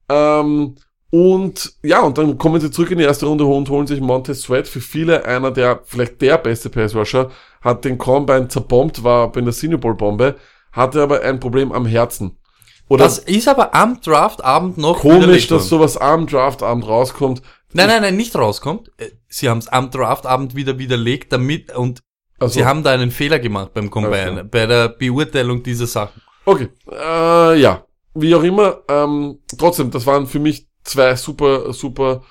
Ähm, 0.10 0.76
und 1.10 1.74
ja, 1.84 2.02
und 2.02 2.17
dann 2.17 2.38
kommen 2.38 2.62
sie 2.62 2.72
zurück 2.72 2.91
in 2.91 2.98
die 2.98 3.04
erste 3.04 3.26
Runde 3.26 3.44
und 3.44 3.70
holen 3.70 3.86
sich 3.86 4.00
Montez 4.00 4.44
Sweat. 4.44 4.70
Für 4.70 4.80
viele 4.80 5.26
einer 5.26 5.52
der, 5.52 5.82
vielleicht 5.84 6.22
der 6.22 6.38
beste 6.38 6.70
Pass 6.70 6.96
Rusher, 6.96 7.30
hat 7.60 7.84
den 7.84 7.98
Combine 7.98 8.48
zerbombt, 8.48 9.04
war 9.04 9.30
bei 9.32 9.41
der 9.41 9.52
Senior 9.52 9.82
Bowl 9.82 9.96
Bombe, 9.96 10.38
hatte 10.72 11.04
aber 11.04 11.22
ein 11.22 11.41
Problem 11.41 11.74
am 11.74 11.86
Herzen. 11.86 12.38
Oder 12.88 13.04
Das 13.04 13.20
ist 13.20 13.50
aber 13.50 13.76
am 13.76 14.00
Draftabend 14.00 14.78
noch 14.78 15.00
komisch, 15.00 15.48
dass 15.48 15.67
sowas 15.67 15.98
am 15.98 16.28
Draftabend 16.28 16.88
rauskommt. 16.88 17.41
Nein, 17.74 17.88
nein, 17.88 18.02
nein, 18.02 18.15
nicht 18.15 18.36
rauskommt. 18.36 18.91
Äh, 18.98 19.12
Sie 19.28 19.50
haben 19.50 19.60
es 19.60 19.67
am 19.67 19.91
Draftabend 19.91 20.56
wieder 20.56 20.78
widerlegt, 20.80 21.34
damit 21.34 21.76
und 21.76 22.02
Also, 22.42 22.54
Sie 22.60 22.66
haben 22.66 22.84
da 22.84 22.92
einen 22.92 23.12
Fehler 23.12 23.40
gemacht 23.40 23.74
beim 23.74 23.90
Combine, 23.90 24.32
Okay. 24.32 24.44
bei 24.52 24.66
der 24.66 24.90
Beurteilung 24.90 25.62
dieser 25.64 25.88
Sachen. 25.88 26.22
Okay, 26.46 26.70
äh, 26.92 27.60
ja. 27.60 27.86
Wie 28.14 28.36
auch 28.36 28.44
immer, 28.44 28.80
ähm, 28.90 29.40
trotzdem, 29.58 29.92
das 29.92 30.06
waren 30.06 30.28
für 30.28 30.40
mich 30.40 30.68
zwei 30.84 31.16
super, 31.16 31.72
super 31.72 32.24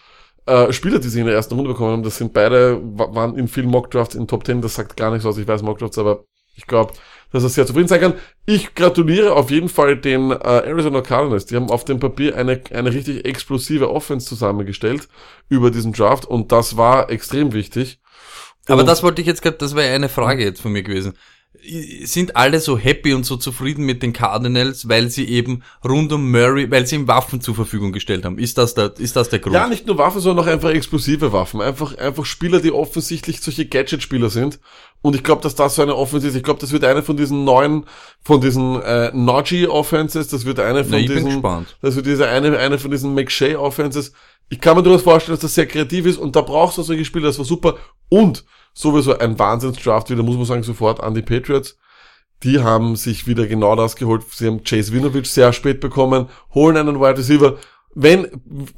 äh, 0.46 0.72
Spieler, 0.72 0.98
die 0.98 1.08
sie 1.08 1.20
in 1.20 1.26
der 1.26 1.34
ersten 1.36 1.54
Runde 1.54 1.70
bekommen 1.70 1.92
haben. 1.92 2.02
Das 2.02 2.18
sind 2.18 2.32
beide, 2.34 2.78
wa- 2.82 3.14
waren 3.14 3.36
in 3.38 3.48
vielen 3.48 3.68
Mockdrafts 3.68 4.14
in 4.14 4.26
Top 4.26 4.44
10, 4.44 4.60
das 4.60 4.74
sagt 4.74 4.96
gar 4.96 5.10
nichts 5.10 5.24
aus, 5.24 5.38
ich 5.38 5.46
weiß 5.48 5.62
Mockdrafts, 5.62 5.96
aber 5.96 6.24
ich 6.56 6.66
glaube, 6.66 6.92
dass 7.32 7.44
er 7.44 7.48
sehr 7.48 7.66
zufrieden 7.66 7.88
sein 7.88 8.00
kann. 8.00 8.14
Ich 8.44 8.74
gratuliere 8.74 9.32
auf 9.34 9.50
jeden 9.50 9.68
Fall 9.68 9.96
den 9.96 10.32
äh, 10.32 10.34
Arizona 10.34 11.00
Cardinals. 11.00 11.46
Die 11.46 11.54
haben 11.56 11.70
auf 11.70 11.84
dem 11.84 12.00
Papier 12.00 12.36
eine, 12.36 12.60
eine 12.72 12.92
richtig 12.92 13.24
explosive 13.24 13.88
Offense 13.90 14.26
zusammengestellt 14.26 15.08
über 15.48 15.70
diesen 15.70 15.92
Draft 15.92 16.26
und 16.26 16.50
das 16.52 16.76
war 16.76 17.08
extrem 17.10 17.52
wichtig. 17.52 18.00
Aber 18.70 18.84
das 18.84 19.02
wollte 19.02 19.20
ich 19.20 19.26
jetzt 19.26 19.42
gerade, 19.42 19.58
das 19.58 19.74
wäre 19.74 19.94
eine 19.94 20.08
Frage 20.08 20.44
jetzt 20.44 20.60
von 20.60 20.72
mir 20.72 20.82
gewesen. 20.82 21.14
Sind 22.04 22.36
alle 22.36 22.60
so 22.60 22.78
happy 22.78 23.12
und 23.12 23.26
so 23.26 23.36
zufrieden 23.36 23.84
mit 23.84 24.02
den 24.02 24.12
Cardinals, 24.12 24.88
weil 24.88 25.10
sie 25.10 25.26
eben 25.26 25.62
rund 25.86 26.10
um 26.12 26.30
Murray, 26.30 26.70
weil 26.70 26.86
sie 26.86 26.96
ihm 26.96 27.08
Waffen 27.08 27.40
zur 27.40 27.54
Verfügung 27.54 27.92
gestellt 27.92 28.24
haben? 28.24 28.38
Ist 28.38 28.56
das 28.56 28.74
der, 28.74 28.94
ist 28.98 29.16
das 29.16 29.28
der 29.28 29.40
Grund? 29.40 29.54
Ja, 29.54 29.66
nicht 29.66 29.86
nur 29.86 29.98
Waffen, 29.98 30.20
sondern 30.20 30.46
auch 30.46 30.50
einfach 30.50 30.70
explosive 30.70 31.32
Waffen. 31.32 31.60
Einfach, 31.60 31.98
einfach 31.98 32.24
Spieler, 32.24 32.60
die 32.60 32.72
offensichtlich 32.72 33.40
solche 33.40 33.66
Gadget-Spieler 33.66 34.30
sind. 34.30 34.58
Und 35.02 35.16
ich 35.16 35.22
glaube, 35.22 35.42
dass 35.42 35.54
das 35.54 35.74
so 35.74 35.82
eine 35.82 35.96
Offense 35.96 36.28
ist. 36.28 36.36
Ich 36.36 36.42
glaube, 36.42 36.60
das 36.60 36.72
wird 36.72 36.84
eine 36.84 37.02
von 37.02 37.16
diesen 37.16 37.44
neuen, 37.44 37.84
von 38.22 38.40
diesen 38.40 38.80
äh, 38.80 39.10
Noji-Offenses, 39.12 40.28
das 40.28 40.44
wird 40.44 40.60
eine 40.60 40.84
von 40.84 40.92
Na, 40.92 40.98
ich 40.98 41.08
bin 41.08 41.16
diesen, 41.16 41.30
gespannt. 41.30 41.76
das 41.82 41.96
wird 41.96 42.06
diese 42.06 42.28
eine, 42.28 42.56
eine 42.58 42.78
von 42.78 42.90
diesen 42.90 43.14
McShay-Offenses. 43.14 44.12
Ich 44.50 44.60
kann 44.60 44.76
mir 44.76 44.82
durchaus 44.82 45.02
vorstellen, 45.02 45.34
dass 45.34 45.42
das 45.42 45.54
sehr 45.54 45.66
kreativ 45.66 46.06
ist 46.06 46.18
und 46.18 46.36
da 46.36 46.40
brauchst 46.42 46.78
du 46.78 46.82
solche 46.82 47.04
Spieler, 47.04 47.26
das 47.26 47.38
war 47.38 47.44
super. 47.44 47.76
Und 48.08 48.44
sowieso 48.72 49.18
ein 49.18 49.38
Wahnsinns-Draft 49.38 50.10
wieder, 50.10 50.22
muss 50.22 50.36
man 50.36 50.44
sagen, 50.44 50.62
sofort 50.62 51.02
an 51.02 51.14
die 51.14 51.22
Patriots. 51.22 51.78
Die 52.42 52.60
haben 52.60 52.96
sich 52.96 53.26
wieder 53.26 53.46
genau 53.46 53.76
das 53.76 53.96
geholt. 53.96 54.24
Sie 54.30 54.46
haben 54.46 54.64
Chase 54.64 54.92
Winovich 54.92 55.30
sehr 55.30 55.52
spät 55.52 55.80
bekommen, 55.80 56.28
holen 56.54 56.76
einen 56.76 57.00
Wide 57.00 57.18
Receiver. 57.18 57.58
Wenn, 57.94 58.28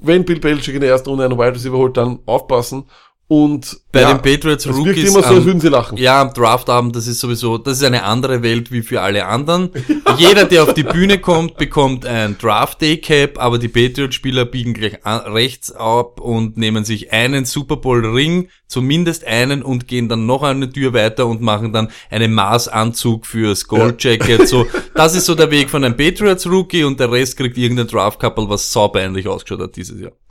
wenn 0.00 0.24
Bill 0.24 0.40
Belichick 0.40 0.74
in 0.74 0.80
der 0.80 0.90
ersten 0.90 1.10
Runde 1.10 1.24
einen 1.24 1.38
Wide 1.38 1.54
Receiver 1.54 1.76
holt, 1.76 1.96
dann 1.96 2.20
aufpassen. 2.26 2.84
Und 3.32 3.80
Bei 3.92 4.02
ja, 4.02 4.12
den 4.12 4.20
Patriots 4.20 4.66
es 4.66 4.76
wirkt 4.76 4.88
Rookies 4.88 5.08
immer 5.08 5.22
so, 5.22 5.36
als 5.36 5.44
würden 5.46 5.58
sie 5.58 5.68
lachen. 5.68 5.96
Ja, 5.96 6.20
am 6.20 6.34
Draftabend, 6.34 6.94
das 6.94 7.06
ist 7.06 7.18
sowieso, 7.18 7.56
das 7.56 7.78
ist 7.78 7.82
eine 7.82 8.02
andere 8.02 8.42
Welt 8.42 8.70
wie 8.70 8.82
für 8.82 9.00
alle 9.00 9.24
anderen. 9.24 9.70
Jeder, 10.18 10.44
der 10.44 10.64
auf 10.64 10.74
die 10.74 10.82
Bühne 10.82 11.18
kommt, 11.18 11.56
bekommt 11.56 12.04
ein 12.04 12.36
Draft 12.36 12.82
Day 12.82 12.98
Cap, 12.98 13.38
aber 13.40 13.58
die 13.58 13.68
Patriot-Spieler 13.68 14.44
biegen 14.44 14.74
gleich 14.74 15.06
an, 15.06 15.32
rechts 15.32 15.72
ab 15.72 16.20
und 16.20 16.58
nehmen 16.58 16.84
sich 16.84 17.10
einen 17.14 17.46
Super 17.46 17.76
Bowl 17.76 18.04
Ring, 18.04 18.50
zumindest 18.66 19.26
einen 19.26 19.62
und 19.62 19.88
gehen 19.88 20.10
dann 20.10 20.26
noch 20.26 20.42
eine 20.42 20.70
Tür 20.70 20.92
weiter 20.92 21.26
und 21.26 21.40
machen 21.40 21.72
dann 21.72 21.88
einen 22.10 22.34
Maßanzug 22.34 23.24
fürs 23.24 23.66
Gold 23.66 24.04
Jacket. 24.04 24.46
So, 24.46 24.66
das 24.94 25.14
ist 25.14 25.24
so 25.24 25.34
der 25.34 25.50
Weg 25.50 25.70
von 25.70 25.84
einem 25.84 25.96
Patriots 25.96 26.46
Rookie 26.46 26.84
und 26.84 27.00
der 27.00 27.10
Rest 27.10 27.38
kriegt 27.38 27.56
irgendein 27.56 27.86
Draft 27.86 28.20
Couple, 28.20 28.48
was 28.50 28.70
saubeinlich 28.70 29.26
ausgeschaut 29.26 29.60
hat 29.60 29.76
dieses 29.76 29.98
Jahr. 30.00 30.12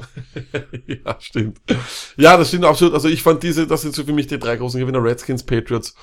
Ja, 1.06 1.16
stimmt. 1.20 1.60
Ja, 2.18 2.38
das 2.38 2.50
stimmt 2.50 2.66
absolut. 2.66 2.91
Also 2.94 3.08
ich 3.08 3.24
fand 3.24 3.44
diese, 3.44 3.68
das 3.68 3.82
sind 3.82 3.96
so 3.96 4.04
für 4.04 4.14
mich 4.14 4.28
die 4.28 4.40
drei 4.40 4.56
großen 4.58 4.80
Gewinner, 4.80 5.04
Redskins, 5.04 5.44
Patriots 5.44 5.96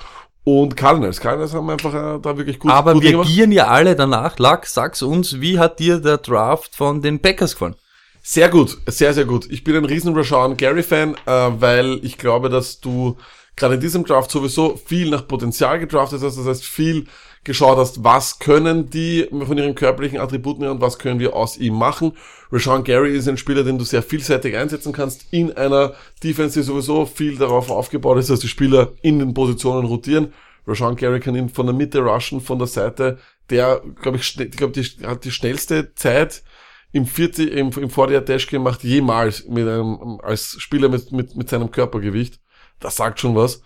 und 0.43 0.75
Cardinals. 0.77 1.19
Cardinals 1.19 1.53
haben 1.53 1.69
einfach 1.69 1.93
äh, 1.93 2.19
da 2.21 2.37
wirklich 2.37 2.59
gut, 2.59 2.71
Aber 2.71 2.93
gut 2.93 3.03
wir 3.03 3.11
gemacht. 3.11 3.27
gieren 3.29 3.51
ja 3.51 3.67
alle 3.67 3.95
danach. 3.95 4.39
Lack, 4.39 4.65
sag's 4.65 5.01
uns, 5.01 5.39
wie 5.41 5.59
hat 5.59 5.79
dir 5.79 5.99
der 5.99 6.17
Draft 6.17 6.75
von 6.75 7.01
den 7.01 7.19
Packers 7.19 7.53
gefallen? 7.53 7.75
Sehr 8.21 8.49
gut, 8.49 8.77
sehr, 8.85 9.13
sehr 9.13 9.25
gut. 9.25 9.47
Ich 9.49 9.63
bin 9.63 9.75
ein 9.75 9.85
riesen 9.85 10.15
Rashawn 10.15 10.57
Gary-Fan, 10.57 11.15
äh, 11.25 11.49
weil 11.59 11.99
ich 12.03 12.17
glaube, 12.17 12.49
dass 12.49 12.79
du 12.79 13.17
gerade 13.55 13.75
in 13.75 13.81
diesem 13.81 14.05
Draft 14.05 14.31
sowieso 14.31 14.77
viel 14.77 15.09
nach 15.09 15.27
Potenzial 15.27 15.79
gedraftet 15.79 16.21
hast. 16.21 16.37
Das 16.37 16.45
heißt, 16.45 16.63
viel 16.65 17.07
geschaut 17.49 17.79
hast, 17.79 18.03
was 18.03 18.37
können 18.37 18.91
die 18.91 19.27
von 19.31 19.57
ihren 19.57 19.73
körperlichen 19.73 20.19
Attributen 20.19 20.61
her 20.61 20.69
und 20.71 20.81
was 20.81 20.99
können 20.99 21.19
wir 21.19 21.35
aus 21.35 21.57
ihm 21.57 21.73
machen. 21.73 22.13
Rashawn 22.51 22.83
Gary 22.83 23.17
ist 23.17 23.27
ein 23.27 23.37
Spieler, 23.37 23.63
den 23.63 23.79
du 23.79 23.83
sehr 23.83 24.03
vielseitig 24.03 24.55
einsetzen 24.55 24.93
kannst 24.93 25.25
in 25.31 25.57
einer 25.57 25.95
Defense, 26.23 26.59
die 26.59 26.63
sowieso 26.63 27.07
viel 27.07 27.39
darauf 27.39 27.71
aufgebaut 27.71 28.19
ist, 28.19 28.29
dass 28.29 28.41
die 28.41 28.47
Spieler 28.47 28.91
in 29.01 29.17
den 29.17 29.33
Positionen 29.33 29.87
rotieren. 29.87 30.31
Rashawn 30.67 30.95
Gary 30.95 31.19
kann 31.19 31.35
ihn 31.35 31.49
von 31.49 31.65
der 31.65 31.73
Mitte 31.73 32.01
rushen, 32.01 32.39
von 32.39 32.59
der 32.59 32.67
Seite. 32.67 33.17
Der, 33.49 33.81
glaube 33.99 34.17
ich, 34.17 34.39
ich 34.39 34.51
glaube, 34.51 34.73
die 34.73 34.83
hat 35.07 35.25
die 35.25 35.31
schnellste 35.31 35.95
Zeit 35.95 36.43
im 36.91 37.07
40, 37.07 37.51
im, 37.51 37.71
im 37.71 37.89
40 37.89 38.27
Dash 38.27 38.45
gemacht 38.45 38.83
jemals 38.83 39.47
mit 39.47 39.67
einem, 39.67 40.19
als 40.21 40.55
Spieler 40.59 40.87
mit, 40.87 41.11
mit, 41.11 41.35
mit 41.35 41.49
seinem 41.49 41.71
Körpergewicht. 41.71 42.39
Das 42.79 42.95
sagt 42.95 43.19
schon 43.19 43.35
was. 43.35 43.63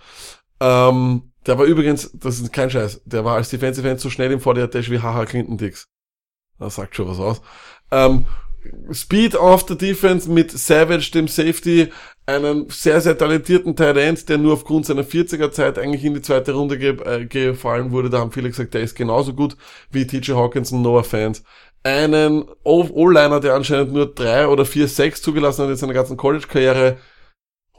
Ähm, 0.62 1.33
der 1.46 1.58
war 1.58 1.66
übrigens, 1.66 2.12
das 2.14 2.40
ist 2.40 2.54
kein 2.54 2.70
Scheiß, 2.70 3.02
der 3.06 3.26
war 3.26 3.36
als 3.36 3.50
Defensive 3.50 3.90
End 3.90 4.00
so 4.00 4.10
schnell 4.10 4.32
im 4.32 4.40
40 4.40 4.72
Dash 4.72 4.90
wie 4.90 5.00
Haha 5.00 5.26
Clinton 5.26 5.58
Dix. 5.58 5.88
Das 6.60 6.76
sagt 6.76 6.96
schon 6.96 7.08
was 7.08 7.20
aus. 7.20 7.42
Ähm, 7.92 8.26
Speed 8.92 9.36
auf 9.36 9.66
der 9.66 9.76
Defense 9.76 10.30
mit 10.30 10.52
Savage, 10.52 11.12
dem 11.12 11.28
Safety, 11.28 11.92
einen 12.26 12.70
sehr, 12.70 13.02
sehr 13.02 13.18
talentierten 13.18 13.78
End, 13.78 14.30
der 14.30 14.38
nur 14.38 14.54
aufgrund 14.54 14.86
seiner 14.86 15.04
40er 15.04 15.52
Zeit 15.52 15.78
eigentlich 15.78 16.06
in 16.06 16.14
die 16.14 16.22
zweite 16.22 16.54
Runde 16.54 16.78
ge 16.78 16.98
äh, 17.04 17.26
gefallen 17.26 17.92
wurde. 17.92 18.10
Da 18.10 18.20
haben 18.20 18.32
viele 18.32 18.50
gesagt, 18.50 18.74
der 18.74 18.82
ist 18.82 18.96
genauso 18.96 19.34
gut 19.34 19.58
wie 19.92 20.08
TJ 20.08 20.32
Hawkinson, 20.34 20.82
Noah 20.82 21.04
Fans. 21.04 21.44
Einen 21.84 22.46
O-Liner, 22.64 23.42
der 23.42 23.56
anscheinend 23.56 23.92
nur 23.92 24.14
drei 24.14 24.48
oder 24.48 24.66
vier 24.66 24.88
Sacks 24.88 25.22
zugelassen 25.22 25.64
hat 25.64 25.72
in 25.72 25.76
seiner 25.76 25.94
ganzen 25.94 26.16
College-Karriere. 26.16 26.98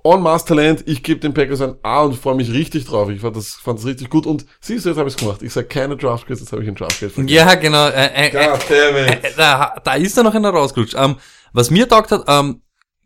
On 0.06 0.20
Mass 0.22 0.44
Talent, 0.44 0.84
ich 0.86 1.02
gebe 1.02 1.18
den 1.18 1.32
Packers 1.32 1.62
ein 1.62 1.76
A 1.82 2.02
und 2.02 2.14
freue 2.14 2.34
mich 2.34 2.52
richtig 2.52 2.84
drauf. 2.84 3.08
Ich 3.08 3.22
fand 3.22 3.36
das, 3.36 3.54
fand 3.54 3.78
das 3.78 3.86
richtig 3.86 4.10
gut. 4.10 4.26
Und 4.26 4.44
siehst 4.60 4.84
du, 4.84 4.90
jetzt 4.90 4.98
habe 4.98 5.08
ich 5.08 5.14
es 5.14 5.18
gemacht. 5.18 5.42
Ich 5.42 5.50
sage 5.54 5.66
keine 5.66 5.96
Draft 5.96 6.26
Grades, 6.26 6.40
jetzt 6.40 6.52
habe 6.52 6.60
ich 6.60 6.68
einen 6.68 6.76
Draft 6.76 7.00
Grade. 7.00 7.12
Ja, 7.26 7.54
genau. 7.54 7.88
Äh, 7.88 8.06
äh, 8.08 8.26
äh, 8.26 8.30
God 8.30 8.60
damn 8.68 8.96
it. 8.96 9.24
äh, 9.24 9.30
da, 9.34 9.74
da 9.82 9.94
ist 9.94 10.14
da 10.18 10.22
noch 10.22 10.34
einer 10.34 10.50
rausgerutscht. 10.50 10.94
Ähm, 10.94 11.16
was 11.54 11.70
mir 11.70 11.88
taugt 11.88 12.10
hat, 12.10 12.24
ähm, 12.28 12.60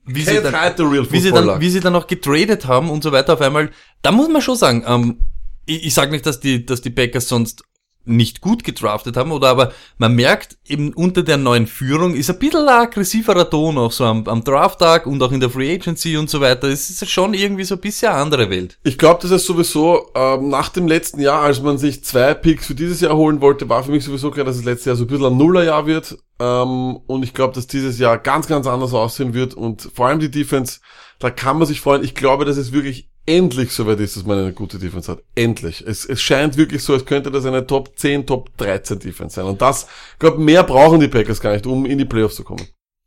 wie 0.07 0.23
sie, 0.23 0.43
dann, 0.43 0.61
hide 0.61 0.75
the 0.77 0.83
real 0.83 1.07
wie, 1.09 1.21
sie 1.21 1.31
dann, 1.31 1.61
wie 1.61 1.71
sie 1.71 1.81
dann 1.81 1.93
noch 1.93 2.09
getradet 2.09 2.67
haben 2.67 2.91
und 2.91 3.05
so 3.05 3.13
weiter 3.13 3.35
auf 3.35 3.43
einmal, 3.43 3.71
da 4.03 4.11
muss 4.11 4.29
man 4.29 4.43
schon 4.43 4.57
sagen, 4.57 4.83
ähm, 4.85 5.21
ich, 5.67 5.87
ich 5.87 5.95
sage 5.95 6.11
nicht, 6.11 6.27
dass 6.27 6.41
die, 6.41 6.67
dass 6.67 6.81
die 6.81 6.91
Packers 6.91 7.29
sonst 7.29 7.63
nicht 8.09 8.41
gut 8.41 8.65
gedraftet 8.65 9.17
haben, 9.17 9.33
oder 9.33 9.49
aber 9.49 9.73
man 9.99 10.15
merkt 10.15 10.59
eben 10.67 10.93
unter 10.93 11.23
der 11.23 11.37
neuen 11.37 11.67
Führung 11.67 12.15
ist 12.15 12.31
ein 12.31 12.39
bisschen 12.39 12.69
ein 12.69 12.83
aggressiverer 12.87 13.49
Ton 13.49 13.79
auch 13.79 13.93
so 13.93 14.05
am, 14.05 14.27
am 14.27 14.45
Drafttag 14.45 15.07
und 15.07 15.23
auch 15.23 15.33
in 15.33 15.41
der 15.41 15.51
Free 15.51 15.75
Agency 15.75 16.17
und 16.17 16.29
so 16.31 16.41
weiter. 16.41 16.69
Es 16.69 16.91
ist 16.91 17.09
schon 17.11 17.35
irgendwie 17.35 17.65
so 17.65 17.75
ein 17.75 17.81
bisschen 17.81 18.11
eine 18.11 18.21
andere 18.21 18.51
Welt. 18.51 18.79
Ich 18.85 18.99
glaube, 18.99 19.21
das 19.23 19.31
ist 19.31 19.47
sowieso 19.47 20.11
ähm, 20.15 20.49
nach 20.49 20.69
dem 20.69 20.87
letzten 20.89 21.21
Jahr, 21.21 21.43
als 21.43 21.61
man 21.63 21.79
sich 21.79 22.05
zwei 22.05 22.35
Picks 22.35 22.67
für 22.67 22.75
dieses 22.75 23.01
Jahr 23.01 23.17
holen 23.17 23.41
wollte, 23.41 23.69
war 23.69 23.83
für 23.85 23.91
mich 23.91 24.05
sowieso 24.05 24.31
klar, 24.31 24.45
dass 24.45 24.57
das 24.57 24.65
letzte 24.65 24.91
Jahr 24.91 24.97
so 24.97 25.05
ein 25.05 25.09
bisschen 25.09 25.27
ein 25.27 25.37
Nullerjahr 25.37 25.87
wird. 25.87 26.19
Ähm, 26.41 26.97
und 27.07 27.23
ich 27.23 27.35
glaube, 27.35 27.55
dass 27.55 27.67
dieses 27.67 27.99
Jahr 27.99 28.19
ganz, 28.19 28.47
ganz 28.47 28.67
anders 28.67 28.95
aussehen 28.95 29.35
wird. 29.35 29.55
Und 29.55 29.91
vor 29.95 30.07
allem 30.07 30.21
die 30.21 30.31
Defense, 30.31 30.81
da 31.19 31.31
kann 31.31 31.59
man 31.59 31.67
sich 31.67 31.81
freuen. 31.81 32.05
Ich 32.05 32.15
glaube, 32.15 32.45
dass 32.45 32.57
es 32.57 32.73
wirklich 32.73 33.09
endlich 33.29 33.73
soweit 33.73 34.01
ist, 34.01 34.17
dass 34.17 34.25
man 34.25 34.39
eine 34.39 34.53
gute 34.53 34.79
Defense 34.79 35.13
hat. 35.13 35.23
Endlich. 35.35 35.85
Es, 35.87 36.05
es 36.05 36.21
scheint 36.21 36.57
wirklich 36.57 36.83
so, 36.83 36.95
als 36.95 37.05
könnte 37.05 37.31
das 37.31 37.45
eine 37.45 37.67
Top 37.67 37.99
10, 37.99 38.27
Top 38.27 38.57
13 38.57 38.99
Defense 38.99 39.37
sein. 39.37 39.45
Und 39.45 39.61
das, 39.61 39.87
ich 40.15 40.19
glaube, 40.19 40.39
mehr 40.39 40.65
brauchen 40.65 40.99
die 40.99 41.09
Packers 41.09 41.41
gar 41.41 41.53
nicht, 41.53 41.67
um 41.67 41.85
in 41.85 41.99
die 41.99 42.07
Playoffs 42.07 42.37
zu 42.37 42.45
kommen. 42.45 42.67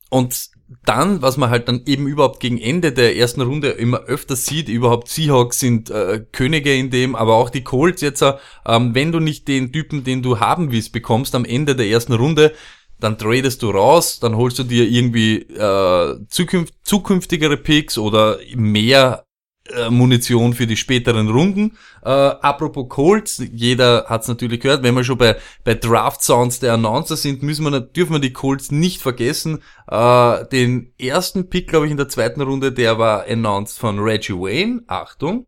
Und 0.10 0.52
dann, 0.86 1.22
was 1.22 1.38
man 1.38 1.50
halt 1.50 1.68
dann 1.68 1.82
eben 1.86 2.08
überhaupt 2.08 2.40
gegen 2.40 2.60
Ende 2.60 2.92
der 2.92 3.18
ersten 3.18 3.42
Runde 3.42 3.70
immer 3.70 4.02
öfter 4.02 4.36
sieht, 4.36 4.70
überhaupt 4.70 5.08
Seahawks 5.10 5.60
sind 5.60 5.90
äh, 5.90 6.24
Könige 6.32 6.74
in 6.74 6.92
dem, 6.92 7.16
aber 7.16 7.36
auch 7.36 7.50
die 7.50 7.64
Colts 7.64 8.02
jetzt, 8.02 8.22
äh, 8.22 8.34
ähm, 8.66 8.94
wenn 8.94 9.12
du 9.12 9.20
nicht 9.20 9.48
den 9.48 9.74
Typen, 9.74 10.04
den 10.04 10.22
du 10.22 10.40
haben 10.40 10.72
willst, 10.72 10.94
bekommst 10.94 11.34
am 11.34 11.46
Ende 11.46 11.76
der 11.76 11.88
ersten 11.88 12.14
Runde, 12.14 12.54
dann 13.00 13.18
tradest 13.18 13.64
du 13.64 13.72
raus, 13.72 14.20
dann 14.20 14.38
holst 14.38 14.60
du 14.60 14.64
dir 14.64 14.88
irgendwie 14.88 15.40
äh, 15.40 16.20
zukünft, 16.30 16.74
zukünftigere 16.84 17.58
Picks 17.58 17.98
oder 17.98 18.38
mehr 18.56 19.26
äh, 19.70 19.90
Munition 19.90 20.54
für 20.54 20.68
die 20.68 20.78
späteren 20.78 21.30
Runden. 21.30 21.78
Äh, 22.04 22.10
apropos 22.10 22.90
Colts, 22.90 23.44
jeder 23.52 24.06
hat 24.08 24.24
es 24.24 24.28
natürlich 24.28 24.60
gehört, 24.60 24.84
wenn 24.84 24.96
wir 24.96 25.04
schon 25.04 25.18
bei, 25.18 25.38
bei 25.64 25.76
Draft 25.76 26.24
Sounds 26.24 26.60
der 26.60 26.74
Announcer 26.74 27.16
sind, 27.16 27.44
müssen 27.44 27.64
wir, 27.66 27.80
dürfen 27.80 28.14
wir 28.14 28.20
die 28.20 28.34
Colts 28.34 28.72
nicht 28.72 29.02
vergessen. 29.02 29.60
Äh, 29.88 30.46
den 30.48 30.94
ersten 31.00 31.50
Pick, 31.50 31.68
glaube 31.68 31.86
ich, 31.86 31.92
in 31.92 31.98
der 31.98 32.10
zweiten 32.10 32.42
Runde, 32.42 32.72
der 32.72 32.98
war 32.98 33.26
announced 33.28 33.78
von 33.78 34.00
Reggie 34.00 34.34
Wayne. 34.34 34.82
Achtung. 34.88 35.46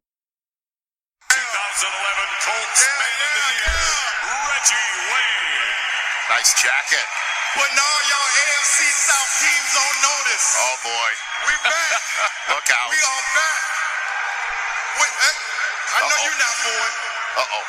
Born. 17.50 17.52
Uh 17.52 17.60
oh. 17.60 17.66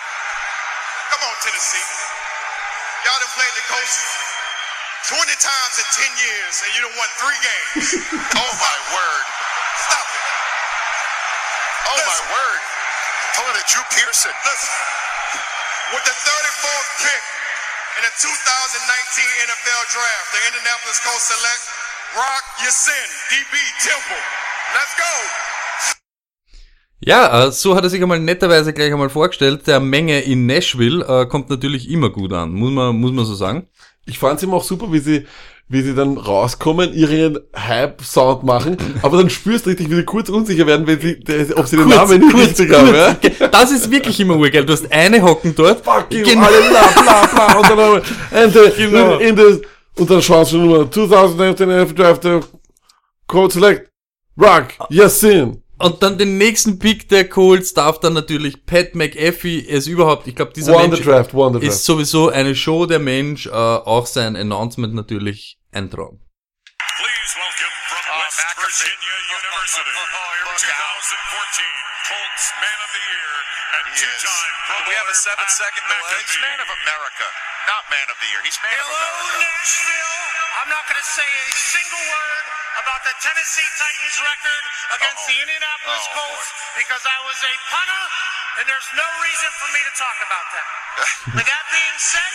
Come 1.14 1.22
on, 1.30 1.34
Tennessee. 1.42 1.86
Y'all 3.04 3.18
done 3.20 3.34
played 3.36 3.54
the 3.54 3.66
coast 3.68 3.98
20 5.12 5.28
times 5.36 5.74
in 5.76 5.86
10 6.16 6.24
years, 6.24 6.54
and 6.64 6.68
you 6.72 6.80
done 6.80 6.96
won 6.96 7.10
three 7.20 7.40
games. 7.44 7.88
Oh 8.34 8.52
my 8.58 8.76
word. 8.90 9.24
Stop 9.86 10.06
it. 10.08 10.24
Oh 11.86 11.98
my 12.00 12.02
Listen. 12.02 12.26
word. 12.34 12.60
Pulling 13.36 13.56
a 13.58 13.64
Drew 13.68 13.84
Pearson. 13.94 14.34
Listen, 14.46 14.74
with 15.94 16.04
the 16.06 16.16
34th 16.16 16.90
pick 17.02 17.22
in 17.98 18.02
the 18.06 18.14
2019 18.14 18.30
NFL 19.46 19.82
Draft, 19.90 20.26
the 20.34 20.40
Indianapolis 20.50 20.98
Colts 21.02 21.30
select 21.30 21.62
Rock 22.18 22.44
Yasin, 22.62 23.08
DB 23.30 23.54
Temple. 23.82 24.22
Let's 24.74 24.94
go. 24.98 25.14
Ja, 27.06 27.46
äh, 27.46 27.52
so 27.52 27.74
hat 27.76 27.84
er 27.84 27.90
sich 27.90 28.00
einmal 28.02 28.18
netterweise 28.20 28.72
gleich 28.72 28.92
einmal 28.92 29.10
vorgestellt. 29.10 29.66
Der 29.66 29.78
Menge 29.80 30.20
in 30.20 30.46
Nashville 30.46 31.04
äh, 31.06 31.26
kommt 31.26 31.50
natürlich 31.50 31.90
immer 31.90 32.08
gut 32.10 32.32
an, 32.32 32.52
muss 32.52 32.70
man, 32.72 32.96
muss 32.96 33.12
man 33.12 33.24
so 33.26 33.34
sagen. 33.34 33.66
Ich 34.06 34.18
fand's 34.18 34.42
immer 34.42 34.54
auch 34.54 34.64
super, 34.64 34.90
wie 34.92 34.98
sie, 35.00 35.26
wie 35.68 35.82
sie 35.82 35.94
dann 35.94 36.16
rauskommen, 36.18 36.92
ihren 36.94 37.38
Hype-Sound 37.56 38.42
machen, 38.42 38.76
aber 39.02 39.16
dann 39.18 39.28
spürst 39.30 39.64
du 39.66 39.70
richtig, 39.70 39.90
wie 39.90 39.94
sie 39.96 40.04
kurz 40.04 40.28
unsicher 40.28 40.66
werden, 40.66 40.86
wenn 40.86 41.00
sie, 41.00 41.18
ob 41.56 41.66
sie 41.66 41.76
den 41.76 41.88
Namen 41.88 42.20
nicht 42.20 42.34
richtig 42.36 42.70
haben, 42.72 42.94
ja? 42.94 43.16
Das 43.48 43.70
ist 43.70 43.90
wirklich 43.90 44.18
immer 44.20 44.36
urgeil. 44.36 44.64
Du 44.64 44.72
hast 44.74 44.90
eine 44.92 45.22
hocken 45.22 45.54
dort. 45.54 45.84
Fuck 45.84 46.06
you, 46.12 46.22
Genau. 46.22 46.46
alle 46.46 46.68
bla 46.70 47.02
bla 47.02 47.26
bla, 47.26 47.58
und 47.58 47.70
dann, 47.70 48.02
and 48.44 48.52
the, 48.54 48.82
Genau. 48.82 49.18
in 49.18 49.36
the, 49.36 49.62
und 49.98 50.10
dann 50.10 50.20
schaust 50.22 50.52
du 50.52 50.58
nur 50.58 50.90
2019 50.90 51.68
NFL 51.68 51.94
Draft, 51.94 52.26
Code 53.26 53.52
Select, 53.52 53.90
Rock, 54.38 54.68
Yasin. 54.90 55.63
Und 55.84 56.02
dann 56.02 56.16
den 56.16 56.38
nächsten 56.38 56.78
Pick 56.78 57.10
der 57.10 57.28
Colts 57.28 57.74
darf 57.74 58.00
dann 58.00 58.14
natürlich 58.14 58.64
Pat 58.64 58.94
McAfee, 58.94 59.68
er 59.68 59.76
ist 59.76 59.86
überhaupt, 59.86 60.26
ich 60.26 60.34
glaube, 60.34 60.52
dieser 60.56 60.72
Mensch 60.80 60.96
the 60.96 61.02
Draft, 61.04 61.34
ist 61.60 61.84
sowieso 61.84 62.30
eine 62.30 62.54
Show 62.56 62.86
der 62.86 62.98
Mensch, 62.98 63.44
äh, 63.46 63.50
auch 63.52 64.06
sein 64.06 64.34
Announcement 64.34 64.94
natürlich 64.94 65.58
ein 65.72 65.90
Traum. 65.90 66.24
Please 66.96 67.36
welcome 67.36 67.74
from 67.84 68.00
Oh, 68.00 68.16
West. 68.16 68.40
Virginia 68.56 69.14
University, 69.28 69.92
Oh, 69.92 70.30
here 70.40 70.48
we 70.48 70.56
go. 70.56 70.72
2014 70.72 71.68
Colts 72.08 72.44
Man 72.64 72.78
of 72.80 72.90
the 72.96 73.04
Year 73.04 73.32
and 73.76 73.84
two-time 73.92 74.54
Pro 74.64 74.76
we 74.88 74.94
have 74.96 75.04
a 75.04 75.12
Bowler 75.12 75.20
seven 75.20 75.44
Pat 75.44 75.52
second 75.52 75.84
delay? 75.84 76.16
He's 76.16 76.32
McAfee. 76.32 76.48
Man 76.48 76.58
of 76.64 76.70
America, 76.80 77.26
not 77.68 77.82
Man 77.92 78.06
of 78.08 78.16
the 78.24 78.28
Year. 78.32 78.40
He's 78.40 78.56
Man 78.64 78.72
of 78.72 78.88
Hello, 78.88 79.04
America. 79.04 79.52
Nashville. 79.52 80.43
I'm 80.54 80.70
not 80.70 80.86
going 80.86 81.00
to 81.00 81.10
say 81.18 81.26
a 81.26 81.46
single 81.50 82.04
word 82.06 82.44
about 82.78 83.02
the 83.02 83.14
Tennessee 83.18 83.66
Titans 83.74 84.16
record 84.22 84.62
against 84.98 85.22
Uh-oh. 85.26 85.30
the 85.34 85.36
Indianapolis 85.42 86.04
Oh, 86.10 86.14
Colts 86.14 86.48
because 86.78 87.02
I 87.02 87.18
was 87.26 87.38
a 87.42 87.54
punter, 87.74 88.04
and 88.62 88.64
there's 88.70 88.86
no 88.94 89.06
reason 89.22 89.50
for 89.58 89.68
me 89.74 89.80
to 89.82 89.92
talk 89.98 90.16
about 90.22 90.46
that. 90.54 90.66
With 91.42 91.46
that 91.46 91.64
being 91.74 91.98
said, 91.98 92.32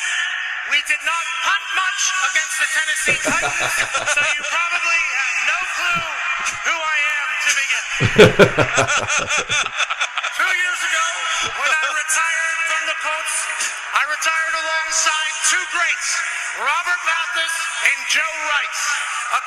we 0.72 0.80
did 0.88 1.00
not 1.08 1.24
punt 1.48 1.66
much 1.80 2.02
against 2.28 2.56
the 2.60 2.68
Tennessee 2.76 3.20
Titans, 3.24 3.74
so 4.16 4.22
you 4.36 4.42
probably 4.52 5.02
have 5.16 5.36
no 5.48 5.60
clue 5.80 6.04
who 6.68 6.76
I 6.76 6.98
am 7.00 7.28
to 7.40 7.50
begin. 7.56 7.84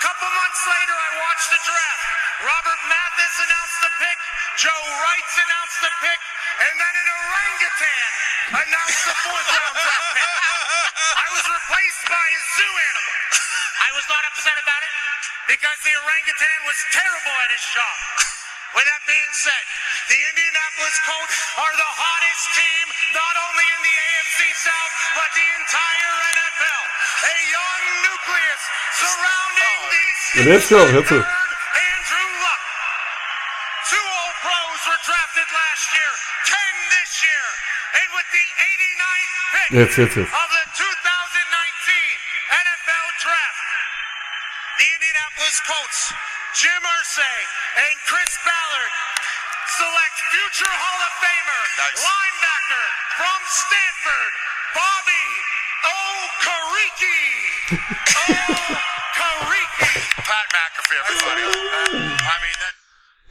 couple 0.02 0.26
months 0.34 0.62
later, 0.66 0.96
I 0.98 1.10
watched 1.14 1.50
the 1.54 1.62
draft. 1.62 2.02
Robert 2.42 2.80
Mathis 2.90 3.34
announced 3.38 3.78
the 3.86 3.92
pick, 4.02 4.18
Joe 4.58 4.82
Rice 4.98 5.34
announced 5.46 5.78
the 5.78 5.92
pick, 6.02 6.20
and 6.58 6.74
then 6.74 6.94
an 6.98 7.08
orangutan 7.22 8.10
announced 8.66 9.02
the 9.06 9.14
fourth 9.22 9.46
round 9.46 9.76
draft 9.78 10.08
pick. 10.18 10.30
I 11.22 11.28
was 11.30 11.46
replaced 11.46 12.02
by 12.10 12.26
a 12.34 12.40
zoo 12.50 12.74
animal. 12.82 13.14
I 13.78 13.90
was 13.94 14.06
not 14.10 14.26
upset 14.26 14.58
about 14.58 14.82
it 14.82 14.94
because 15.54 15.78
the 15.86 15.94
orangutan 15.94 16.58
was 16.66 16.78
terrible 16.90 17.36
at 17.46 17.54
his 17.54 17.62
job. 17.70 17.96
With 18.74 18.86
that 18.90 19.06
being 19.06 19.32
said, 19.38 19.64
the 20.10 20.18
Indianapolis 20.18 20.98
Colts 21.06 21.36
are 21.62 21.74
the 21.78 21.92
hottest 21.94 22.44
team 22.58 22.86
not 23.14 23.34
only 23.38 23.66
in 23.70 23.80
the 23.86 23.94
AFC 24.02 24.11
South, 24.22 24.92
but 25.18 25.30
the 25.34 25.46
entire 25.58 26.14
NFL. 26.38 26.82
A 27.26 27.34
young 27.50 27.82
nucleus 28.06 28.62
surrounding 29.02 29.78
Oh. 29.82 29.90
these 29.90 30.22
Ja, 30.32 30.42
let's 30.52 30.68
go, 30.70 30.80
let's 30.94 31.10
go. 31.10 31.18
Andrew 31.18 32.28
Luck. 32.46 32.62
Two 33.90 33.98
old 34.22 34.36
pros 34.42 34.80
were 34.86 35.00
drafted 35.02 35.48
last 35.50 35.86
year, 35.94 36.12
10 36.46 36.56
this 36.94 37.10
year. 37.26 37.46
And 37.98 38.08
with 38.14 38.28
the 38.30 38.44
89th 38.46 39.34
pick. 40.14 40.28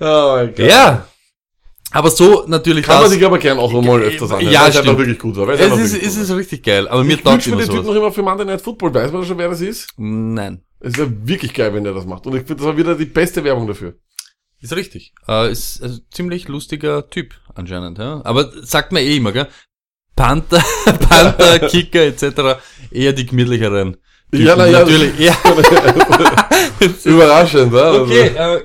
Oh 0.02 0.34
mein 0.36 0.48
Gott. 0.50 0.60
Ja. 0.60 1.06
Aber 1.94 2.10
so 2.10 2.46
natürlich 2.48 2.86
Kann 2.86 2.96
man 2.96 3.04
das. 3.04 3.12
sich 3.14 3.26
aber 3.26 3.38
gern 3.38 3.60
auch 3.60 3.72
nochmal 3.72 4.02
öfters 4.02 4.32
anhören, 4.32 4.52
Ja, 4.54 4.64
weil 4.64 4.70
es 4.70 4.78
einfach 4.78 4.98
wirklich 4.98 5.20
gut 5.20 5.36
war. 5.36 5.48
Weil 5.48 5.60
es 5.60 5.72
Es 5.72 5.94
ist, 5.94 6.04
es 6.04 6.18
ist 6.18 6.32
richtig 6.36 6.64
geil, 6.64 6.88
aber 6.88 7.04
mir 7.04 7.22
taugt 7.22 7.46
immer 7.48 7.58
den 7.58 7.66
Typ 7.68 7.76
noch 7.78 7.84
sowas. 7.84 7.98
immer 7.98 8.12
für 8.12 8.22
Monday 8.24 8.46
Night 8.46 8.62
Football. 8.62 8.94
Weiß 8.94 9.12
man 9.12 9.26
schon, 9.26 9.38
wer 9.38 9.50
das 9.50 9.62
ist? 9.62 9.88
Nein. 9.98 10.64
Es 10.80 10.94
ist 10.94 10.98
ja 11.00 11.06
wirklich 11.10 11.54
geil, 11.54 11.74
wenn 11.74 11.84
der 11.84 11.94
das 11.94 12.06
macht. 12.06 12.26
Und 12.26 12.34
ich 12.34 12.40
finde, 12.40 12.56
das 12.56 12.66
war 12.66 12.78
wieder 12.78 12.96
die 12.96 13.06
beste 13.06 13.44
Werbung 13.44 13.68
dafür. 13.68 13.96
Ist 14.62 14.76
richtig. 14.76 15.14
Äh, 15.28 15.52
ist 15.52 15.84
ein 15.84 16.00
ziemlich 16.12 16.48
lustiger 16.48 17.10
Typ 17.10 17.34
anscheinend, 17.56 17.98
ja. 17.98 18.22
Aber 18.24 18.52
sagt 18.64 18.92
man 18.94 19.02
eh 19.04 19.18
immer, 19.18 19.32
gell? 19.34 19.48
Panther, 20.16 20.64
Panther, 20.86 21.60
Kicker 21.68 22.02
etc. 22.04 22.62
eher 22.90 23.12
die 23.14 23.26
gemütlicheren. 23.26 23.98
Typen. 24.32 24.46
Ja, 24.48 24.56
na 24.56 24.66
ja. 24.66 24.80
Natürlich. 24.80 25.12
Ja. 25.20 25.36
Überraschend, 27.04 27.74
ja? 27.74 27.80
Also, 27.82 28.04
Okay, 28.04 28.28
äh, 28.36 28.62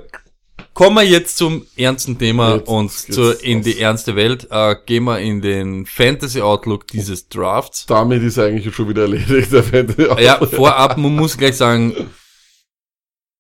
kommen 0.77 0.97
wir 0.97 1.05
jetzt 1.05 1.39
zum 1.39 1.67
ernsten 1.77 2.19
Thema 2.19 2.57
Jetzt 2.57 2.69
und 2.69 2.89
geht's 2.89 3.07
zur, 3.07 3.43
in 3.43 3.63
die 3.63 3.81
ernste 3.81 4.15
Welt. 4.15 4.47
Äh, 4.51 4.77
gehen 4.85 5.05
wir 5.05 5.19
in 5.19 5.41
den 5.41 5.87
Fantasy 5.87 6.43
Outlook 6.43 6.87
dieses 6.89 7.31
Drafts. 7.31 7.87
Damit 7.87 8.23
ist 8.23 8.39
eigentlich 8.39 8.73
schon 8.75 8.91
wieder 8.91 9.03
erledigt, 9.03 9.53
der 9.53 9.65
Fantasy. 9.65 10.23
Ja, 10.23 10.39
vorab, 10.47 10.99
man 10.99 11.17
muss 11.17 11.39
gleich 11.39 11.57
sagen, 11.57 11.95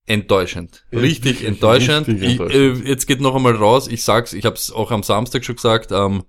enttäuschend. 0.06 0.86
Richtig, 0.90 1.02
Richtig, 1.02 1.44
enttäuschend. 1.44 2.08
richtig 2.08 2.22
Ich, 2.24 2.30
enttäuschend. 2.40 2.86
äh, 2.86 2.88
jetzt 2.88 3.06
geht 3.06 3.20
noch 3.20 3.34
einmal 3.36 3.54
raus, 3.54 3.86
ich 3.86 4.02
sag's, 4.02 4.32
ich 4.32 4.46
hab's 4.46 4.72
auch 4.72 4.90
am 4.90 5.02
Samstag 5.02 5.44
schon 5.44 5.56
gesagt, 5.56 5.92
ähm, 5.92 6.22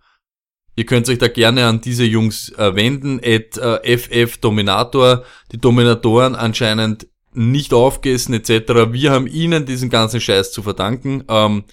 ihr 0.76 0.86
könnt 0.86 1.08
euch 1.08 1.20
da 1.20 1.30
gerne 1.30 1.68
an 1.68 1.80
diese 1.80 2.04
Jungs 2.04 2.50
äh, 2.58 2.76
wenden, 2.76 3.22
at 3.24 3.58
äh, 3.58 3.98
FF 3.98 4.40
Dominator, 4.40 5.24
die 5.54 5.58
Dominatoren 5.58 6.36
anscheinend 6.36 7.08
nicht 7.38 7.74
aufgegessen 7.74 8.34
etc. 8.34 8.92
Wir 8.92 9.12
haben 9.12 9.28
ihnen 9.28 9.66
diesen 9.66 9.90
ganzen 9.90 10.20
Scheiß 10.20 10.52
zu 10.52 10.64
verdanken. 10.64 11.24
Ähm, 11.30 11.66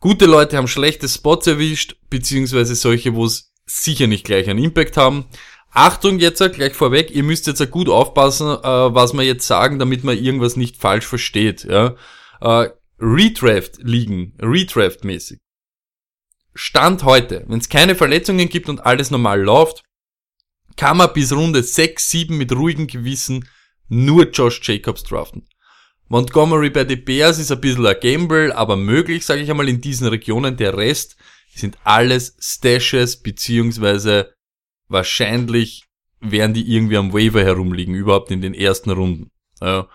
gute 0.00 0.26
Leute 0.26 0.56
haben 0.56 0.68
schlechte 0.68 1.08
Spots 1.08 1.46
erwischt, 1.46 1.96
beziehungsweise 2.10 2.74
solche, 2.74 3.14
wo 3.14 3.24
es 3.24 3.52
sicher 3.64 4.06
nicht 4.06 4.24
gleich 4.24 4.48
einen 4.48 4.62
Impact 4.62 4.96
haben. 4.96 5.26
Achtung 5.70 6.18
jetzt 6.18 6.40
äh, 6.40 6.48
gleich 6.48 6.74
vorweg, 6.74 7.10
ihr 7.10 7.22
müsst 7.22 7.46
jetzt 7.46 7.60
äh, 7.60 7.66
gut 7.66 7.88
aufpassen, 7.88 8.48
äh, 8.48 8.94
was 8.94 9.12
wir 9.12 9.22
jetzt 9.22 9.46
sagen, 9.46 9.78
damit 9.78 10.02
man 10.02 10.18
irgendwas 10.18 10.56
nicht 10.56 10.76
falsch 10.76 11.06
versteht. 11.06 11.64
Ja? 11.64 11.94
Äh, 12.40 12.70
Redraft 13.00 13.78
liegen, 13.80 14.34
Redraft 14.40 15.04
mäßig. 15.04 15.38
Stand 16.54 17.04
heute, 17.04 17.44
wenn 17.46 17.60
es 17.60 17.68
keine 17.68 17.94
Verletzungen 17.94 18.48
gibt 18.48 18.68
und 18.68 18.84
alles 18.84 19.12
normal 19.12 19.40
läuft, 19.40 19.84
kann 20.76 20.96
man 20.96 21.12
bis 21.12 21.32
Runde 21.32 21.62
6, 21.62 22.10
7 22.10 22.36
mit 22.36 22.52
ruhigem 22.52 22.88
Gewissen 22.88 23.48
nur 23.88 24.30
Josh 24.30 24.60
Jacobs 24.62 25.02
draften. 25.02 25.48
Montgomery 26.08 26.70
bei 26.70 26.84
den 26.84 27.04
Bears 27.04 27.38
ist 27.38 27.52
ein 27.52 27.60
bisschen 27.60 27.86
ein 27.86 27.96
Gamble, 28.00 28.52
aber 28.52 28.76
möglich, 28.76 29.26
sage 29.26 29.42
ich 29.42 29.50
einmal, 29.50 29.68
in 29.68 29.80
diesen 29.80 30.06
Regionen. 30.06 30.56
Der 30.56 30.76
Rest 30.76 31.16
sind 31.54 31.76
alles 31.84 32.36
Stashes, 32.40 33.20
beziehungsweise 33.20 34.32
wahrscheinlich 34.88 35.84
werden 36.20 36.54
die 36.54 36.72
irgendwie 36.74 36.96
am 36.96 37.12
Waiver 37.12 37.44
herumliegen, 37.44 37.94
überhaupt 37.94 38.30
in 38.30 38.40
den 38.40 38.54
ersten 38.54 38.90
Runden. 38.90 39.30
Ja. 39.60 39.88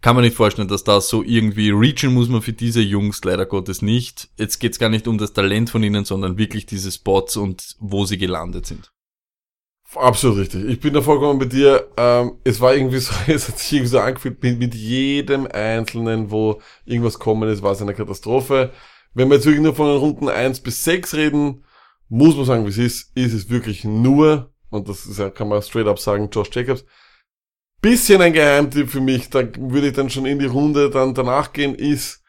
Kann 0.00 0.14
man 0.14 0.24
nicht 0.24 0.36
vorstellen, 0.36 0.68
dass 0.68 0.84
das 0.84 1.08
so 1.08 1.22
irgendwie 1.22 1.70
reachen 1.70 2.12
muss 2.14 2.28
man 2.28 2.42
für 2.42 2.52
diese 2.52 2.80
Jungs 2.80 3.22
leider 3.24 3.46
Gottes 3.46 3.82
nicht. 3.82 4.28
Jetzt 4.36 4.58
geht's 4.58 4.78
gar 4.78 4.88
nicht 4.88 5.08
um 5.08 5.18
das 5.18 5.32
Talent 5.32 5.70
von 5.70 5.82
ihnen, 5.82 6.04
sondern 6.04 6.38
wirklich 6.38 6.66
diese 6.66 6.92
Spots 6.92 7.36
und 7.36 7.76
wo 7.78 8.04
sie 8.04 8.18
gelandet 8.18 8.66
sind. 8.66 8.92
Absolut 9.94 10.38
richtig. 10.38 10.64
Ich 10.66 10.80
bin 10.80 10.92
da 10.92 11.00
vollkommen 11.00 11.38
bei 11.38 11.44
dir. 11.46 11.88
Ähm, 11.96 12.38
es 12.44 12.60
war 12.60 12.74
irgendwie 12.74 12.98
so, 12.98 13.12
es 13.26 13.48
hat 13.48 13.58
sich 13.58 13.72
irgendwie 13.72 13.90
so 13.90 14.00
angefühlt, 14.00 14.42
mit, 14.42 14.58
mit 14.58 14.74
jedem 14.74 15.46
Einzelnen, 15.46 16.30
wo 16.30 16.60
irgendwas 16.84 17.18
kommen 17.18 17.48
ist, 17.48 17.62
war 17.62 17.72
es 17.72 17.82
eine 17.82 17.94
Katastrophe. 17.94 18.72
Wenn 19.14 19.28
wir 19.28 19.36
jetzt 19.36 19.46
wirklich 19.46 19.62
nur 19.62 19.74
von 19.74 19.88
den 19.88 19.98
Runden 19.98 20.28
1 20.28 20.60
bis 20.60 20.84
6 20.84 21.14
reden, 21.14 21.64
muss 22.08 22.36
man 22.36 22.44
sagen, 22.44 22.64
wie 22.66 22.70
es 22.70 22.78
ist, 22.78 23.16
ist 23.16 23.32
es 23.32 23.50
wirklich 23.50 23.84
nur, 23.84 24.52
und 24.70 24.88
das 24.88 25.06
ist 25.06 25.18
ja, 25.18 25.30
kann 25.30 25.48
man 25.48 25.62
straight 25.62 25.86
up 25.86 25.98
sagen, 25.98 26.28
Josh 26.30 26.50
Jacobs, 26.52 26.84
bisschen 27.80 28.20
ein 28.20 28.32
Geheimtipp 28.32 28.90
für 28.90 29.00
mich, 29.00 29.30
da 29.30 29.42
würde 29.56 29.88
ich 29.88 29.94
dann 29.94 30.10
schon 30.10 30.26
in 30.26 30.38
die 30.38 30.46
Runde 30.46 30.90
dann 30.90 31.14
danach 31.14 31.52
gehen, 31.52 31.74
ist, 31.74 32.22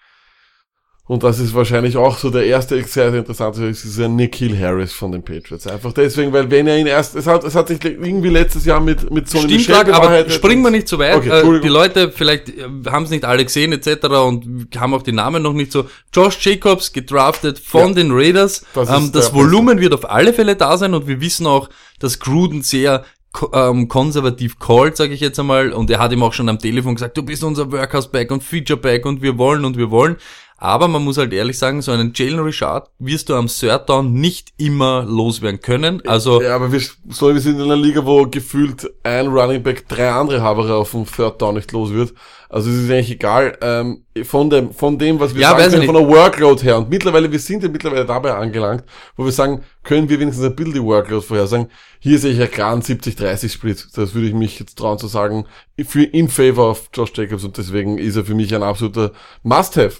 und 1.07 1.23
das 1.23 1.39
ist 1.39 1.53
wahrscheinlich 1.53 1.95
auch 1.95 2.17
so 2.17 2.29
der 2.29 2.45
erste 2.45 2.75
sehr, 2.83 3.11
sehr 3.11 3.19
interessante, 3.19 3.65
ist 3.65 3.83
dieser 3.83 4.09
Nikhil 4.09 4.59
Harris 4.59 4.91
von 4.91 5.13
den 5.13 5.23
Patriots. 5.23 5.65
Einfach 5.65 5.93
deswegen, 5.93 6.33
weil 6.33 6.51
wenn 6.51 6.67
er 6.67 6.77
ihn 6.77 6.85
erst, 6.87 7.15
es 7.15 7.25
hat, 7.27 7.45
es 7.45 7.55
hat 7.55 7.69
sich 7.69 7.83
irgendwie 7.83 8.29
letztes 8.29 8.65
Jahr 8.65 8.81
mit, 8.81 9.09
mit 9.09 9.29
so 9.29 9.39
Stimmt, 9.39 9.65
Clark, 9.65 9.93
aber 9.93 10.29
springen 10.29 10.63
wir 10.63 10.71
nicht 10.71 10.87
zu 10.87 10.99
weit. 10.99 11.15
Okay, 11.15 11.29
äh, 11.29 11.61
die 11.61 11.69
Leute 11.69 12.11
vielleicht 12.11 12.49
äh, 12.49 12.65
haben 12.87 13.03
es 13.05 13.09
nicht 13.09 13.23
alle 13.23 13.45
gesehen 13.45 13.71
etc. 13.71 14.05
und 14.07 14.67
haben 14.77 14.93
auch 14.93 15.01
die 15.01 15.13
Namen 15.13 15.41
noch 15.43 15.53
nicht 15.53 15.71
so. 15.71 15.85
Josh 16.13 16.45
Jacobs 16.45 16.91
gedraftet 16.91 17.57
von 17.57 17.89
Ja. 17.89 17.93
den 17.93 18.11
Raiders. 18.11 18.65
Das 18.73 18.89
ähm, 18.89 19.11
das 19.13 19.33
Volumen 19.33 19.79
wird 19.79 19.93
auf 19.93 20.09
alle 20.09 20.33
Fälle 20.33 20.55
da 20.57 20.77
sein 20.77 20.93
und 20.93 21.07
wir 21.07 21.21
wissen 21.21 21.47
auch, 21.47 21.69
dass 21.99 22.19
Gruden 22.19 22.63
sehr 22.63 23.05
ähm, 23.53 23.87
konservativ 23.87 24.59
called, 24.59 24.97
sage 24.97 25.13
ich 25.13 25.21
jetzt 25.21 25.39
einmal. 25.39 25.71
Und 25.71 25.89
er 25.89 25.99
hat 25.99 26.11
ihm 26.11 26.23
auch 26.23 26.33
schon 26.33 26.49
am 26.49 26.59
Telefon 26.59 26.95
gesagt, 26.95 27.17
du 27.17 27.23
bist 27.23 27.43
unser 27.43 27.71
Workhouse-Back 27.71 28.31
und 28.31 28.43
Feature-Back 28.43 29.05
und 29.05 29.21
wir 29.21 29.37
wollen 29.37 29.65
und 29.65 29.77
wir 29.77 29.91
wollen. 29.91 30.17
Aber 30.59 30.87
man 30.87 31.03
muss 31.03 31.17
halt 31.17 31.33
ehrlich 31.33 31.59
sagen, 31.59 31.83
so 31.83 31.91
einen 31.91 32.13
Jalen 32.15 32.39
Richard 32.39 32.89
wirst 32.97 33.29
du 33.29 33.35
am 33.35 33.47
Third 33.47 33.87
Down 33.89 34.13
nicht 34.13 34.53
immer 34.57 35.03
loswerden 35.07 35.61
können. 35.61 36.01
Also 36.07 36.41
Ja, 36.41 36.55
aber 36.55 36.71
wir, 36.71 36.81
so, 37.09 37.31
wir 37.31 37.39
sind 37.39 37.57
in 37.57 37.63
einer 37.63 37.75
Liga, 37.75 38.03
wo 38.03 38.25
gefühlt 38.25 38.91
ein 39.03 39.27
Running 39.27 39.61
Back 39.61 39.87
drei 39.87 40.09
andere 40.09 40.41
Haberer 40.41 40.77
auf 40.77 40.91
dem 40.91 41.05
Third 41.05 41.39
Down 41.41 41.55
nicht 41.55 41.71
los 41.73 41.91
wird. 41.93 42.13
Also 42.49 42.69
es 42.71 42.77
ist 42.77 42.89
eigentlich 42.89 43.11
egal, 43.11 43.57
ähm, 43.61 44.05
von 44.23 44.49
dem, 44.49 44.71
von 44.71 44.97
dem, 44.97 45.19
was 45.19 45.35
wir 45.35 45.41
Ja, 45.41 45.49
sagen 45.49 45.71
können, 45.73 45.85
von 45.85 45.95
der 45.95 46.07
Workload 46.07 46.63
her. 46.63 46.77
Und 46.77 46.89
mittlerweile, 46.89 47.31
wir 47.31 47.39
sind 47.39 47.61
ja 47.61 47.69
mittlerweile 47.69 48.05
dabei 48.05 48.33
angelangt, 48.33 48.83
wo 49.15 49.25
wir 49.25 49.31
sagen, 49.33 49.63
können 49.83 50.09
wir 50.09 50.19
wenigstens 50.19 50.45
ein 50.45 50.55
bisschen 50.55 50.73
die 50.73 50.81
Workload 50.81 51.25
vorhersagen. 51.25 51.67
Hier 51.99 52.17
sehe 52.17 52.31
ich 52.31 52.39
ja 52.39 52.47
klar 52.47 52.71
einen 52.71 52.81
70-30 52.81 53.49
Split. 53.49 53.87
Das 53.95 54.15
würde 54.15 54.27
ich 54.27 54.33
mich 54.33 54.59
jetzt 54.59 54.77
trauen 54.77 54.97
zu 54.97 55.07
sagen, 55.07 55.45
für, 55.85 56.03
in 56.03 56.29
favor 56.29 56.71
of 56.71 56.89
Josh 56.93 57.11
Jacobs 57.13 57.43
und 57.43 57.57
deswegen 57.57 57.97
ist 57.97 58.15
er 58.15 58.23
für 58.23 58.33
mich 58.35 58.55
ein 58.55 58.63
absoluter 58.63 59.11
Must-Have. 59.43 59.97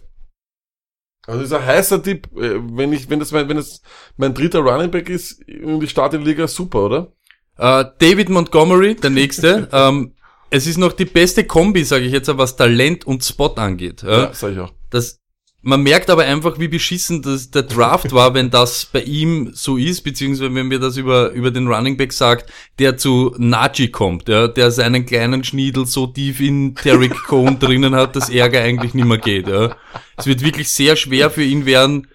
Also 1.27 1.41
ist 1.43 1.53
ein 1.53 1.65
heißer 1.65 2.01
Tipp, 2.01 2.29
äh, 2.37 2.55
wenn 2.71 2.93
ich, 2.93 3.09
wenn 3.09 3.19
das 3.19 3.31
mein, 3.31 3.49
wenn 3.49 3.57
es 3.57 3.81
mein 4.15 4.33
dritter 4.33 4.59
Running 4.59 4.89
Back 4.89 5.09
ist 5.09 5.43
und 5.61 5.83
ich 5.83 5.91
starte 5.91 6.15
in 6.15 6.23
die 6.23 6.29
Liga, 6.29 6.47
super, 6.47 6.85
oder? 6.85 7.11
Äh, 7.57 7.85
David 7.99 8.29
Montgomery, 8.29 8.95
der 8.95 9.09
nächste. 9.09 9.67
ähm, 9.73 10.13
es 10.49 10.65
ist 10.65 10.77
noch 10.77 10.93
die 10.93 11.05
beste 11.05 11.43
Kombi, 11.43 11.83
sage 11.83 12.05
ich 12.05 12.13
jetzt, 12.13 12.35
was 12.37 12.55
Talent 12.55 13.05
und 13.05 13.25
Spot 13.25 13.53
angeht. 13.55 14.03
Ja? 14.03 14.23
Ja, 14.23 14.33
sag 14.33 14.53
ich 14.53 14.59
auch. 14.59 14.71
Das, 14.89 15.19
man 15.67 15.83
merkt 15.83 16.09
aber 16.09 16.23
einfach, 16.23 16.59
wie 16.59 16.69
beschissen 16.69 17.21
das, 17.21 17.51
der 17.51 17.63
Draft 17.63 18.13
war, 18.13 18.33
wenn 18.33 18.49
das 18.49 18.85
bei 18.85 19.01
ihm 19.01 19.51
so 19.53 19.75
ist, 19.75 20.01
beziehungsweise 20.01 20.55
wenn 20.55 20.69
mir 20.69 20.79
das 20.79 20.95
über, 20.95 21.31
über 21.31 21.51
den 21.51 21.67
Running 21.67 21.97
Back 21.97 22.13
sagt, 22.13 22.49
der 22.79 22.95
zu 22.95 23.35
Najee 23.37 23.89
kommt, 23.89 24.29
ja, 24.29 24.47
der 24.47 24.71
seinen 24.71 25.05
kleinen 25.05 25.43
Schniedel 25.43 25.85
so 25.85 26.07
tief 26.07 26.39
in 26.39 26.73
Derrick 26.73 27.21
Cohn 27.25 27.59
drinnen 27.59 27.95
hat, 27.95 28.15
dass 28.15 28.29
Ärger 28.29 28.61
eigentlich 28.61 28.93
nicht 28.93 29.05
mehr 29.05 29.17
geht. 29.17 29.49
Ja. 29.49 29.75
Es 30.15 30.25
wird 30.25 30.41
wirklich 30.41 30.69
sehr 30.69 30.95
schwer 30.95 31.29
für 31.29 31.43
ihn 31.43 31.65
werden, 31.65 32.07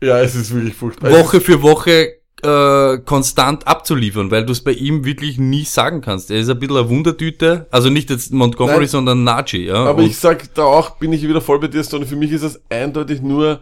Ja, 0.00 0.20
es 0.20 0.36
ist 0.36 0.54
wirklich 0.54 0.74
furchtbar. 0.74 1.10
Woche 1.10 1.40
für 1.40 1.62
Woche 1.62 2.19
äh, 2.42 2.98
konstant 2.98 3.66
abzuliefern, 3.66 4.30
weil 4.30 4.44
du 4.46 4.52
es 4.52 4.62
bei 4.62 4.72
ihm 4.72 5.04
wirklich 5.04 5.38
nie 5.38 5.64
sagen 5.64 6.00
kannst. 6.00 6.30
Er 6.30 6.38
ist 6.38 6.48
ein 6.48 6.58
bisschen 6.58 6.76
eine 6.76 6.88
Wundertüte, 6.88 7.66
also 7.70 7.90
nicht 7.90 8.10
jetzt 8.10 8.32
Montgomery, 8.32 8.78
Nein. 8.80 8.88
sondern 8.88 9.24
Najee. 9.24 9.66
Ja? 9.66 9.84
Aber 9.86 9.98
Und- 10.02 10.06
ich 10.06 10.18
sag 10.18 10.54
da 10.54 10.64
auch, 10.64 10.90
bin 10.98 11.12
ich 11.12 11.26
wieder 11.26 11.40
voll 11.40 11.58
bei 11.58 11.68
dir, 11.68 11.82
Stoney. 11.84 12.06
Für 12.06 12.16
mich 12.16 12.32
ist 12.32 12.42
es 12.42 12.60
eindeutig 12.70 13.22
nur 13.22 13.60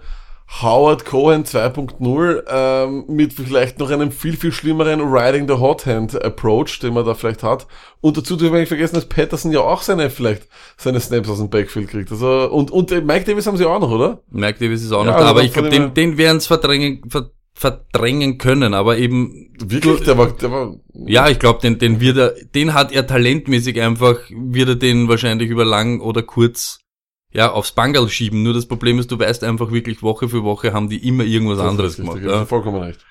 Howard 0.62 1.04
Cohen 1.04 1.44
2.0 1.44 2.42
ähm, 2.50 3.04
mit 3.06 3.34
vielleicht 3.34 3.78
noch 3.78 3.90
einem 3.90 4.10
viel, 4.10 4.34
viel 4.34 4.50
schlimmeren 4.50 5.00
Riding 5.02 5.46
the 5.46 5.54
Hot 5.60 5.84
Hand 5.84 6.24
Approach, 6.24 6.78
den 6.80 6.94
man 6.94 7.04
da 7.04 7.12
vielleicht 7.12 7.42
hat. 7.42 7.66
Und 8.00 8.16
dazu 8.16 8.34
dürfen 8.34 8.54
wir 8.54 8.60
nicht 8.60 8.68
vergessen, 8.68 8.94
dass 8.94 9.04
Patterson 9.04 9.52
ja 9.52 9.60
auch 9.60 9.82
seine, 9.82 10.08
vielleicht, 10.08 10.48
seine 10.78 11.00
Snaps 11.00 11.28
aus 11.28 11.36
dem 11.38 11.50
Backfield 11.50 11.88
kriegt. 11.90 12.10
Also, 12.10 12.48
und, 12.50 12.70
und 12.70 12.90
äh, 12.92 13.02
Mike 13.02 13.26
Davis 13.26 13.46
haben 13.46 13.58
sie 13.58 13.66
auch 13.66 13.78
noch, 13.78 13.90
oder? 13.90 14.22
Mike 14.30 14.58
Davis 14.58 14.82
ist 14.82 14.92
auch 14.92 15.04
Ja, 15.04 15.10
noch 15.10 15.14
also 15.16 15.24
da, 15.24 15.30
aber 15.30 15.40
dann 15.40 15.46
ich 15.48 15.52
glaube, 15.52 15.68
den, 15.68 15.92
den 15.92 16.16
werden 16.16 16.38
es 16.38 16.46
verdrängen, 16.46 17.02
ver, 17.10 17.30
verdrängen 17.58 18.38
können, 18.38 18.72
aber 18.72 18.98
eben, 18.98 19.52
Wirklich? 19.60 20.02
Der 20.02 20.16
war, 20.16 20.30
der 20.30 20.50
war, 20.52 20.76
ja, 20.94 21.28
ich 21.28 21.40
glaube, 21.40 21.60
den, 21.60 21.78
den 21.78 22.00
wird 22.00 22.16
er, 22.16 22.34
den 22.54 22.74
hat 22.74 22.92
er 22.92 23.06
talentmäßig 23.06 23.80
einfach, 23.80 24.20
wird 24.30 24.68
er 24.68 24.74
den 24.76 25.08
wahrscheinlich 25.08 25.50
über 25.50 25.64
lang 25.64 26.00
oder 26.00 26.22
kurz, 26.22 26.78
ja, 27.32 27.50
aufs 27.50 27.72
Bangal 27.72 28.08
schieben. 28.08 28.44
Nur 28.44 28.54
das 28.54 28.66
Problem 28.66 29.00
ist, 29.00 29.10
du 29.10 29.18
weißt 29.18 29.42
einfach 29.42 29.72
wirklich, 29.72 30.02
Woche 30.02 30.28
für 30.28 30.44
Woche 30.44 30.72
haben 30.72 30.88
die 30.88 31.06
immer 31.06 31.24
irgendwas 31.24 31.58
das 31.58 31.66
anderes 31.66 31.98
richtig, 31.98 32.14
gemacht. 32.14 32.24
Ja. 32.24 32.46
vollkommen 32.46 32.80
recht. 32.80 33.04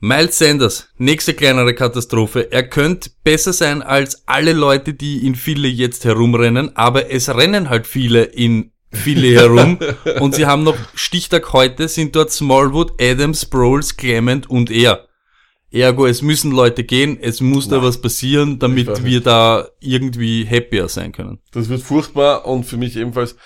Miles 0.00 0.36
Sanders, 0.36 0.88
nächste 0.98 1.32
kleinere 1.32 1.72
Katastrophe. 1.74 2.50
Er 2.50 2.68
könnte 2.68 3.10
besser 3.22 3.52
sein 3.52 3.80
als 3.80 4.26
alle 4.26 4.52
Leute, 4.52 4.92
die 4.92 5.24
in 5.24 5.36
Philly 5.36 5.68
jetzt 5.68 6.04
herumrennen, 6.04 6.76
aber 6.76 7.10
es 7.10 7.34
rennen 7.34 7.70
halt 7.70 7.86
viele 7.86 8.24
in 8.24 8.72
Philly 8.94 9.32
herum 9.32 9.78
und 10.20 10.34
sie 10.34 10.46
haben 10.46 10.62
noch 10.62 10.76
Stichtag 10.94 11.52
heute, 11.52 11.88
sind 11.88 12.16
dort 12.16 12.30
Smallwood, 12.30 12.92
Adams, 13.00 13.42
Sproles, 13.42 13.96
Clement 13.96 14.48
und 14.48 14.70
er. 14.70 15.06
Ergo, 15.70 16.06
es 16.06 16.22
müssen 16.22 16.52
Leute 16.52 16.84
gehen, 16.84 17.18
es 17.20 17.40
muss 17.40 17.68
da 17.68 17.82
was 17.82 18.00
passieren, 18.00 18.60
damit 18.60 19.04
wir 19.04 19.20
da 19.20 19.66
irgendwie 19.80 20.46
happier 20.48 20.88
sein 20.88 21.10
können. 21.10 21.40
Das 21.50 21.68
wird 21.68 21.82
furchtbar 21.82 22.46
und 22.46 22.64
für 22.64 22.76
mich 22.76 22.96
ebenfalls 22.96 23.36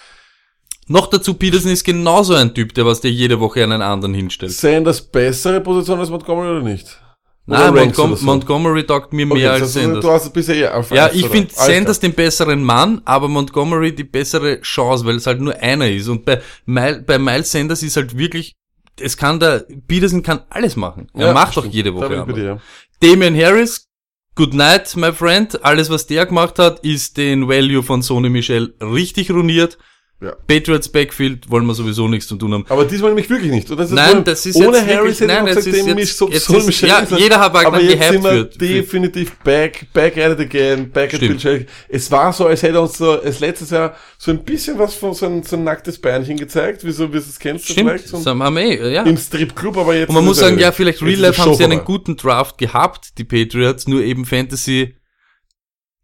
Noch 0.88 1.06
dazu, 1.06 1.34
Peterson 1.34 1.72
ist 1.72 1.84
genauso 1.84 2.34
ein 2.34 2.54
Typ, 2.54 2.74
der 2.74 2.84
was 2.84 3.00
dir 3.00 3.10
jede 3.10 3.40
Woche 3.40 3.62
einen 3.62 3.80
anderen 3.80 4.12
hinstellt. 4.12 4.52
Sanders 4.52 5.00
bessere 5.00 5.60
Position 5.62 6.00
als 6.00 6.10
Montgomery 6.10 6.48
oder 6.50 6.62
nicht? 6.62 7.00
Nein, 7.48 7.88
das 7.88 7.96
so? 7.96 8.26
Montgomery 8.26 8.84
taugt 8.84 9.12
mir 9.12 9.26
Okay, 9.26 9.34
mehr 9.34 9.52
als 9.52 9.62
heißt, 9.62 9.72
Sanders. 9.72 10.04
Du 10.04 10.10
hast 10.10 10.32
bisher 10.34 10.54
eher 10.54 10.76
auf 10.76 10.90
Ja, 10.90 11.10
ich 11.12 11.26
finde 11.26 11.48
Sanders 11.54 11.98
den 11.98 12.12
besseren 12.12 12.62
Mann, 12.62 13.00
aber 13.06 13.26
Montgomery 13.28 13.94
die 13.94 14.04
bessere 14.04 14.60
Chance, 14.60 15.06
weil 15.06 15.16
es 15.16 15.26
halt 15.26 15.40
nur 15.40 15.56
einer 15.56 15.90
ist. 15.90 16.08
Und 16.08 16.26
bei, 16.26 16.42
Mil 16.66 17.02
bei 17.06 17.18
Miles 17.18 17.50
Sanders 17.50 17.82
ist 17.82 17.96
halt 17.96 18.18
wirklich, 18.18 18.54
es 19.00 19.16
kann 19.16 19.40
der, 19.40 19.64
Peterson 19.86 20.22
kann 20.22 20.40
alles 20.50 20.76
machen. 20.76 21.08
Er 21.14 21.28
Ja, 21.28 21.32
macht 21.32 21.56
doch 21.56 21.64
jede 21.64 21.94
Woche. 21.94 22.26
dir, 22.34 22.44
ja. 22.44 22.58
Damian 23.00 23.34
Harris, 23.34 23.86
good 24.34 24.52
night, 24.52 24.94
my 24.96 25.12
friend. 25.12 25.64
Alles, 25.64 25.88
was 25.88 26.06
der 26.06 26.26
gemacht 26.26 26.58
hat, 26.58 26.80
ist 26.80 27.16
den 27.16 27.48
Value 27.48 27.82
von 27.82 28.02
Sony 28.02 28.28
Michel 28.28 28.74
richtig 28.80 29.30
ruiniert. 29.30 29.78
Ja. 30.20 30.32
Patriots 30.48 30.88
Backfield 30.88 31.48
wollen 31.48 31.64
wir 31.66 31.74
sowieso 31.74 32.08
nichts 32.08 32.26
zu 32.26 32.34
tun 32.34 32.52
haben. 32.52 32.64
Aber 32.68 32.84
diesmal 32.84 33.10
nämlich 33.10 33.30
wirklich 33.30 33.52
nicht. 33.52 33.70
Das 33.70 33.90
Nein, 33.92 34.24
das 34.24 34.46
ist 34.46 34.56
ohne 34.56 34.78
jetzt 34.78 34.88
Harris 34.88 35.20
wirklich- 35.20 35.28
nein, 35.28 35.46
gesagt, 35.46 35.66
ist 35.68 35.76
jetzt- 35.76 35.98
ist 35.98 36.18
so, 36.18 36.28
jetzt 36.28 36.44
soll 36.46 36.56
ist- 36.68 36.80
ja, 36.80 37.06
jeder 37.16 37.38
hat 37.38 37.54
Aber 37.54 37.80
jetzt 37.80 38.02
sind 38.10 38.24
wir 38.24 38.30
für- 38.30 38.44
definitiv 38.46 39.36
back, 39.44 39.86
back 39.92 40.18
at 40.18 40.32
it 40.32 40.40
again, 40.40 40.90
back 40.90 41.14
at 41.14 41.18
Stimmt. 41.20 41.40
Bill 41.40 41.52
Belichick. 41.52 41.68
Es 41.88 42.10
war 42.10 42.32
so, 42.32 42.46
als 42.46 42.64
hätte 42.64 42.80
uns 42.80 42.98
so, 42.98 43.12
als 43.12 43.38
letztes 43.38 43.70
Jahr 43.70 43.94
so 44.18 44.32
ein 44.32 44.42
bisschen 44.42 44.76
was 44.76 44.94
von 44.94 45.14
so 45.14 45.26
ein, 45.26 45.44
so 45.44 45.54
ein 45.54 45.62
nacktes 45.62 45.98
Beinchen 46.00 46.36
gezeigt, 46.36 46.84
wie 46.84 46.90
so, 46.90 47.12
wie 47.12 47.18
es 47.18 47.38
kennst 47.38 47.68
du 47.68 47.72
Stimmt, 47.74 47.88
vielleicht. 47.90 48.08
So 48.08 48.24
haben 48.28 48.54
wir 48.54 48.60
eh, 48.60 48.92
ja. 48.94 49.04
Im 49.04 49.16
Stripclub, 49.16 49.76
aber 49.76 49.94
jetzt. 49.94 50.08
Und 50.08 50.16
man 50.16 50.24
muss 50.24 50.38
es 50.38 50.42
sagen, 50.42 50.58
ja- 50.58 50.72
vielleicht 50.72 51.00
Real 51.00 51.20
Life 51.20 51.40
es 51.40 51.46
haben 51.46 51.54
sie 51.54 51.62
einen 51.62 51.84
guten 51.84 52.16
Draft 52.16 52.58
gehabt, 52.58 53.16
die 53.18 53.24
Patriots, 53.24 53.86
nur 53.86 54.02
eben 54.02 54.24
Fantasy 54.24 54.96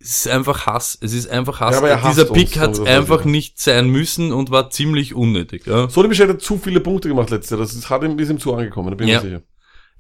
es 0.05 0.27
ist 0.27 0.29
einfach 0.29 0.67
Hass. 0.67 0.99
Es 1.01 1.15
ist 1.15 1.31
einfach 1.31 1.61
Hass. 1.61 1.81
Ja, 1.81 1.87
er 1.87 2.09
Dieser 2.11 2.27
Pick 2.27 2.59
hat 2.59 2.79
einfach 2.87 3.25
nicht 3.25 3.59
sein 3.59 3.89
müssen 3.89 4.33
und 4.33 4.51
war 4.51 4.69
ziemlich 4.69 5.15
unnötig. 5.15 5.67
Ja. 5.67 5.89
Sonny 5.89 6.09
Michel 6.09 6.29
hat 6.29 6.43
zu 6.43 6.59
viele 6.59 6.81
Punkte 6.81 7.09
gemacht 7.09 7.31
letztes 7.31 7.51
Jahr. 7.51 7.61
Das 7.61 7.73
ist, 7.73 7.89
hat 7.89 8.03
ihm, 8.05 8.19
ist 8.19 8.29
ihm 8.31 8.39
zu 8.39 8.55
angekommen, 8.55 8.91
da 8.91 8.97
bin 8.97 9.09
ich 9.09 9.15
Ja. 9.15 9.23
mir 9.23 9.29
sicher. 9.29 9.43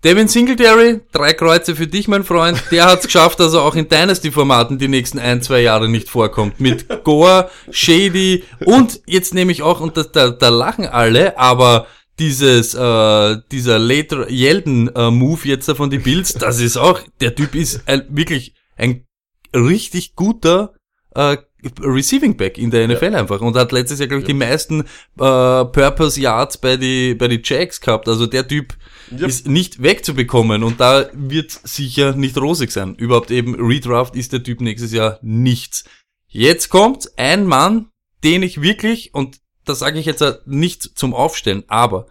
Devin 0.04 0.28
Singletary, 0.28 1.00
drei 1.12 1.32
Kreuze 1.32 1.74
für 1.74 1.86
dich, 1.86 2.08
mein 2.08 2.24
Freund. 2.24 2.62
Der 2.70 2.84
hat 2.84 2.98
es 2.98 3.06
geschafft, 3.06 3.40
dass 3.40 3.54
er 3.54 3.62
auch 3.62 3.74
in 3.74 3.88
Dynasty-Formaten 3.88 4.78
die 4.78 4.88
nächsten 4.88 5.18
ein, 5.18 5.40
zwei 5.40 5.62
Jahre 5.62 5.88
nicht 5.88 6.10
vorkommt. 6.10 6.60
Mit 6.60 6.86
Gore, 7.04 7.48
Shady 7.70 8.44
und 8.66 9.00
jetzt 9.06 9.32
nehme 9.32 9.50
ich 9.52 9.62
auch, 9.62 9.80
und 9.80 9.96
das, 9.96 10.12
da, 10.12 10.28
da 10.28 10.50
lachen 10.50 10.84
alle, 10.86 11.38
aber 11.38 11.86
dieses, 12.18 12.74
äh, 12.74 13.36
dieser 13.50 13.78
later 13.78 14.30
Yeldon-Move 14.30 15.40
jetzt 15.48 15.70
da 15.70 15.74
von 15.74 15.88
die 15.88 15.98
Bills, 15.98 16.34
das 16.34 16.60
ist 16.60 16.76
auch, 16.76 17.00
der 17.22 17.34
Typ 17.34 17.54
ist 17.54 17.88
ein, 17.88 18.02
wirklich 18.10 18.54
ein 18.76 19.06
richtig 19.54 20.14
guter 20.14 20.74
äh, 21.14 21.36
Receiving 21.80 22.36
Back 22.36 22.58
in 22.58 22.70
der 22.70 22.86
NFL 22.86 23.14
einfach 23.14 23.40
und 23.40 23.56
hat 23.56 23.72
letztes 23.72 23.98
Jahr, 23.98 24.08
glaube 24.08 24.20
ich, 24.20 24.26
die 24.26 24.34
meisten 24.34 24.80
äh, 24.80 24.84
Purpose 25.16 26.20
Yards 26.20 26.58
bei 26.58 26.76
die, 26.76 27.14
bei 27.14 27.28
die 27.28 27.40
Jacks 27.42 27.80
gehabt. 27.80 28.06
Also 28.06 28.26
der 28.26 28.46
Typ 28.46 28.74
Yep. 29.12 29.28
ist 29.28 29.48
nicht 29.48 29.82
wegzubekommen 29.82 30.62
und 30.62 30.80
da 30.80 31.08
wird 31.12 31.50
sicher 31.50 32.14
nicht 32.14 32.38
rosig 32.38 32.70
sein. 32.70 32.94
Überhaupt 32.94 33.30
eben 33.30 33.54
Redraft 33.54 34.16
ist 34.16 34.32
der 34.32 34.42
Typ 34.42 34.60
nächstes 34.60 34.92
Jahr 34.92 35.18
nichts. 35.22 35.84
Jetzt 36.28 36.68
kommt 36.68 37.10
ein 37.16 37.46
Mann, 37.46 37.90
den 38.24 38.42
ich 38.42 38.62
wirklich, 38.62 39.14
und 39.14 39.40
das 39.64 39.80
sage 39.80 39.98
ich 39.98 40.06
jetzt 40.06 40.24
nicht 40.46 40.82
zum 40.98 41.14
Aufstellen, 41.14 41.64
aber 41.68 42.06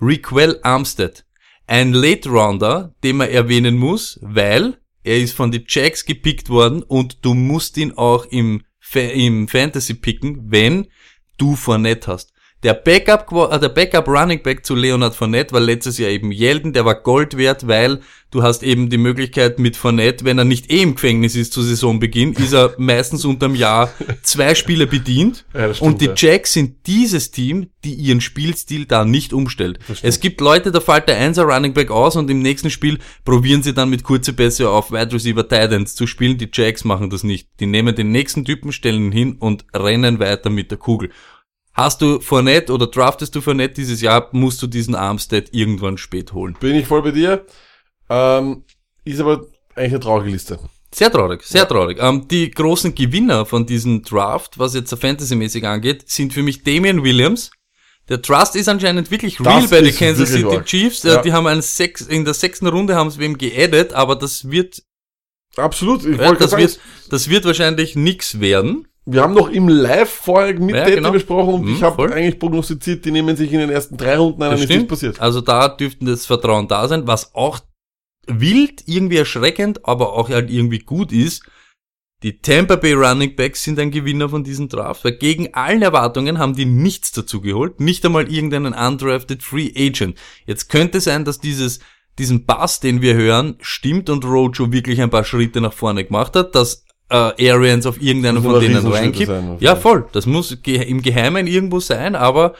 Requel 0.00 0.58
Armstead, 0.62 1.24
ein 1.66 1.92
Late 1.92 2.28
Rounder, 2.28 2.94
den 3.04 3.16
man 3.16 3.28
erwähnen 3.28 3.76
muss, 3.76 4.18
weil 4.22 4.78
er 5.08 5.18
ist 5.18 5.34
von 5.34 5.50
den 5.50 5.64
Jacks 5.66 6.04
gepickt 6.04 6.50
worden 6.50 6.82
und 6.82 7.24
du 7.24 7.32
musst 7.32 7.78
ihn 7.78 7.92
auch 7.92 8.26
im, 8.26 8.62
Fa 8.78 9.00
im 9.00 9.48
Fantasy 9.48 9.94
picken, 9.94 10.50
wenn 10.50 10.88
du 11.38 11.56
Fournette 11.56 12.12
hast. 12.12 12.32
Der 12.64 12.74
Backup, 12.74 13.30
äh, 13.52 13.58
der 13.60 13.68
Backup 13.68 14.08
Running 14.08 14.42
Back 14.42 14.66
zu 14.66 14.74
Leonard 14.74 15.14
Fournette 15.14 15.52
war 15.52 15.60
letztes 15.60 15.96
Jahr 15.98 16.10
eben 16.10 16.32
Yeldon, 16.32 16.72
der 16.72 16.84
war 16.84 16.96
Gold 16.96 17.36
wert, 17.36 17.68
weil 17.68 18.00
du 18.32 18.42
hast 18.42 18.64
eben 18.64 18.90
die 18.90 18.98
Möglichkeit 18.98 19.60
mit 19.60 19.76
Fournette, 19.76 20.24
wenn 20.24 20.38
er 20.38 20.44
nicht 20.44 20.68
eh 20.68 20.82
im 20.82 20.96
Gefängnis 20.96 21.36
ist 21.36 21.52
zu 21.52 21.62
Saisonbeginn, 21.62 22.32
ist 22.32 22.52
er 22.52 22.74
meistens 22.78 23.24
unterm 23.24 23.54
Jahr 23.54 23.92
zwei 24.22 24.56
Spiele 24.56 24.88
bedient. 24.88 25.44
Ja, 25.54 25.72
stimmt, 25.72 25.86
und 25.88 26.00
die 26.00 26.06
ja. 26.06 26.14
Jacks 26.16 26.52
sind 26.52 26.84
dieses 26.88 27.30
Team, 27.30 27.68
die 27.84 27.94
ihren 27.94 28.20
Spielstil 28.20 28.86
da 28.86 29.04
nicht 29.04 29.32
umstellt. 29.32 29.78
Es 30.02 30.18
gibt 30.18 30.40
Leute, 30.40 30.72
da 30.72 30.80
fällt 30.80 31.08
der 31.08 31.18
Einser 31.18 31.44
Running 31.44 31.74
Back 31.74 31.92
aus 31.92 32.16
und 32.16 32.28
im 32.28 32.40
nächsten 32.40 32.70
Spiel 32.70 32.98
probieren 33.24 33.62
sie 33.62 33.72
dann 33.72 33.88
mit 33.88 34.02
kurze 34.02 34.32
Pässe 34.32 34.68
auf 34.68 34.90
Wide 34.90 35.12
Receiver 35.12 35.48
Titans 35.48 35.94
zu 35.94 36.08
spielen. 36.08 36.38
Die 36.38 36.50
Jacks 36.52 36.82
machen 36.82 37.08
das 37.08 37.22
nicht. 37.22 37.48
Die 37.60 37.66
nehmen 37.66 37.94
den 37.94 38.10
nächsten 38.10 38.44
Typen, 38.44 38.72
stellen 38.72 39.06
ihn 39.06 39.12
hin 39.12 39.36
und 39.38 39.64
rennen 39.72 40.18
weiter 40.18 40.50
mit 40.50 40.72
der 40.72 40.78
Kugel. 40.78 41.10
Hast 41.78 42.02
du 42.02 42.18
Fournette 42.18 42.72
oder 42.72 42.88
draftest 42.88 43.36
du 43.36 43.40
Fournette 43.40 43.74
dieses 43.74 44.00
Jahr, 44.00 44.30
musst 44.32 44.60
du 44.60 44.66
diesen 44.66 44.96
Armstead 44.96 45.54
irgendwann 45.54 45.96
spät 45.96 46.32
holen. 46.32 46.56
Bin 46.58 46.74
ich 46.74 46.88
voll 46.88 47.02
bei 47.02 47.12
dir. 47.12 47.46
Ähm, 48.10 48.64
ist 49.04 49.20
aber 49.20 49.46
eigentlich 49.76 49.92
eine 49.92 50.00
traurige 50.00 50.30
Liste. 50.30 50.58
Sehr 50.92 51.08
traurig, 51.12 51.44
sehr 51.44 51.68
traurig. 51.68 51.98
Ähm, 52.00 52.26
die 52.26 52.50
großen 52.50 52.96
Gewinner 52.96 53.46
von 53.46 53.64
diesem 53.64 54.02
Draft, 54.02 54.58
was 54.58 54.74
jetzt 54.74 54.92
Fantasy-mäßig 54.92 55.64
angeht, 55.64 56.10
sind 56.10 56.32
für 56.32 56.42
mich 56.42 56.64
Damian 56.64 57.04
Williams. 57.04 57.52
Der 58.08 58.22
Trust 58.22 58.56
ist 58.56 58.68
anscheinend 58.68 59.12
wirklich 59.12 59.38
real 59.38 59.60
Das 59.60 59.70
bei 59.70 59.80
den 59.80 59.94
Kansas 59.94 60.30
City 60.30 60.56
arg. 60.56 60.66
Chiefs. 60.66 61.04
Äh, 61.04 61.10
Ja. 61.10 61.22
Die 61.22 61.32
haben 61.32 61.46
einen 61.46 61.62
sechs, 61.62 62.00
in 62.00 62.24
der 62.24 62.34
sechsten 62.34 62.66
Runde 62.66 62.96
haben 62.96 63.12
sie 63.12 63.20
wem 63.20 63.38
geaddet, 63.38 63.92
aber 63.92 64.16
das 64.16 64.50
wird, 64.50 64.82
Absolut. 65.56 66.04
Ich 66.04 66.18
ja, 66.18 66.32
das 66.34 66.50
gerade 66.50 66.62
wird, 66.62 66.70
sagen, 66.72 66.82
das 67.10 67.30
wird 67.30 67.44
wahrscheinlich 67.44 67.94
nix 67.94 68.40
werden. 68.40 68.87
Wir 69.10 69.22
haben 69.22 69.34
noch 69.34 69.48
im 69.48 69.68
Live 69.68 70.10
vorher 70.10 70.58
mit 70.58 70.74
Ja, 70.74 70.84
genau. 70.88 71.12
besprochen 71.12 71.54
und 71.54 71.64
Mhm, 71.64 71.74
ich 71.74 71.82
habe 71.82 72.12
eigentlich 72.12 72.38
prognostiziert, 72.38 73.04
die 73.04 73.10
nehmen 73.10 73.36
sich 73.36 73.52
in 73.52 73.60
den 73.60 73.70
ersten 73.70 73.96
drei 73.96 74.18
Runden 74.18 74.42
ein, 74.42 74.52
ist 74.52 74.68
nichts 74.68 74.86
passiert. 74.86 75.20
Also 75.20 75.40
da 75.40 75.68
dürften 75.68 76.06
das 76.06 76.26
Vertrauen 76.26 76.68
da 76.68 76.86
sein, 76.88 77.06
was 77.06 77.34
auch 77.34 77.60
wild, 78.26 78.82
irgendwie 78.86 79.16
erschreckend, 79.16 79.86
aber 79.86 80.12
auch 80.12 80.28
halt 80.28 80.50
irgendwie 80.50 80.80
gut 80.80 81.12
ist. 81.12 81.42
Die 82.22 82.40
Tampa 82.40 82.76
Bay 82.76 82.92
Running 82.92 83.36
Backs 83.36 83.62
sind 83.62 83.78
ein 83.78 83.90
Gewinner 83.92 84.28
von 84.28 84.44
diesem 84.44 84.68
Draft, 84.68 85.04
weil 85.04 85.12
gegen 85.12 85.54
allen 85.54 85.82
Erwartungen 85.82 86.38
haben 86.38 86.54
die 86.54 86.66
nichts 86.66 87.12
dazu 87.12 87.40
geholt, 87.40 87.80
nicht 87.80 88.04
einmal 88.04 88.30
irgendeinen 88.30 88.74
undrafted 88.74 89.42
Free 89.42 89.70
Agent. 89.74 90.18
Jetzt 90.44 90.68
könnte 90.68 91.00
sein, 91.00 91.24
dass 91.24 91.38
dieses 91.38 91.78
diesen 92.18 92.44
Bass, 92.44 92.80
den 92.80 93.00
wir 93.00 93.14
hören, 93.14 93.56
stimmt 93.60 94.10
und 94.10 94.24
Rojo 94.24 94.72
wirklich 94.72 95.00
ein 95.00 95.10
paar 95.10 95.24
Schritte 95.24 95.60
nach 95.60 95.72
vorne 95.72 96.04
gemacht 96.04 96.34
hat, 96.34 96.54
dass 96.54 96.84
äh, 97.10 97.50
Arians 97.50 97.86
auf 97.86 98.00
irgendeinen 98.00 98.36
Das 98.36 98.44
von 98.44 98.60
denen 98.60 98.86
reinkippt. 98.86 99.60
Ja, 99.60 99.76
voll. 99.76 100.06
Das 100.12 100.26
muss 100.26 100.58
ge 100.62 100.82
im 100.82 101.02
Geheimen 101.02 101.46
irgendwo 101.46 101.80
sein, 101.80 102.14
aber 102.14 102.54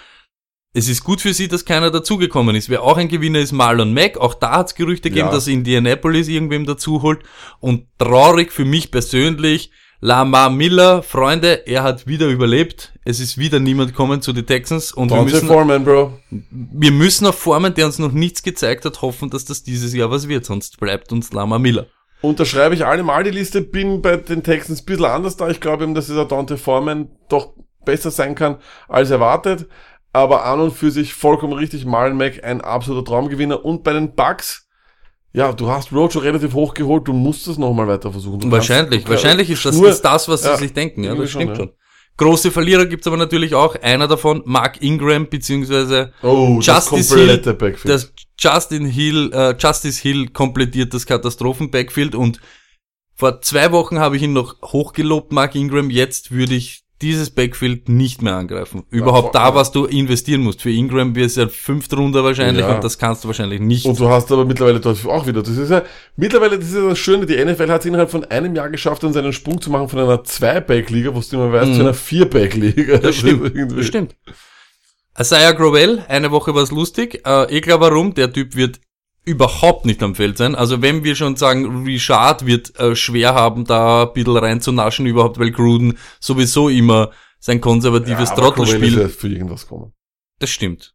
es 0.75 0.89
ist 0.89 1.03
gut 1.03 1.21
für 1.21 1.33
sie, 1.35 1.49
dass 1.49 1.65
keiner 1.65 1.91
dazugekommen 1.91 2.55
ist. 2.55 2.69
Wer 2.69 2.83
auch 2.83 2.97
ein 2.99 3.09
Gewinner 3.09 3.41
ist, 3.41 3.53
Marlon 3.53 3.95
Mack. 3.95 4.19
Auch 4.19 4.35
da 4.35 4.59
hat 4.59 4.69
es 4.69 4.75
Gerüchte 4.75 5.09
gegeben, 5.11 5.29
Ja. 5.29 5.35
dass 5.35 5.47
Indianapolis 5.49 6.29
irgendwem 6.29 6.67
dazu 6.67 7.03
holt. 7.03 7.21
Und 7.61 7.87
traurig 7.99 8.53
für 8.53 8.65
mich 8.65 8.91
persönlich, 8.91 9.71
Lamar 10.01 10.49
Miller, 10.51 11.03
Freunde, 11.03 11.67
er 11.67 11.83
hat 11.83 12.07
wieder 12.07 12.29
überlebt. 12.29 12.93
Es 13.05 13.19
ist 13.19 13.39
wieder 13.39 13.59
niemand 13.59 13.91
gekommen 13.91 14.23
zu 14.23 14.33
den 14.33 14.47
Texans 14.47 14.93
und 14.93 15.11
wir 15.11 15.23
müssen, 15.23 15.49
Foreman, 15.49 15.85
Bro. 15.85 16.21
wir 16.31 16.93
müssen 16.93 17.27
auf 17.27 17.37
Formen, 17.39 17.75
der 17.75 17.87
uns 17.87 17.99
noch 17.99 18.13
nichts 18.13 18.43
gezeigt 18.45 18.85
hat, 18.85 19.03
hoffen, 19.03 19.31
dass 19.31 19.45
das 19.45 19.65
dieses 19.65 19.95
Jahr 19.95 20.11
was 20.13 20.29
wird. 20.29 20.45
Sonst 20.45 20.79
bleibt 20.79 21.11
uns 21.11 21.33
Lamar 21.33 21.59
Miller. 21.59 21.87
Unterschreibe 22.21 22.75
ich 22.75 22.85
allemal 22.85 23.23
die 23.25 23.31
Liste, 23.31 23.63
bin 23.63 24.03
bei 24.03 24.17
den 24.17 24.43
Texans 24.43 24.83
ein 24.83 24.85
bisschen 24.87 25.05
anders 25.05 25.37
da. 25.37 25.49
Ich 25.49 25.61
glaube 25.61 25.85
eben, 25.85 25.95
dass 25.95 26.07
dieser 26.07 26.25
Dante 26.25 26.57
Foreman 26.57 27.11
doch 27.29 27.55
besser 27.85 28.11
sein 28.11 28.35
kann 28.35 28.57
als 28.89 29.11
erwartet. 29.11 29.69
Aber 30.13 30.45
an 30.45 30.59
und 30.61 30.73
für 30.73 30.91
sich 30.91 31.15
vollkommen 31.15 31.53
richtig. 31.53 31.85
Marlon 31.85 32.17
Mack, 32.17 32.43
ein 32.43 32.61
absoluter 32.61 33.05
Traumgewinner. 33.05 33.65
Und 33.65 33.85
bei 33.85 33.93
den 33.93 34.15
Bucks, 34.15 34.67
ja, 35.33 35.53
du 35.53 35.69
hast 35.69 35.93
Rojo 35.93 36.19
relativ 36.19 36.55
hoch 36.55 36.75
geholt, 36.75 37.07
du 37.07 37.13
musst 37.13 37.47
es 37.47 37.59
nochmal 37.59 37.87
weiter 37.87 38.11
versuchen. 38.11 38.41
Du 38.41 38.51
Wahrscheinlich, 38.51 39.05
kannst- 39.05 39.23
wahrscheinlich 39.23 39.51
ist 39.51 39.65
das, 39.65 39.77
nur- 39.77 39.89
ist 39.91 40.03
das, 40.03 40.29
was 40.29 40.45
ja, 40.45 40.57
sie 40.57 40.65
sich 40.65 40.73
denken. 40.73 41.05
Ja, 41.05 41.15
das 41.15 41.31
stimmt 41.31 41.57
schon, 41.57 41.69
schon. 41.69 41.73
Große 42.19 42.51
Verlierer 42.51 42.85
gibt's 42.87 43.07
aber 43.07 43.17
natürlich 43.17 43.55
auch. 43.55 43.75
Einer 43.77 44.07
davon, 44.07 44.43
Mark 44.45 44.83
Ingram, 44.83 45.29
beziehungsweise 45.29 46.13
Oh, 46.23 46.57
das 46.59 46.67
Justice 46.67 47.15
komplette 47.15 47.51
Hill, 47.51 47.55
Backfield. 47.59 47.95
das 47.95 48.13
Justin 48.39 48.85
Hill, 48.87 49.31
äh, 49.33 49.55
Justice 49.59 50.01
Hill 50.03 50.29
komplettiert 50.29 50.93
das 50.93 51.07
Katastrophen-Backfield 51.07 52.15
und 52.15 52.41
vor 53.15 53.41
zwei 53.41 53.73
Wochen 53.73 53.99
habe 53.99 54.17
ich 54.17 54.23
ihn 54.23 54.33
noch 54.33 54.61
hochgelobt, 54.63 55.33
Mark 55.33 55.55
Ingram. 55.57 55.91
Jetzt 55.91 56.31
würde 56.31 56.55
ich 56.55 56.83
dieses 57.01 57.31
Backfield 57.31 57.89
nicht 57.89 58.23
mehr 58.23 58.35
angreifen. 58.35 58.83
Überhaupt 58.91 59.35
da, 59.35 59.55
was 59.55 59.71
du 59.71 59.85
investieren 59.85 60.41
musst. 60.43 60.63
Für 60.63 60.71
Ingram 60.71 61.15
wird 61.15 61.27
es 61.27 61.37
ja 61.37 61.47
fünfte 61.49 61.95
Runde 61.97 62.25
wahrscheinlich 62.25 62.65
Ja. 62.65 62.75
und 62.75 62.83
das 62.83 62.99
kannst 62.99 63.23
du 63.23 63.29
wahrscheinlich 63.29 63.61
nicht. 63.61 63.87
Und 63.87 64.01
du 64.01 64.09
hast 64.09 64.33
aber 64.33 64.45
mittlerweile 64.45 64.81
dort 64.81 65.07
auch 65.07 65.27
wieder. 65.27 65.43
Das 65.43 65.57
ist 65.57 65.71
ja, 65.71 65.83
mittlerweile, 66.17 66.59
das 66.59 66.69
ist 66.69 66.75
ja 66.75 66.89
das 66.89 66.99
Schöne, 66.99 67.25
die 67.27 67.37
NFL 67.37 67.69
hat 67.71 67.81
es 67.83 67.87
innerhalb 67.87 68.11
von 68.11 68.25
einem 68.25 68.55
Jahr 68.57 68.69
geschafft, 68.71 69.03
dann 69.05 69.13
seinen 69.13 69.33
Sprung 69.33 69.61
zu 69.61 69.71
machen 69.71 69.89
von 69.89 70.01
einer 70.01 70.25
Zwei-Back-Liga, 70.25 71.15
wo 71.15 71.21
du 71.21 71.37
immer 71.37 71.53
weißt, 71.53 71.75
zu 71.75 71.81
einer 71.81 71.95
Vier-Back-Liga. 71.95 72.97
Mhm. 72.97 73.03
Das 73.03 73.15
stimmt, 73.17 73.55
irgendwie- 73.55 73.77
das 73.77 73.87
stimmt. 73.87 74.17
Isaiah 75.19 75.53
Grovell, 75.53 76.05
eine 76.09 76.31
Woche 76.31 76.55
war's 76.55 76.71
lustig. 76.71 77.23
Äh, 77.27 77.53
ich 77.55 77.63
glaube 77.63 77.87
warum, 77.87 78.15
der 78.15 78.33
Typ 78.33 78.55
wird 78.55 78.81
überhaupt 79.29 79.85
nicht 79.87 80.03
am 80.03 80.15
Feld 80.15 80.39
sein. 80.39 80.55
Also 80.55 80.83
wenn 80.83 81.05
wir 81.05 81.15
schon 81.15 81.37
sagen, 81.37 81.85
Richard 81.85 82.47
wird 82.47 82.79
äh, 82.79 82.97
schwer 82.97 83.35
haben, 83.35 83.65
da 83.65 84.05
ein 84.05 84.13
bisschen 84.13 84.37
reinzunaschen 84.37 85.07
überhaupt, 85.07 85.39
weil 85.39 85.51
Gruden 85.53 85.99
sowieso 86.21 86.69
immer 86.69 87.11
sein 87.39 87.61
konservatives 87.61 88.31
Ja, 88.31 88.37
Trottelspiel 88.37 88.99
ja 88.99 89.09
für 89.09 89.29
irgendwas 89.29 89.67
kommen. 89.69 89.93
das 90.41 90.51
stimmt. 90.51 90.95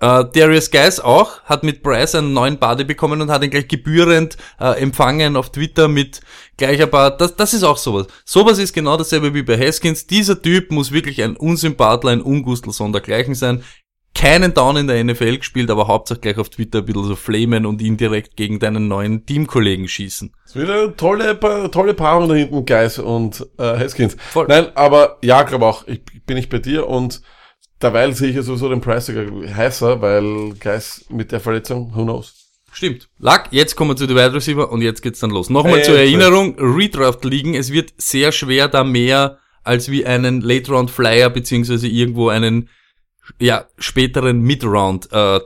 Äh, 0.00 0.24
Darius 0.32 0.70
Geis 0.70 1.00
auch, 1.00 1.42
hat 1.42 1.64
mit 1.64 1.82
Bryce 1.82 2.14
einen 2.16 2.32
neuen 2.32 2.58
Buddy 2.58 2.84
bekommen 2.84 3.20
und 3.20 3.30
hat 3.32 3.42
ihn 3.42 3.50
gleich 3.50 3.66
gebührend 3.66 4.36
äh, 4.60 4.80
empfangen 4.80 5.34
auf 5.36 5.50
Twitter 5.50 5.88
mit 5.88 6.20
gleich 6.56 6.80
ein 6.80 6.88
paar, 6.90 7.16
das, 7.16 7.34
das 7.34 7.52
ist 7.52 7.64
auch 7.64 7.78
sowas. 7.78 8.06
Sowas 8.24 8.58
ist 8.58 8.72
genau 8.72 8.96
dasselbe 8.96 9.34
wie 9.34 9.42
bei 9.42 9.58
Haskins. 9.58 10.06
Dieser 10.06 10.40
Typ 10.40 10.70
muss 10.70 10.92
wirklich 10.92 11.20
ein 11.22 11.36
Unsympathler, 11.36 12.12
ein 12.12 12.22
Ungustel 12.22 12.72
sondergleichen 12.72 13.34
sein. 13.34 13.64
Keinen 14.18 14.52
Down 14.52 14.76
in 14.76 14.88
der 14.88 15.04
NFL 15.04 15.38
gespielt, 15.38 15.70
aber 15.70 15.86
hauptsächlich 15.86 16.22
gleich 16.22 16.38
auf 16.38 16.48
Twitter 16.50 16.80
ein 16.80 16.86
bisschen 16.86 17.04
so 17.04 17.14
flamen 17.14 17.64
und 17.64 17.80
indirekt 17.80 18.36
gegen 18.36 18.58
deinen 18.58 18.88
neuen 18.88 19.24
Teamkollegen 19.24 19.86
schießen. 19.86 20.32
Es 20.44 20.56
wird 20.56 20.68
eine 20.68 20.96
tolle, 20.96 21.38
tolle 21.70 21.94
Paarung 21.94 22.28
da 22.28 22.34
hinten, 22.34 22.66
Geis 22.66 22.98
und 22.98 23.46
äh, 23.58 23.78
Haskins. 23.78 24.16
Voll. 24.18 24.46
Nein, 24.48 24.66
aber 24.74 25.18
ja, 25.22 25.44
glaube 25.44 25.66
auch, 25.66 25.86
ich 25.86 26.00
bin 26.26 26.36
ich 26.36 26.48
bei 26.48 26.58
dir 26.58 26.88
und 26.88 27.22
derweil 27.80 28.12
sehe 28.12 28.30
ich 28.30 28.34
ja 28.34 28.42
sowieso 28.42 28.68
den 28.68 28.80
Price 28.80 29.06
sogar 29.06 29.24
heißer, 29.24 30.02
weil 30.02 30.52
Geis 30.58 31.04
mit 31.10 31.30
der 31.30 31.38
Verletzung, 31.38 31.94
who 31.94 32.02
knows. 32.02 32.34
Stimmt. 32.72 33.08
Lack, 33.20 33.52
jetzt 33.52 33.76
kommen 33.76 33.92
wir 33.92 33.96
zu 33.96 34.08
den 34.08 34.16
Wide 34.16 34.34
Receiver 34.34 34.72
und 34.72 34.82
jetzt 34.82 35.00
geht's 35.02 35.20
dann 35.20 35.30
los. 35.30 35.48
Nochmal 35.48 35.78
Äh, 35.78 35.82
zur 35.82 35.96
Erinnerung, 35.96 36.56
Redraft 36.58 37.24
liegen, 37.24 37.54
es 37.54 37.72
wird 37.72 37.94
sehr 37.98 38.32
schwer, 38.32 38.66
da 38.66 38.82
mehr 38.82 39.38
als 39.62 39.92
wie 39.92 40.04
einen 40.04 40.40
Late 40.40 40.72
Round 40.72 40.90
Flyer 40.90 41.30
beziehungsweise 41.30 41.86
irgendwo 41.86 42.30
einen 42.30 42.68
ja, 43.38 43.66
späteren 43.78 44.40
Mid-Round 44.40 45.12
äh, 45.12 45.40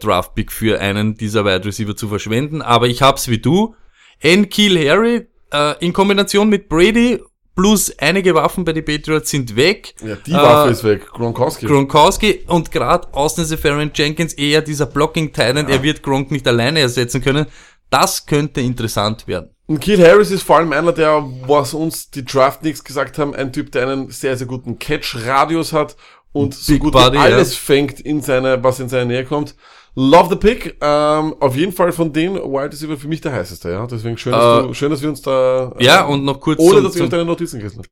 für 0.48 0.80
einen 0.80 1.16
dieser 1.16 1.44
Wide 1.44 1.64
Receiver 1.64 1.96
zu 1.96 2.08
verschwenden, 2.08 2.62
aber 2.62 2.86
ich 2.88 3.02
hab's 3.02 3.28
wie 3.28 3.38
du. 3.38 3.74
N. 4.20 4.48
Keel 4.48 4.88
Harry 4.88 5.26
äh, 5.52 5.84
in 5.84 5.92
Kombination 5.92 6.48
mit 6.48 6.68
Brady 6.68 7.20
plus 7.54 7.92
einige 7.98 8.34
Waffen 8.34 8.64
bei 8.64 8.72
den 8.72 8.84
Patriots 8.84 9.30
sind 9.30 9.56
weg. 9.56 9.94
Ja, 10.02 10.16
die 10.16 10.32
Waffe 10.32 10.68
Äh, 10.68 10.72
ist 10.72 10.84
weg. 10.84 11.06
Gronkowski. 11.08 11.66
Gronkowski 11.66 12.44
und 12.46 12.70
gerade 12.70 13.08
Austin 13.12 13.44
Seferian 13.44 13.90
Jenkins 13.94 14.32
eher 14.34 14.62
dieser 14.62 14.86
Blocking 14.86 15.32
Titan, 15.32 15.68
er 15.68 15.82
wird 15.82 16.02
Gronk 16.02 16.30
nicht 16.30 16.46
alleine 16.48 16.80
ersetzen 16.80 17.20
können. 17.20 17.46
Das 17.90 18.24
könnte 18.24 18.62
interessant 18.62 19.26
werden. 19.28 19.50
Und 19.66 19.80
Keel 19.80 20.02
Harris 20.02 20.30
ist 20.30 20.42
vor 20.42 20.56
allem 20.56 20.72
einer, 20.72 20.92
der, 20.92 21.22
was 21.46 21.74
uns 21.74 22.10
die 22.10 22.24
Draft 22.24 22.62
Nicks 22.62 22.82
gesagt 22.82 23.18
haben, 23.18 23.34
ein 23.34 23.52
Typ, 23.52 23.70
der 23.72 23.86
einen 23.88 24.10
sehr, 24.10 24.36
sehr 24.36 24.46
guten 24.46 24.78
Catch-Radius 24.78 25.72
hat 25.72 25.96
und 26.32 26.54
so 26.54 26.72
Big 26.72 26.82
gut 26.82 26.92
Body, 26.92 27.16
wie 27.16 27.20
alles 27.20 27.52
ja. 27.52 27.58
fängt 27.60 28.00
in 28.00 28.20
seine, 28.22 28.62
was 28.62 28.80
in 28.80 28.88
seine 28.88 29.06
Nähe 29.06 29.24
kommt. 29.24 29.54
Love 29.94 30.30
the 30.30 30.36
pick. 30.36 30.76
Ähm, 30.80 31.34
auf 31.38 31.54
jeden 31.54 31.72
Fall 31.72 31.92
von 31.92 32.12
den 32.12 32.34
Wild 32.34 32.72
Receiver 32.72 32.96
für 32.96 33.08
mich 33.08 33.20
der 33.20 33.32
heißeste, 33.32 33.70
ja. 33.70 33.86
Deswegen 33.86 34.16
schön, 34.16 34.32
dass, 34.32 34.64
Äh, 34.64 34.66
du, 34.68 34.74
schön, 34.74 34.90
dass 34.90 35.02
wir 35.02 35.10
uns 35.10 35.20
da, 35.20 35.72
äh, 35.78 35.84
Ja, 35.84 36.04
und 36.04 36.24
noch 36.24 36.40
kurz 36.40 36.58
ohne 36.60 36.76
zum, 36.76 36.84
dass 36.84 36.94
wir 36.94 37.02
uns 37.02 37.10
deine 37.10 37.24
Notizen 37.26 37.62
haben. 37.62 37.82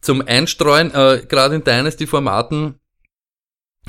zum 0.00 0.22
Einstreuen, 0.26 0.90
äh, 0.94 1.22
gerade 1.28 1.56
in 1.56 1.64
Dynasty-Formaten 1.64 2.76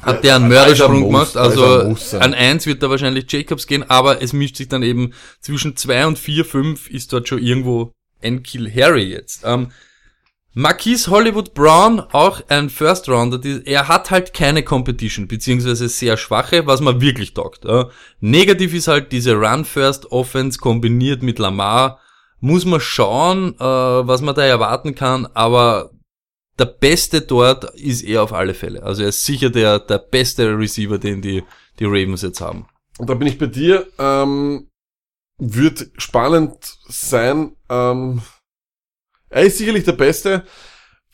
hat 0.02 0.16
Ja, 0.16 0.22
der 0.22 0.36
einen 0.36 0.46
er 0.46 0.50
Mördersprung 0.50 1.04
gemacht. 1.06 1.38
Also 1.38 1.96
an 2.20 2.34
eins 2.34 2.66
wird 2.66 2.84
da 2.84 2.90
wahrscheinlich 2.90 3.32
Jacobs 3.32 3.66
gehen, 3.68 3.90
aber 3.90 4.22
es 4.22 4.34
mischt 4.34 4.58
sich 4.58 4.68
dann 4.68 4.84
eben 4.84 5.14
zwischen 5.40 5.78
zwei 5.78 6.06
und 6.06 6.20
vier, 6.20 6.44
fünf 6.44 6.90
ist 6.90 7.14
dort 7.14 7.30
schon 7.30 7.40
irgendwo 7.40 7.94
ein 8.22 8.44
Kill 8.44 8.70
Harry 8.74 9.06
jetzt. 9.06 9.44
Ähm, 9.46 9.70
Marquise 10.58 11.12
Hollywood 11.12 11.54
Brown, 11.54 12.00
auch 12.00 12.42
ein 12.48 12.70
First 12.70 13.10
Rounder, 13.10 13.38
die, 13.38 13.62
er 13.66 13.90
hat 13.90 14.10
halt 14.10 14.34
keine 14.34 14.64
Competition, 14.64 15.28
beziehungsweise 15.28 15.90
sehr 15.90 16.16
schwache, 16.16 16.66
was 16.66 16.80
man 16.80 17.02
wirklich 17.02 17.34
taugt. 17.34 17.66
Äh. 17.66 17.84
Negativ 18.22 18.74
ist 18.74 18.88
halt 18.88 19.12
diese 19.12 19.34
Run 19.34 19.66
First 19.66 20.14
Offense 20.14 20.58
kombiniert 20.58 21.24
mit 21.24 21.40
Lamar. 21.40 22.00
Muss 22.40 22.64
man 22.64 22.80
schauen, 22.80 23.54
äh, 23.60 23.64
was 23.64 24.22
man 24.22 24.34
da 24.34 24.46
erwarten 24.46 24.96
kann, 24.96 25.26
aber 25.34 25.92
der 26.58 26.68
Beste 26.68 27.20
dort 27.20 27.66
ist 27.76 28.04
er 28.04 28.24
auf 28.24 28.32
alle 28.32 28.54
Fälle. 28.54 28.82
Also 28.82 29.04
er 29.04 29.10
ist 29.10 29.26
sicher 29.26 29.50
der, 29.50 29.80
der 29.80 29.98
beste 29.98 30.58
Receiver, 30.58 30.98
den 30.98 31.22
die, 31.22 31.44
die 31.80 31.86
Ravens 31.86 32.22
jetzt 32.22 32.40
haben. 32.40 32.66
Und 32.98 33.10
da 33.10 33.14
bin 33.16 33.28
ich 33.28 33.38
bei 33.38 33.48
dir. 33.48 33.88
Ähm, 34.00 34.70
wird 35.38 35.90
spannend 35.98 36.78
sein. 36.88 37.58
Ähm, 37.70 38.22
er 39.36 39.44
ist 39.44 39.58
sicherlich 39.58 39.84
der 39.84 39.92
Beste. 39.92 40.44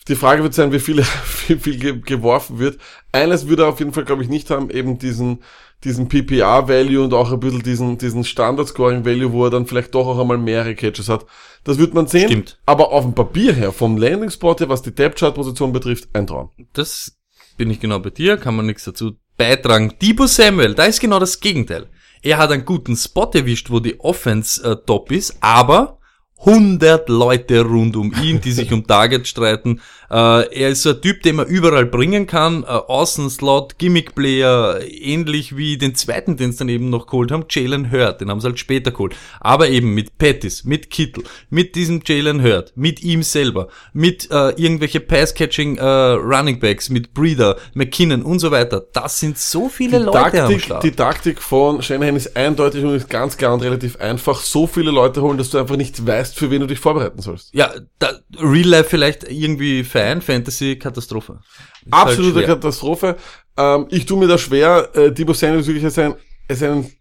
Die 0.08 0.16
Frage 0.16 0.44
wird 0.44 0.54
sein, 0.54 0.72
wie 0.72 0.80
viel, 0.80 1.04
wie 1.48 1.56
viel 1.58 1.78
ge 1.78 2.02
geworfen 2.02 2.60
wird. 2.60 2.80
Eines 3.12 3.48
würde 3.48 3.64
er 3.64 3.70
auf 3.70 3.80
jeden 3.80 3.94
Fall, 3.94 4.06
glaube 4.06 4.22
ich, 4.22 4.30
nicht 4.30 4.52
haben, 4.52 4.70
eben 4.70 5.00
diesen, 5.00 5.44
diesen 5.84 6.08
PPR-Value 6.08 7.04
und 7.04 7.14
auch 7.16 7.32
ein 7.32 7.40
bisschen 7.40 7.64
diesen, 7.64 7.98
diesen 7.98 8.24
Standard-Scoring-Value, 8.24 9.32
wo 9.32 9.46
er 9.46 9.50
dann 9.50 9.66
vielleicht 9.66 9.96
doch 9.96 10.06
auch 10.08 10.20
einmal 10.20 10.38
mehrere 10.38 10.76
Catches 10.76 11.10
hat. 11.10 11.26
Das 11.64 11.80
wird 11.80 11.96
man 11.96 12.06
sehen. 12.06 12.28
Stimmt. 12.28 12.60
Aber 12.68 12.92
auf 12.92 13.04
dem 13.04 13.16
Papier 13.16 13.54
her, 13.54 13.72
vom 13.72 13.98
Landing-Spot 13.98 14.56
her, 14.60 14.70
was 14.70 14.84
die 14.84 14.94
Depth-Chart-Position 14.94 15.74
betrifft, 15.74 16.10
ein 16.14 16.28
Traum. 16.28 16.52
Das 16.74 17.18
bin 17.58 17.72
ich 17.72 17.80
genau 17.80 18.00
bei 18.00 18.12
dir, 18.12 18.38
kann 18.38 18.56
man 18.56 18.68
nichts 18.68 18.84
dazu 18.84 19.14
beitragen. 19.36 19.96
Debo 20.00 20.28
Samuel, 20.28 20.76
da 20.76 20.86
ist 20.86 21.00
genau 21.00 21.18
das 21.18 21.40
Gegenteil. 21.40 21.90
Er 22.22 22.38
hat 22.38 22.52
einen 22.52 22.66
guten 22.66 22.96
Spot 22.96 23.32
erwischt, 23.34 23.72
wo 23.72 23.80
die 23.80 24.00
Offense 24.00 24.64
äh, 24.64 24.76
top 24.86 25.12
ist, 25.12 25.38
aber 25.42 25.98
100 26.46 27.08
Leute 27.10 27.62
rund 27.62 27.96
um 27.96 28.14
ihn, 28.24 28.42
die 28.42 28.52
sich 28.52 28.74
um 28.74 28.88
Target 28.88 29.28
streiten. 29.28 29.80
Äh, 30.10 30.54
er 30.54 30.70
ist 30.70 30.84
so 30.84 30.90
ein 30.90 31.02
Typ, 31.02 31.22
den 31.24 31.38
man 31.38 31.48
überall 31.48 31.86
bringen 31.86 32.28
kann. 32.28 32.64
Äh, 32.64 32.68
Außenslot, 32.68 33.78
Gimmick-Player, 33.78 34.82
ähnlich 34.90 35.56
wie 35.56 35.78
den 35.78 35.96
zweiten, 35.96 36.36
den 36.36 36.52
sie 36.52 36.60
dann 36.60 36.70
eben 36.70 36.90
noch 36.90 37.08
geholt 37.08 37.32
haben, 37.32 37.46
Jalen 37.50 37.92
Hurt. 37.92 38.20
Den 38.20 38.30
haben 38.30 38.42
sie 38.42 38.48
halt 38.48 38.60
später 38.60 38.92
geholt. 38.92 39.16
Aber 39.40 39.70
eben 39.70 39.94
mit 39.94 40.18
Pettis, 40.18 40.66
mit 40.66 40.90
Kittel, 40.90 41.24
mit 41.50 41.76
diesem 41.76 42.02
Jalen 42.06 42.44
Hurt, 42.44 42.74
mit 42.76 43.02
ihm 43.04 43.24
selber, 43.24 43.70
mit 43.94 44.30
äh, 44.32 44.50
irgendwelche 44.62 45.00
Pass-Catching 45.00 45.78
äh, 45.78 45.84
Running 45.84 46.60
Backs, 46.60 46.90
mit 46.90 47.14
Breeder, 47.14 47.58
McKinnon 47.74 48.24
und 48.24 48.40
so 48.40 48.52
weiter. 48.52 48.84
Das 48.94 49.20
sind 49.20 49.38
so 49.38 49.70
viele 49.70 50.00
Die 50.00 50.06
Leute 50.06 50.18
am 50.18 50.32
Taktik, 50.32 50.62
Start. 50.62 50.84
die 50.84 50.92
Taktik 50.92 51.42
von 51.42 51.82
Shanahan 51.82 52.16
ist 52.18 52.36
eindeutig 52.36 52.84
und 52.84 52.96
ist 52.96 53.10
ganz 53.10 53.38
klar 53.38 53.54
und 53.54 53.62
relativ 53.62 53.96
einfach. 53.98 54.42
So 54.42 54.68
viele 54.68 54.92
Leute 54.92 55.22
holen, 55.22 55.38
dass 55.38 55.52
du 55.52 55.58
einfach 55.58 55.78
nicht 55.78 56.06
weißt, 56.06 56.31
für 56.34 56.50
wen 56.52 56.62
du 56.62 56.68
dich 56.68 56.80
vorbereiten 56.80 57.22
sollst. 57.22 57.54
ja, 57.54 57.72
da, 58.00 58.12
Real 58.40 58.68
Life 58.68 58.90
vielleicht 58.90 59.24
irgendwie 59.30 59.84
Fan, 59.84 60.22
Fantasy, 60.22 60.78
Katastrophe. 60.78 61.40
Ist 61.86 61.94
halt 61.94 62.10
Absolute 62.10 62.40
schwer. 62.40 62.48
Katastrophe. 62.48 63.16
Ähm, 63.58 63.88
ich 63.90 64.06
tue 64.06 64.18
mir 64.18 64.28
da 64.28 64.38
schwer. 64.38 64.90
Äh, 64.94 65.12
Debo 65.12 65.32
ist 65.32 65.42
wirklich 65.42 65.84
als 65.84 65.98
ein, 65.98 66.16
als 66.50 66.64
ein 66.64 66.92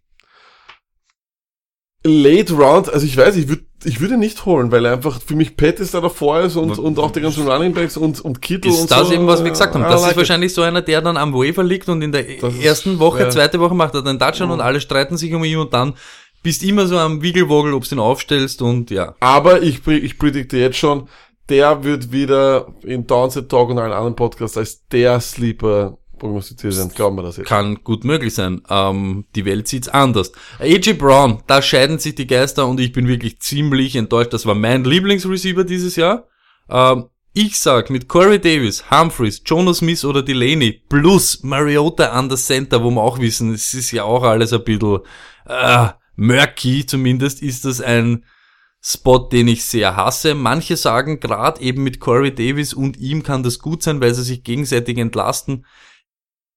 Late 2.04 2.54
Round. 2.54 2.92
Also 2.92 3.06
ich 3.06 3.16
weiß, 3.16 3.36
ich 3.36 3.48
würde 3.48 3.64
ich 3.84 4.00
würde 4.00 4.14
ihn 4.14 4.20
nicht 4.20 4.44
holen, 4.44 4.70
weil 4.72 4.84
er 4.84 4.92
einfach 4.92 5.20
für 5.22 5.34
mich 5.34 5.56
Pettis 5.56 5.92
da 5.92 6.00
davor 6.00 6.40
ist 6.40 6.56
und, 6.56 6.78
und 6.78 6.98
auch 6.98 7.10
die 7.12 7.20
ganzen 7.20 7.48
Running 7.48 7.72
Backs 7.72 7.96
und, 7.96 8.20
und 8.20 8.42
Kittel 8.42 8.70
Ist 8.70 8.80
und 8.80 8.90
das 8.90 9.08
so. 9.08 9.14
eben, 9.14 9.26
was 9.26 9.42
wir 9.42 9.50
gesagt 9.50 9.74
haben. 9.74 9.82
I 9.82 9.88
Das 9.88 10.02
like 10.02 10.10
ist 10.12 10.16
wahrscheinlich 10.18 10.52
so 10.52 10.62
einer, 10.62 10.82
der 10.82 11.00
dann 11.00 11.16
am 11.16 11.32
Waiver 11.32 11.62
liegt 11.62 11.88
und 11.88 12.02
in 12.02 12.12
der 12.12 12.24
Das 12.40 12.58
ersten 12.58 12.98
Woche, 12.98 13.20
ja. 13.20 13.30
zweite 13.30 13.58
Woche 13.58 13.74
macht 13.74 13.94
er 13.94 14.02
den 14.02 14.18
Touchdown 14.18 14.50
und 14.50 14.60
alle 14.60 14.80
streiten 14.80 15.16
sich 15.16 15.32
um 15.32 15.44
ihn 15.44 15.58
und 15.58 15.72
dann 15.72 15.94
bist 16.42 16.62
immer 16.62 16.86
so 16.86 16.98
am 16.98 17.22
Wiegelwogel, 17.22 17.74
ob 17.74 17.88
du 17.88 17.94
ihn 17.94 17.98
aufstellst 17.98 18.62
und 18.62 18.90
ja. 18.90 19.14
Aber 19.20 19.62
ich, 19.62 19.86
ich 19.86 20.18
predikte 20.18 20.58
jetzt 20.58 20.78
schon, 20.78 21.08
der 21.48 21.84
wird 21.84 22.12
wieder 22.12 22.68
in 22.82 23.06
Downset 23.06 23.48
Talk 23.48 23.70
und 23.70 23.78
allen 23.78 23.92
anderen 23.92 24.16
Podcasts 24.16 24.56
als 24.56 24.86
der 24.88 25.20
Sleeper 25.20 25.98
prognostiziert 26.18 26.74
sein. 26.74 26.90
Glauben 26.94 27.16
wir 27.16 27.22
das 27.22 27.38
jetzt. 27.38 27.48
Kann 27.48 27.82
gut 27.82 28.04
möglich 28.04 28.34
sein. 28.34 28.62
Ähm, 28.70 29.24
die 29.34 29.44
Welt 29.44 29.66
sieht's 29.66 29.88
anders. 29.88 30.32
AJ 30.60 30.94
Brown, 30.94 31.42
da 31.48 31.60
scheiden 31.60 31.98
sich 31.98 32.14
die 32.14 32.26
Geister 32.26 32.68
und 32.68 32.78
ich 32.78 32.92
bin 32.92 33.08
wirklich 33.08 33.40
ziemlich 33.40 33.96
enttäuscht. 33.96 34.32
Das 34.32 34.46
war 34.46 34.54
mein 34.54 34.84
Lieblingsreceiver 34.84 35.64
dieses 35.64 35.96
Jahr. 35.96 36.28
Ähm, 36.68 37.06
ich 37.32 37.58
sag, 37.58 37.90
mit 37.90 38.08
Corey 38.08 38.40
Davis, 38.40 38.90
Humphreys, 38.90 39.42
Jonas 39.46 39.78
Smith 39.78 40.04
oder 40.04 40.22
Delaney 40.22 40.82
plus 40.88 41.42
Mariota 41.42 42.10
an 42.10 42.28
der 42.28 42.38
Center, 42.38 42.82
wo 42.82 42.90
wir 42.90 43.02
auch 43.02 43.20
wissen, 43.20 43.54
es 43.54 43.72
ist 43.72 43.92
ja 43.92 44.02
auch 44.02 44.24
alles 44.24 44.52
ein 44.52 44.64
bisschen 44.64 44.98
äh, 45.46 45.88
murky, 46.20 46.84
zumindest 46.86 47.42
ist 47.42 47.64
das 47.64 47.80
ein 47.80 48.24
Spot, 48.82 49.18
den 49.18 49.48
ich 49.48 49.64
sehr 49.64 49.96
hasse. 49.96 50.34
Manche 50.34 50.76
sagen, 50.76 51.18
gerade 51.20 51.60
eben 51.60 51.82
mit 51.82 51.98
Corey 52.00 52.34
Davis 52.34 52.72
und 52.74 52.96
ihm 52.98 53.22
kann 53.22 53.42
das 53.42 53.58
gut 53.58 53.82
sein, 53.82 54.00
weil 54.00 54.14
sie 54.14 54.22
sich 54.22 54.42
gegenseitig 54.44 54.98
entlasten. 54.98 55.66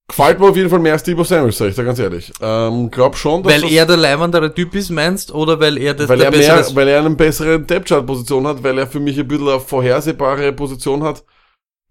Gefällt 0.07 0.39
mir 0.39 0.47
auf 0.49 0.57
jeden 0.57 0.70
Fall 0.70 0.80
mehr 0.80 0.93
als 0.93 1.03
Debo 1.03 1.24
Samuel, 1.24 1.53
sag 1.53 1.70
ich 1.70 1.76
da 1.76 1.84
ganz 1.84 1.97
ehrlich. 1.97 2.32
Ähm, 2.41 2.91
glaub 2.91 3.16
schon, 3.16 3.41
dass 3.41 3.53
Weil 3.53 3.61
das, 3.61 3.72
er 3.72 3.86
der 3.86 3.97
leibendere 3.97 4.53
Typ 4.53 4.76
ist, 4.76 4.89
meinst, 4.89 5.34
oder 5.34 5.59
weil 5.61 5.78
er 5.78 5.93
das 5.93 6.09
weil 6.09 6.18
der 6.18 6.26
er 6.34 6.38
mehr, 6.38 6.76
weil 6.76 6.88
er 6.89 6.99
eine 6.99 7.16
bessere 7.16 7.59
Depth-Chart-Position 7.59 8.45
hat, 8.47 8.61
weil 8.64 8.78
er 8.78 8.88
für 8.88 8.99
mich 8.99 9.18
ein 9.18 9.28
bisschen 9.28 9.47
eine 9.47 9.59
vorhersehbare 9.61 10.51
Position 10.51 11.03
hat. 11.03 11.24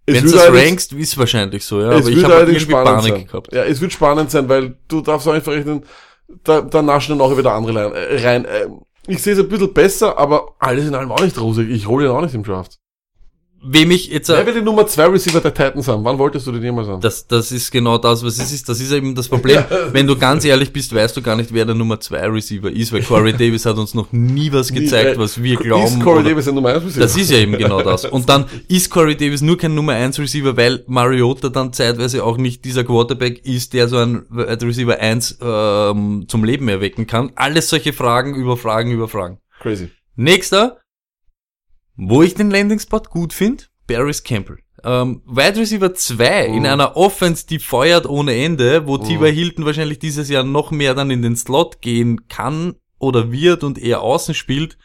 Es 0.05 0.17
Wenn 0.17 0.25
du 0.25 0.29
es 0.31 0.37
allerdings- 0.39 0.69
rankst, 0.69 0.93
ist 0.93 1.17
wahrscheinlich 1.17 1.65
so, 1.65 1.81
ja. 1.81 1.93
es 1.93 2.01
Aber 2.03 2.09
ich 2.11 2.17
wird 2.17 2.25
habe 2.27 2.35
allerdings 2.35 2.63
irgendwie 2.63 2.85
Panik 2.85 3.13
sein. 3.15 3.27
gehabt. 3.27 3.53
Ja, 3.55 3.65
es 3.65 3.81
wird 3.81 3.93
spannend 3.93 4.31
sein, 4.31 4.49
weil 4.49 4.77
du 4.89 5.01
darfst 5.01 5.27
auch 5.27 5.33
nicht 5.35 5.45
verrechnen, 5.45 5.83
da, 6.45 6.61
da 6.61 6.83
naschen 6.83 7.19
dann 7.19 7.27
auch 7.27 7.37
wieder 7.37 7.53
andere 7.53 7.87
rein. 7.87 7.93
Äh, 7.93 8.27
rein. 8.27 8.45
Äh, 8.45 8.69
ich 9.07 9.23
sehe 9.23 9.33
es 9.35 9.41
ein 9.41 9.49
bisschen 9.49 9.73
besser, 9.73 10.17
aber 10.19 10.55
alles 10.59 10.87
in 10.87 10.95
allem 10.95 11.11
auch 11.11 11.21
nicht 11.21 11.41
rosig. 11.41 11.69
Ich 11.71 11.89
hole 11.89 12.07
ihn 12.07 12.13
auch 12.13 12.21
nicht 12.21 12.35
im 12.35 12.45
Draft. 12.45 12.79
Wem 13.65 13.93
ich 13.93 14.09
jetzt, 14.09 14.29
Wer 14.29 14.41
äh, 14.41 14.47
will 14.47 14.55
die 14.55 14.63
Nummer 14.63 14.87
2 14.87 15.07
Receiver 15.07 15.41
der 15.41 15.55
Titans 15.55 15.87
haben? 15.87 16.05
Wann 16.05 16.19
wolltest 16.19 16.47
du 16.47 16.53
den 16.53 16.63
jemals 16.63 16.89
haben? 16.89 17.01
das, 17.01 17.27
das 17.29 17.53
ist 17.53 17.71
genau 17.71 17.97
das, 17.97 18.25
was 18.25 18.39
es 18.39 18.53
ist. 18.53 18.69
Das 18.69 18.81
ist 18.81 18.91
eben 18.91 19.15
das 19.15 19.29
Problem. 19.29 19.63
Wenn 19.93 20.07
du 20.07 20.17
ganz 20.17 20.45
ehrlich 20.45 20.73
bist, 20.73 20.93
weißt 20.93 21.17
du 21.17 21.23
gar 21.23 21.37
nicht, 21.37 21.53
wer 21.55 21.65
der 21.65 21.77
Nummer 21.77 22.01
2 22.01 22.27
Receiver 22.29 22.71
ist, 22.71 22.93
weil 22.93 23.03
Corey 23.03 23.33
Davis 23.39 23.65
hat 23.65 23.77
uns 23.79 23.95
noch 23.95 24.11
nie 24.11 24.53
was 24.53 24.73
gezeigt, 24.73 25.17
äh, 25.17 25.19
was 25.19 25.41
wir 25.41 25.55
Ist 25.55 25.63
glauben. 25.63 26.01
Corey 26.01 26.21
oder- 26.21 26.31
Davis 26.31 26.49
ein 26.49 26.55
Nummer 26.57 26.71
1 26.71 26.85
Receiver? 26.87 27.01
Das 27.01 27.17
ist 27.17 27.31
ja 27.31 27.39
eben 27.39 27.57
genau 27.57 27.83
das. 27.83 28.05
Und 28.05 28.29
dann 28.29 28.47
ist 28.67 28.91
Corey 28.91 29.17
Davis 29.17 29.43
nur 29.43 29.57
kein 29.57 29.75
Nummer 29.75 29.93
1 29.93 30.19
Receiver, 30.19 30.57
weil 30.57 30.83
Mariota 30.89 31.49
dann 31.49 31.73
zeitweise 31.73 32.25
auch 32.25 32.39
nicht 32.39 32.65
dieser 32.65 32.83
Quarterback 32.83 33.47
ist, 33.47 33.75
der 33.75 33.87
so 33.89 33.99
ein 33.99 34.25
Wide 34.29 34.67
Receiver 34.67 34.99
1 34.99 35.39
ähm, 35.41 36.25
zum 36.27 36.45
Leben 36.45 36.69
erwecken 36.69 37.07
kann. 37.07 37.31
Alles 37.37 37.69
solche 37.69 37.93
Fragen 37.93 38.35
über 38.35 38.57
Fragen 38.57 38.91
über 38.91 39.07
Fragen. 39.09 39.39
Crazy. 39.61 39.89
Nächster, 40.17 40.79
wo 41.97 42.23
ich 42.23 42.35
den 42.35 42.51
Landing 42.51 42.79
Spot 42.79 43.03
gut 43.03 43.33
finde, 43.33 43.65
Barris 43.87 44.23
Campbell. 44.23 44.59
Ähm, 44.85 45.23
Wide 45.27 45.61
Receiver 45.61 45.95
2 45.95 46.47
in 46.47 46.67
einer 46.67 46.97
Offense, 46.97 47.47
die 47.47 47.59
feuert 47.59 48.07
ohne 48.07 48.35
Ende, 48.35 48.87
wo 48.87 48.99
T.Y. 48.99 49.33
Hilton 49.33 49.65
wahrscheinlich 49.65 50.01
dieses 50.01 50.29
Jahr 50.29 50.43
noch 50.43 50.71
mehr 50.71 50.95
dann 50.95 51.11
in 51.11 51.23
den 51.23 51.37
Slot 51.37 51.81
gehen 51.81 52.27
kann 52.29 52.75
oder 52.99 53.31
wird 53.31 53.63
und 53.63 53.79
eher 53.79 54.01
außen 54.01 54.35
spielt. 54.35 54.79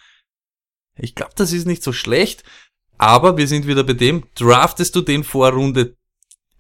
Ich 0.99 1.15
glaube, 1.15 1.33
das 1.35 1.51
ist 1.51 1.65
nicht 1.65 1.83
so 1.83 1.93
schlecht, 1.93 2.43
aber 2.97 3.37
wir 3.37 3.47
sind 3.47 3.65
wieder 3.67 3.83
bei 3.83 3.93
dem, 3.93 4.25
draftest 4.35 4.95
du 4.95 5.01
den 5.01 5.23
vor 5.23 5.51
Runde 5.51 5.95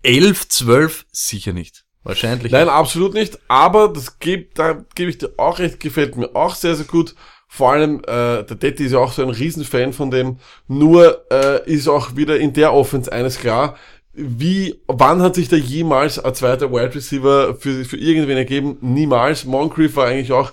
11, 0.03 0.47
12 0.47 1.05
sicher 1.11 1.53
nicht. 1.53 1.83
Wahrscheinlich. 2.03 2.51
Nein, 2.51 2.69
absolut 2.69 3.13
nicht. 3.13 3.37
Aber 3.49 3.89
das 3.89 4.19
gibt, 4.19 4.57
da 4.57 4.85
gebe 4.95 5.09
ich 5.09 5.17
dir 5.17 5.33
auch 5.37 5.59
recht, 5.59 5.79
gefällt 5.79 6.15
mir 6.15 6.35
auch 6.35 6.55
sehr, 6.55 6.75
sehr 6.75 6.85
gut. 6.85 7.15
Vor 7.47 7.71
allem, 7.71 7.99
äh, 8.01 8.43
der 8.43 8.55
Detti 8.55 8.85
ist 8.85 8.91
ja 8.91 8.99
auch 8.99 9.13
so 9.13 9.21
ein 9.21 9.29
Riesenfan 9.29 9.93
von 9.93 10.11
dem. 10.11 10.37
Nur 10.67 11.25
äh, 11.31 11.69
ist 11.71 11.87
auch 11.87 12.15
wieder 12.15 12.37
in 12.37 12.53
der 12.53 12.73
Offense 12.73 13.11
eines 13.11 13.39
klar. 13.39 13.75
Wie, 14.13 14.81
wann 14.87 15.21
hat 15.21 15.35
sich 15.35 15.47
da 15.47 15.55
jemals 15.55 16.19
ein 16.19 16.33
zweiter 16.33 16.71
Wide 16.71 16.95
Receiver 16.95 17.55
für, 17.55 17.85
für 17.85 17.97
irgendwen 17.97 18.37
ergeben? 18.37 18.77
Niemals. 18.81 19.45
Moncrief 19.45 19.95
war 19.95 20.07
eigentlich 20.07 20.31
auch, 20.31 20.51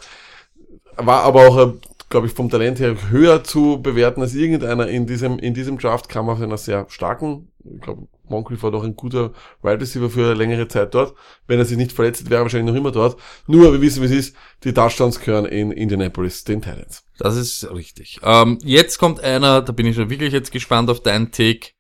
war 0.97 1.23
aber 1.23 1.49
auch, 1.49 1.75
glaube 2.09 2.27
ich, 2.27 2.33
vom 2.33 2.51
Talent 2.51 2.81
her 2.81 2.97
höher 3.11 3.45
zu 3.45 3.81
bewerten 3.83 4.23
als 4.23 4.35
irgendeiner 4.35 4.89
in 4.89 5.07
diesem, 5.07 5.39
in 5.39 5.55
diesem 5.55 5.79
Draft, 5.79 6.09
kam 6.09 6.29
auf 6.29 6.41
einer 6.41 6.59
sehr 6.59 6.87
starken, 6.89 7.49
ich 7.65 7.81
glaube, 7.81 8.07
Moncrief 8.29 8.63
war 8.63 8.71
doch 8.71 8.85
ein 8.85 8.97
guter 8.97 9.33
Wide 9.63 9.81
Receiver 9.81 10.09
für 10.09 10.27
eine 10.27 10.35
längere 10.35 10.69
Zeit 10.69 10.95
dort. 10.95 11.15
Wenn 11.47 11.59
er 11.59 11.65
sich 11.65 11.77
nicht 11.77 11.93
verletzt 11.93 12.31
wäre 12.31 12.41
er 12.41 12.43
wahrscheinlich 12.43 12.73
noch 12.73 12.79
immer 12.79 12.91
dort. 12.91 13.21
Nur, 13.47 13.73
wir 13.73 13.81
wissen, 13.81 14.03
wie 14.03 14.07
es 14.07 14.13
ist, 14.13 14.37
die 14.65 14.73
Touchdowns 14.73 15.21
gehören 15.21 15.47
in 15.47 15.71
Indianapolis, 15.71 16.45
den 16.45 16.63
Titans. 16.63 17.05
Das 17.19 17.37
ist 17.37 17.71
richtig. 17.71 18.21
Ähm, 18.23 18.59
jetzt 18.63 18.99
kommt 18.99 19.21
einer, 19.21 19.63
da 19.63 19.73
bin 19.73 19.87
ich 19.87 19.97
schon 19.97 20.11
wirklich 20.11 20.33
jetzt 20.33 20.53
gespannt 20.53 20.91
auf 20.91 21.01
deinen 21.01 21.33
Take. 21.33 21.73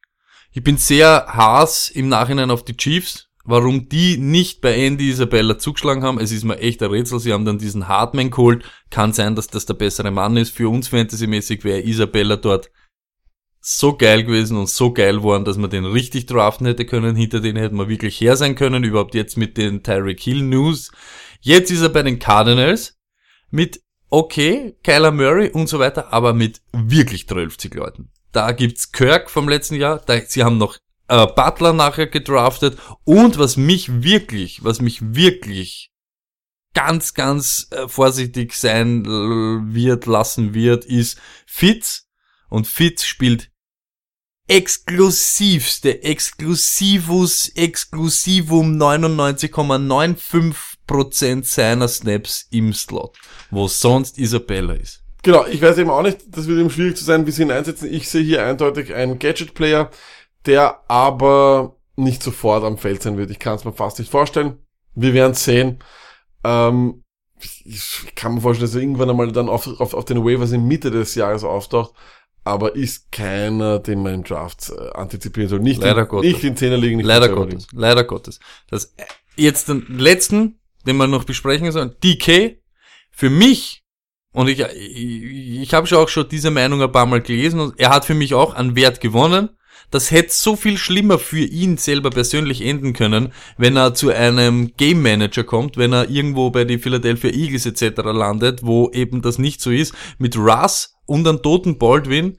Ich 0.53 0.62
bin 0.62 0.77
sehr 0.77 1.27
Haas 1.29 1.89
im 1.89 2.09
Nachhinein 2.09 2.51
auf 2.51 2.64
die 2.64 2.77
Chiefs. 2.77 3.24
Warum 3.47 3.90
die 3.90 4.16
nicht 4.16 4.62
bei 4.62 4.74
Andy 4.74 5.11
Isabella 5.11 5.59
zugeschlagen 5.59 6.03
haben, 6.03 6.18
es 6.18 6.32
ist 6.32 6.45
mir 6.45 6.59
echt 6.59 6.82
ein 6.82 6.90
Rätsel. 6.90 7.20
Sie 7.20 7.32
haben 7.32 7.45
dann 7.45 7.59
diesen 7.59 7.88
Hartman 7.88 8.30
geholt. 8.30 8.64
Kann 8.88 9.12
sein, 9.12 9.36
dass 9.36 9.49
das 9.49 9.66
der 9.66 9.74
bessere 9.74 10.11
Mann 10.11 10.38
ist. 10.38 10.55
Für 10.55 10.70
uns 10.70 10.88
fantasymäßig 10.88 11.62
wäre 11.62 11.82
Isabella 11.82 12.36
dort 12.36 12.70
so 13.61 13.97
geil 13.97 14.24
gewesen 14.24 14.57
und 14.57 14.68
so 14.68 14.92
geil 14.92 15.22
worden, 15.22 15.45
dass 15.45 15.59
man 15.59 15.70
den 15.70 15.84
richtig 15.84 16.26
draften 16.26 16.66
hätte 16.66 16.86
können. 16.86 17.16
Hinter 17.16 17.40
den 17.40 17.57
hätten 17.57 17.76
wir 17.76 17.88
wirklich 17.88 18.18
her 18.18 18.36
sein 18.36 18.55
können. 18.55 18.82
Überhaupt 18.82 19.14
jetzt 19.14 19.36
mit 19.36 19.59
den 19.59 19.82
Tyreek 19.82 20.20
Hill 20.20 20.42
News. 20.42 20.90
Jetzt 21.40 21.70
ist 21.70 21.82
er 21.82 21.90
bei 21.90 22.03
den 22.03 22.18
Cardinals 22.18 22.99
mit 23.51 23.82
okay, 24.09 24.76
Kyler 24.84 25.11
Murray 25.11 25.51
und 25.51 25.68
so 25.68 25.78
weiter, 25.78 26.12
aber 26.12 26.32
mit 26.32 26.62
wirklich 26.72 27.28
12 27.28 27.74
Leuten. 27.74 28.11
Da 28.32 28.53
gibt's 28.53 28.92
Kirk 28.92 29.30
vom 29.30 29.49
letzten 29.49 29.74
Jahr, 29.74 30.01
da, 30.05 30.20
sie 30.20 30.45
haben 30.45 30.57
noch 30.59 30.78
äh, 31.09 31.27
Butler 31.27 31.73
nachher 31.73 32.07
gedraftet 32.07 32.79
und 33.05 33.39
was 33.39 33.57
mich 33.57 34.03
wirklich, 34.03 34.65
was 34.65 34.81
mich 34.81 35.15
wirklich 35.15 35.91
ganz, 36.75 37.15
ganz 37.15 37.69
äh, 37.71 37.89
vorsichtig 37.89 38.53
sein 38.55 39.07
wird, 39.07 40.07
lassen 40.07 40.55
wird, 40.55 40.85
ist 40.85 41.19
Fitz 41.47 42.09
und 42.49 42.67
Fitz 42.67 43.05
spielt 43.05 43.51
exklusivste, 44.47 46.03
exklusivus, 46.03 47.49
exklusivum 47.55 48.77
99,95% 48.77 51.45
seiner 51.45 51.89
Snaps 51.89 52.47
im 52.51 52.75
Slot, 52.75 53.17
wo 53.51 53.69
sonst 53.69 54.19
Isabella 54.19 54.75
ist. 54.75 55.01
Genau, 55.23 55.47
ich 55.47 55.63
weiß 55.63 55.79
eben 55.79 55.89
auch 55.89 56.03
nicht, 56.03 56.19
das 56.27 56.47
wird 56.47 56.61
eben 56.61 56.69
schwierig 56.69 56.99
zu 56.99 57.05
sein, 57.05 57.27
wie 57.27 57.31
sie 57.31 57.41
ihn 57.43 57.51
einsetzen. 57.51 57.91
Ich 57.91 58.11
sehe 58.11 58.23
hier 58.23 58.45
eindeutig 58.45 58.93
einen 58.93 59.19
Gadget-Player, 59.19 59.91
der 60.47 60.80
aber 60.88 61.76
nicht 61.97 62.22
sofort 62.22 62.64
am 62.64 62.78
Feld 62.78 63.03
sein 63.03 63.16
wird. 63.16 63.30
Ich 63.30 63.38
kann 63.38 63.55
es 63.57 63.64
mir 63.64 63.72
fast 63.72 63.99
nicht 63.99 64.11
vorstellen. 64.11 64.59
Wir 64.95 65.14
werden 65.14 65.34
sehen. 65.34 65.78
Ähm, 66.42 67.05
ich 67.64 68.14
kann 68.14 68.34
mir 68.34 68.40
vorstellen, 68.40 68.68
dass 68.68 68.74
er 68.74 68.82
irgendwann 68.82 69.11
einmal 69.11 69.32
dann 69.32 69.49
auf, 69.49 69.66
auf, 69.80 69.95
auf 69.95 70.05
den 70.05 70.24
Waivers 70.24 70.53
in 70.53 70.66
Mitte 70.66 70.90
des 70.90 71.14
Jahres 71.14 71.45
auftaucht, 71.45 71.95
aber 72.45 72.76
ist 72.76 73.11
keiner, 73.11 73.78
den 73.78 74.03
man 74.03 74.14
im 74.14 74.24
Draft 74.24 74.70
äh, 74.70 74.90
antizipieren 74.92 75.49
soll. 75.49 75.61
Nicht, 75.61 75.82
Leider 75.82 76.03
in, 76.03 76.09
Gottes. 76.09 76.32
nicht 76.32 76.45
in 76.45 76.57
Zehner 76.57 76.76
liegen, 76.76 76.99
nicht 76.99 77.07
Leider 77.07 77.28
in 77.28 77.34
Gottes, 77.34 77.66
leider 77.72 78.05
Gottes. 78.05 78.40
Das, 78.70 78.86
äh, 78.97 79.05
jetzt 79.36 79.68
den 79.68 79.86
letzten, 79.99 80.61
den 80.86 80.97
wir 80.97 81.07
noch 81.07 81.24
besprechen 81.24 81.70
sollen, 81.72 81.95
DK, 82.03 82.61
für 83.11 83.30
mich, 83.30 83.82
und 84.32 84.49
ich, 84.49 84.61
ich, 84.61 85.62
ich 85.62 85.74
habe 85.74 85.86
schon 85.86 85.99
auch 85.99 86.09
schon 86.09 86.28
diese 86.28 86.51
Meinung 86.51 86.82
ein 86.82 86.92
paar 86.92 87.07
Mal 87.07 87.22
gelesen, 87.22 87.61
und 87.61 87.78
er 87.78 87.90
hat 87.90 88.05
für 88.05 88.14
mich 88.14 88.34
auch 88.34 88.55
an 88.55 88.76
Wert 88.76 89.01
gewonnen. 89.01 89.51
Das 89.91 90.11
hätte 90.11 90.33
so 90.33 90.57
viel 90.57 90.79
schlimmer 90.79 91.18
für 91.18 91.45
ihn 91.45 91.77
selber 91.77 92.11
persönlich 92.11 92.62
enden 92.62 92.93
können, 92.93 93.33
wenn 93.57 93.77
er 93.77 93.95
zu 93.95 94.11
einem 94.11 94.72
Game 94.77 95.03
Manager 95.03 95.45
kommt, 95.45 95.77
wenn 95.77 95.93
er 95.93 96.11
irgendwo 96.11 96.51
bei 96.51 96.64
die 96.64 96.79
Philadelphia 96.79 97.31
Eagles 97.31 97.66
etc. 97.66 98.03
landet, 98.05 98.61
wo 98.62 98.91
eben 98.91 99.22
das 99.22 99.39
nicht 99.39 99.61
so 99.61 99.70
ist, 99.70 99.95
mit 100.18 100.37
Russ 100.37 100.95
und 101.07 101.27
einem 101.27 101.43
toten 101.43 101.79
Baldwin. 101.79 102.39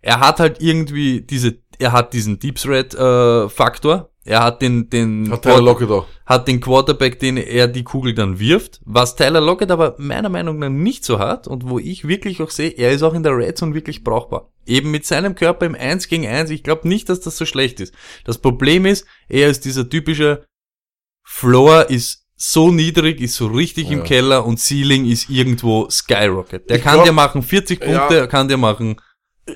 Er 0.00 0.20
hat 0.20 0.38
halt 0.38 0.60
irgendwie 0.60 1.22
diese, 1.22 1.58
er 1.78 1.92
hat 1.92 2.12
diesen 2.12 2.38
Deep 2.38 2.56
Threat 2.56 2.94
äh, 2.94 3.48
Faktor. 3.48 4.10
Er 4.26 4.42
hat 4.42 4.60
den, 4.60 4.90
den, 4.90 5.30
Hat 5.30 5.42
Tyler 5.42 5.62
Lockett 5.62 5.88
auch. 5.90 6.06
hat 6.26 6.48
den 6.48 6.60
Quarterback, 6.60 7.18
den 7.20 7.36
er 7.36 7.68
die 7.68 7.84
Kugel 7.84 8.12
dann 8.12 8.38
wirft, 8.40 8.80
was 8.84 9.14
Tyler 9.16 9.40
Lockett 9.40 9.70
aber 9.70 9.94
meiner 9.98 10.28
Meinung 10.28 10.58
nach 10.58 10.68
nicht 10.68 11.04
so 11.04 11.18
hat 11.20 11.46
und 11.46 11.68
wo 11.68 11.78
ich 11.78 12.06
wirklich 12.08 12.42
auch 12.42 12.50
sehe, 12.50 12.70
er 12.70 12.90
ist 12.90 13.02
auch 13.02 13.14
in 13.14 13.22
der 13.22 13.36
Red 13.36 13.56
Zone 13.56 13.74
wirklich 13.74 14.02
brauchbar. 14.04 14.50
Eben 14.66 14.90
mit 14.90 15.06
seinem 15.06 15.34
Körper 15.36 15.64
im 15.64 15.76
1 15.76 16.08
gegen 16.08 16.26
1, 16.26 16.50
ich 16.50 16.64
glaube 16.64 16.88
nicht, 16.88 17.08
dass 17.08 17.20
das 17.20 17.36
so 17.36 17.46
schlecht 17.46 17.78
ist. 17.80 17.94
Das 18.24 18.38
Problem 18.38 18.84
ist, 18.84 19.06
er 19.28 19.48
ist 19.48 19.64
dieser 19.64 19.88
typische 19.88 20.44
Floor 21.24 21.88
ist 21.90 22.24
so 22.36 22.70
niedrig, 22.70 23.20
ist 23.20 23.34
so 23.36 23.46
richtig 23.46 23.90
im 23.90 24.00
Ja. 24.00 24.04
Keller 24.04 24.44
und 24.44 24.58
Ceiling 24.60 25.06
ist 25.06 25.30
irgendwo 25.30 25.88
Skyrocket. 25.88 26.68
Der 26.68 26.76
Ich 26.78 26.82
kann 26.82 26.94
glaub- 26.94 27.06
dir 27.06 27.12
machen 27.12 27.42
40 27.42 27.80
Ja. 27.82 27.98
Punkte, 27.98 28.18
er 28.18 28.26
kann 28.28 28.48
dir 28.48 28.58
machen 28.58 28.96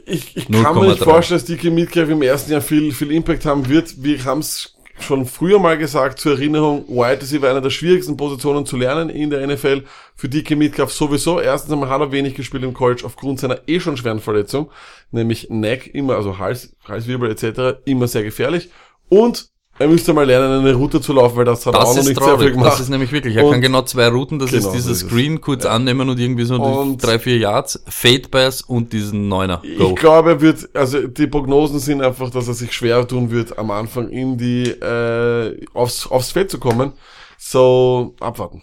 Ich, 0.07 0.37
ich 0.37 0.47
kann 0.47 0.75
mir 0.77 0.83
0,3. 0.83 0.89
nicht 0.89 1.05
vorstellen, 1.05 1.41
dass 1.41 1.47
DK 1.47 1.73
Metcalf 1.73 2.09
im 2.09 2.23
ersten 2.23 2.53
Jahr 2.53 2.61
viel, 2.61 2.93
viel 2.93 3.11
Impact 3.11 3.45
haben 3.45 3.69
wird. 3.69 4.03
Wir 4.03 4.25
haben 4.25 4.39
es 4.39 4.77
schon 5.01 5.27
früher 5.27 5.59
mal 5.59 5.79
gesagt, 5.79 6.21
zur 6.21 6.33
Erinnerung, 6.33 6.85
White 6.89 7.25
ist 7.25 7.45
einer 7.45 7.61
der 7.61 7.71
schwierigsten 7.71 8.17
Positionen 8.17 8.67
zu 8.67 8.77
lernen 8.77 9.11
in 9.11 9.31
der 9.31 9.47
NFL. 9.47 9.85
Für 10.15 10.29
DK 10.29 10.57
Metcalf 10.57 10.93
sowieso. 10.93 11.41
Erstens 11.41 11.73
einmal 11.73 11.89
hat 11.89 12.01
er 12.01 12.13
wenig 12.13 12.35
gespielt 12.35 12.63
im 12.63 12.75
College 12.75 13.03
aufgrund 13.05 13.41
seiner 13.41 13.61
eh 13.67 13.81
schon 13.81 13.97
schweren 13.97 14.21
Verletzung, 14.21 14.71
nämlich 15.11 15.49
Neck 15.51 15.93
immer, 15.93 16.15
also 16.17 16.39
Hals, 16.39 16.77
Halswirbel 16.87 17.31
etc. 17.31 17.81
immer 17.85 18.07
sehr 18.07 18.23
gefährlich. 18.23 18.71
Und 19.09 19.51
er 19.81 19.89
müsste 19.89 20.13
mal 20.13 20.25
lernen, 20.27 20.61
eine 20.61 20.75
Route 20.75 21.01
zu 21.01 21.13
laufen, 21.13 21.37
weil 21.37 21.45
das 21.47 21.65
hat 21.67 21.75
er 21.75 21.81
auch 21.81 21.85
Das 21.95 21.97
noch 21.97 22.05
nicht 22.05 22.15
sehr 22.17 22.23
viel 22.25 22.35
traurig. 22.37 22.53
gemacht. 22.53 22.73
Das 22.73 22.81
ist 22.81 22.89
nämlich 22.91 23.11
wirklich. 23.13 23.35
Er 23.37 23.45
Und- 23.45 23.53
kann 23.53 23.61
genau 23.61 23.83
zwei 23.83 24.09
Routen. 24.09 24.39
Das 24.39 24.51
Genau, 24.51 24.67
ist 24.67 24.73
dieser 24.75 24.85
so 24.85 24.91
ist 24.93 25.03
es. 25.03 25.09
Screen 25.09 25.41
kurz 25.41 25.65
annehmen 25.65 26.09
und 26.09 26.21
irgendwie 26.21 26.45
so 26.45 26.55
Und- 26.63 26.99
drei, 27.03 27.19
vier 27.19 27.39
Yards, 27.39 27.83
Fade 27.89 28.29
Pass 28.29 28.61
und 28.63 28.93
diesen 28.93 29.29
Neuner. 29.29 29.63
Go. 29.79 29.89
Ich 29.91 29.97
glaube, 29.97 30.31
er 30.31 30.41
wird, 30.41 30.69
also 30.75 31.07
die 31.07 31.27
Prognosen 31.27 31.79
sind 31.81 32.03
einfach, 32.03 32.31
dass 32.31 32.47
er 32.47 32.55
sich 32.55 32.73
schwer 32.73 33.09
tun 33.09 33.31
wird, 33.31 33.59
am 33.59 33.71
Anfang 33.71 34.09
in 34.11 34.37
die, 34.39 34.69
äh, 34.71 35.67
aufs, 35.75 36.07
aufs 36.07 36.31
Feld 36.31 36.51
zu 36.51 36.59
kommen. 36.59 36.93
So, 37.39 38.15
abwarten. 38.21 38.63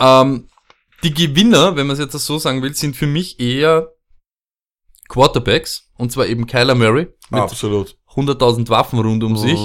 Ähm, 0.00 0.48
die 1.02 1.12
Gewinner, 1.12 1.74
wenn 1.76 1.88
man 1.88 1.94
es 1.94 1.98
jetzt 2.00 2.12
so 2.24 2.38
sagen 2.38 2.62
will, 2.62 2.74
sind 2.74 2.94
für 2.94 3.08
mich 3.08 3.40
eher 3.40 3.88
Quarterbacks. 5.08 5.88
Und 5.98 6.12
zwar 6.12 6.26
eben 6.26 6.46
Kyler 6.46 6.74
Murray 6.74 7.08
mit 7.30 7.40
Absolut. 7.40 7.96
100.000 8.14 8.68
Waffen 8.70 8.98
rund 8.98 9.22
um 9.24 9.36
sich. 9.36 9.58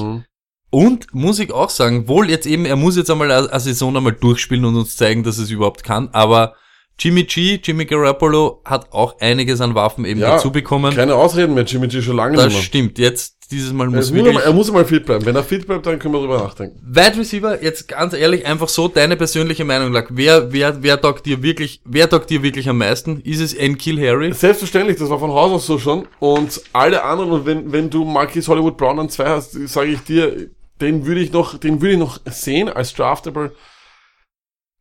Und 0.70 1.13
muss 1.13 1.39
ich 1.39 1.51
auch 1.51 1.70
sagen, 1.70 2.07
wohl 2.07 2.30
jetzt 2.30 2.45
eben, 2.45 2.65
er 2.65 2.76
muss 2.76 2.97
jetzt 2.97 3.09
einmal 3.09 3.32
eine 3.32 3.59
Saison 3.59 3.95
einmal 3.95 4.13
durchspielen 4.13 4.65
und 4.65 4.76
uns 4.76 4.97
zeigen, 4.97 5.24
dass 5.24 5.38
es 5.38 5.49
überhaupt 5.49 5.84
kann, 5.84 6.09
aber 6.11 6.55
Jimmy 6.99 7.24
G, 7.24 7.59
Jimmy 7.63 7.86
Garoppolo 7.86 8.61
hat 8.65 8.91
auch 8.91 9.20
einiges 9.20 9.61
an 9.61 9.76
Waffen 9.76 10.03
eben 10.03 10.20
Ja, 10.20 10.32
dazu 10.32 10.51
bekommen. 10.51 10.95
Keine 10.95 11.13
Ausreden 11.13 11.53
mehr, 11.53 11.63
Jimmy 11.63 11.88
G 11.88 12.01
schon 12.01 12.15
lange 12.15 12.36
Das 12.36 12.45
nicht 12.47 12.55
mehr. 12.55 12.63
stimmt. 12.63 12.97
Jetzt, 12.97 13.38
dieses 13.51 13.72
Mal 13.72 13.84
Er 13.86 13.91
muss 13.91 14.11
muss, 14.11 14.13
wirklich, 14.26 14.43
er 14.43 14.51
muss 14.53 14.72
mal 14.72 14.84
fit 14.84 15.05
bleiben. 15.05 15.24
Wenn 15.24 15.36
er 15.36 15.43
fit 15.43 15.68
bleibt, 15.68 15.86
dann 15.86 15.99
können 15.99 16.15
wir 16.15 16.22
drüber 16.22 16.39
nachdenken. 16.39 16.82
Wide 16.84 17.18
Receiver, 17.20 17.63
jetzt 17.63 17.88
ganz 17.88 18.13
ehrlich, 18.13 18.47
einfach 18.47 18.68
so 18.68 18.88
deine 18.88 19.15
persönliche 19.15 19.63
Meinung 19.63 19.91
lag. 19.93 20.07
Wer, 20.09 20.51
wer, 20.51 20.82
wer 20.82 20.99
taugt 20.99 21.28
dir 21.28 21.43
wirklich, 21.43 21.82
wer 21.86 22.09
taugt 22.09 22.32
dir 22.32 22.41
wirklich 22.41 22.68
am 22.68 22.80
meisten? 22.80 23.22
Ist 23.22 23.41
es 23.41 23.55
Kill 23.78 23.99
Harry? 24.01 24.34
Selbstverständlich, 24.34 24.97
das 24.97 25.11
war 25.11 25.20
von 25.20 25.30
Haus 25.32 25.51
aus 25.51 25.68
so 25.68 25.78
schon. 25.78 26.07
Und 26.20 26.59
alle 26.74 27.03
anderen, 27.03 27.32
und 27.32 27.45
wenn, 27.45 27.72
wenn 27.72 27.91
du 27.91 28.05
Marquis 28.05 28.47
Hollywood 28.47 28.76
Brown 28.76 28.99
an 28.99 29.09
zwei 29.09 29.30
hast, 29.30 29.51
sage 29.70 29.91
ich 29.91 30.01
dir, 30.01 30.49
den 30.82 31.05
würde 31.05 31.21
ich 31.21 31.32
noch, 31.32 31.57
den 31.57 31.82
würde 31.82 31.93
ich 31.93 31.99
noch 31.99 32.19
sehen 32.25 32.69
als 32.69 32.93
draftable. 32.93 33.55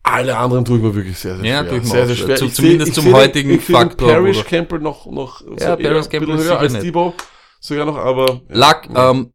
Alle 0.03 0.37
anderen 0.39 0.65
tue 0.65 0.77
ich 0.77 0.83
mir 0.85 0.95
wirklich 0.95 1.19
sehr, 1.19 1.37
sehr 1.37 1.45
Ja, 1.45 1.61
schwer. 1.61 1.69
tue 1.71 1.79
ich 1.79 1.85
mir 1.85 1.91
sehr, 1.91 2.03
auch 2.03 2.07
sehr 2.07 2.17
schwer. 2.17 2.37
Zu- 2.37 2.45
Ich 2.47 2.55
zumindest 2.55 2.95
seh- 2.95 3.01
ich 3.01 3.05
zum 3.07 3.15
heutigen 3.15 3.61
Faktor, 3.61 4.09
Parrish? 4.13 4.45
Campbell 4.45 4.79
noch, 4.79 5.07
noch, 5.07 5.41
so 5.41 5.55
Ja, 5.59 5.75
Paris 5.77 6.07
ein 6.07 6.11
Campbell 6.13 6.37
höher 6.39 6.59
als. 6.59 6.73
Debo. 6.79 7.15
Sogar 7.61 7.87
noch, 7.87 7.97
aber. 7.97 8.41
ja. 8.49 8.57
Luck, 8.69 8.83
ähm, 8.95 9.33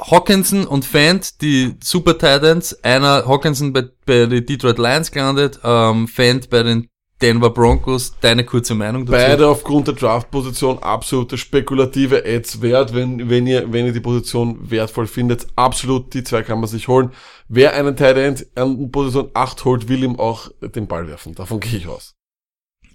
Hawkinson 0.00 0.66
und 0.66 0.86
Fant, 0.86 1.42
die 1.42 1.74
Super 1.82 2.14
Titans, 2.16 2.82
einer 2.82 3.26
Hawkinson 3.26 3.74
bei, 3.74 3.82
bei 4.06 4.24
den 4.24 4.46
Detroit 4.46 4.78
Lions 4.78 5.10
gelandet, 5.10 5.60
ähm, 5.62 6.08
Fant 6.08 6.48
bei 6.48 6.62
den 6.62 6.88
Denver 7.22 7.50
Broncos. 7.50 8.14
Deine 8.20 8.44
kurze 8.44 8.74
Meinung 8.74 9.06
dazu? 9.06 9.18
Beide 9.18 9.48
aufgrund 9.48 9.88
der 9.88 9.94
Draft-Position 9.94 10.78
absolute 10.78 11.36
spekulative 11.36 12.24
Ads 12.24 12.62
wert, 12.62 12.94
wenn, 12.94 13.28
wenn 13.28 13.46
ihr, 13.46 13.72
wenn 13.72 13.86
ihr 13.86 13.92
die 13.92 14.00
Position 14.00 14.70
wertvoll 14.70 15.06
findet. 15.06 15.46
Absolut, 15.56 16.14
die 16.14 16.24
zwei 16.24 16.42
kann 16.42 16.60
man 16.60 16.68
sich 16.68 16.88
holen. 16.88 17.10
Wer 17.48 17.74
einen 17.74 17.96
Tight 17.96 18.16
End 18.16 18.46
an 18.54 18.90
Position 18.90 19.30
8 19.34 19.64
holt, 19.64 19.88
will 19.88 20.02
ihm 20.02 20.18
auch 20.18 20.50
den 20.62 20.86
Ball 20.86 21.08
werfen. 21.08 21.34
Davon 21.34 21.60
gehe 21.60 21.78
ich 21.78 21.88
aus. 21.88 22.14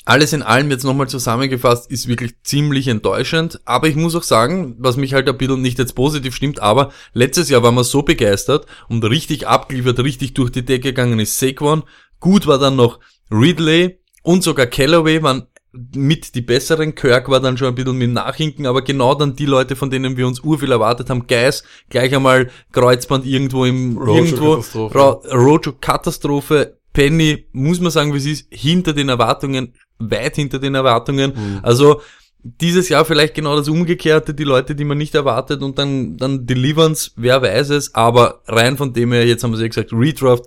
alles 0.05 0.33
in 0.33 0.43
allem 0.43 0.69
jetzt 0.71 0.83
nochmal 0.83 1.09
zusammengefasst 1.09 1.89
ist 1.91 2.07
wirklich 2.07 2.33
ziemlich 2.43 2.87
enttäuschend. 2.87 3.59
Aber 3.65 3.87
ich 3.87 3.95
muss 3.95 4.15
auch 4.15 4.23
sagen, 4.23 4.75
was 4.79 4.97
mich 4.97 5.13
halt 5.13 5.27
ein 5.27 5.37
bisschen 5.37 5.61
nicht 5.61 5.79
jetzt 5.79 5.95
positiv 5.95 6.35
stimmt, 6.35 6.61
aber 6.61 6.91
letztes 7.13 7.49
Jahr 7.49 7.63
waren 7.63 7.75
wir 7.75 7.83
so 7.83 8.03
begeistert 8.03 8.65
und 8.87 9.03
richtig 9.03 9.47
abgeliefert, 9.47 9.99
richtig 9.99 10.33
durch 10.33 10.51
die 10.51 10.65
Decke 10.65 10.89
gegangen 10.89 11.19
ist 11.19 11.37
Saquon. 11.39 11.83
Gut 12.19 12.47
war 12.47 12.59
dann 12.59 12.75
noch 12.75 12.99
Ridley 13.31 13.99
und 14.25 14.43
sogar 14.43 14.65
Callaway 14.65 15.21
waren 15.23 15.47
mit 15.93 16.35
die 16.35 16.41
besseren. 16.41 16.95
Kirk 16.95 17.29
war 17.29 17.39
dann 17.39 17.57
schon 17.57 17.67
ein 17.67 17.75
bisschen 17.75 17.97
mit 17.97 18.09
Nachhinken, 18.11 18.65
aber 18.65 18.81
genau 18.81 19.13
dann 19.13 19.35
die 19.35 19.45
Leute, 19.45 19.75
von 19.75 19.89
denen 19.89 20.17
wir 20.17 20.25
uns 20.25 20.39
urviel 20.39 20.71
erwartet 20.71 21.09
haben. 21.09 21.27
Geis, 21.27 21.63
gleich 21.89 22.15
einmal 22.15 22.49
Kreuzband 22.71 23.25
irgendwo 23.25 23.65
im, 23.65 23.97
irgendwo, 23.97 24.53
Rojo-Katastrophe. 24.53 24.95
Ra- 24.97 25.21
Rojo-Katastrophe. 25.33 26.79
Penny, 26.93 27.47
muss 27.51 27.81
man 27.81 27.91
sagen, 27.91 28.13
wie 28.13 28.17
es 28.17 28.25
ist, 28.25 28.47
hinter 28.51 28.93
den 28.93 29.09
Erwartungen, 29.09 29.73
weit 29.99 30.37
hinter 30.37 30.59
den 30.59 30.75
Erwartungen. 30.75 31.33
Mhm. 31.35 31.59
Also, 31.61 32.01
dieses 32.41 32.87
Jahr 32.89 33.03
vielleicht 33.03 33.33
genau 33.33 33.57
das 33.57 33.67
Umgekehrte, 33.67 34.33
die 34.33 34.45
Leute, 34.45 34.75
die 34.75 34.85
man 34.85 34.97
nicht 34.97 35.13
erwartet 35.13 35.61
und 35.61 35.77
dann, 35.77 36.15
dann 36.15 36.45
delivern's, 36.45 37.11
wer 37.17 37.41
weiß 37.41 37.71
es, 37.71 37.93
aber 37.95 38.41
rein 38.47 38.77
von 38.77 38.93
dem 38.93 39.11
her, 39.11 39.25
jetzt 39.25 39.43
haben 39.43 39.51
wir 39.51 39.59
ja 39.59 39.67
gesagt, 39.67 39.91
Redraft, 39.91 40.45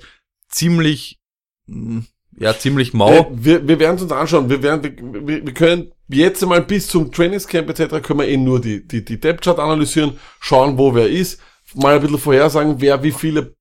ziemlich, 0.49 1.19
mm, 1.67 1.99
ja, 2.39 2.57
ziemlich 2.57 2.95
mau. 2.95 3.31
Wir, 3.33 3.61
wir, 3.61 3.69
wir 3.69 3.81
werden 3.81 3.97
es 3.97 4.03
uns 4.03 4.13
anschauen. 4.13 4.49
Wir, 4.49 4.63
werden, 4.63 4.83
wir, 5.27 5.47
wir 5.47 5.55
können 5.55 5.93
jetzt 6.09 6.43
einmal 6.43 6.63
bis 6.63 6.87
zum 6.89 7.11
Trainingscamp 7.13 7.69
etc. 7.71 8.03
können 8.03 8.21
wir 8.21 8.29
eh 8.29 8.37
nur 8.37 8.61
die, 8.61 8.87
die, 8.87 9.05
die 9.05 9.21
Depth-Chart 9.21 9.59
analysieren, 9.59 10.19
schauen, 10.41 10.79
wo 10.79 10.95
wer 10.95 11.09
ist, 11.09 11.41
mal 11.75 11.97
ein 11.97 12.01
bisschen 12.01 12.19
vorhersagen, 12.19 12.81
wer 12.81 13.03
wie 13.03 13.13
viele, 13.13 13.55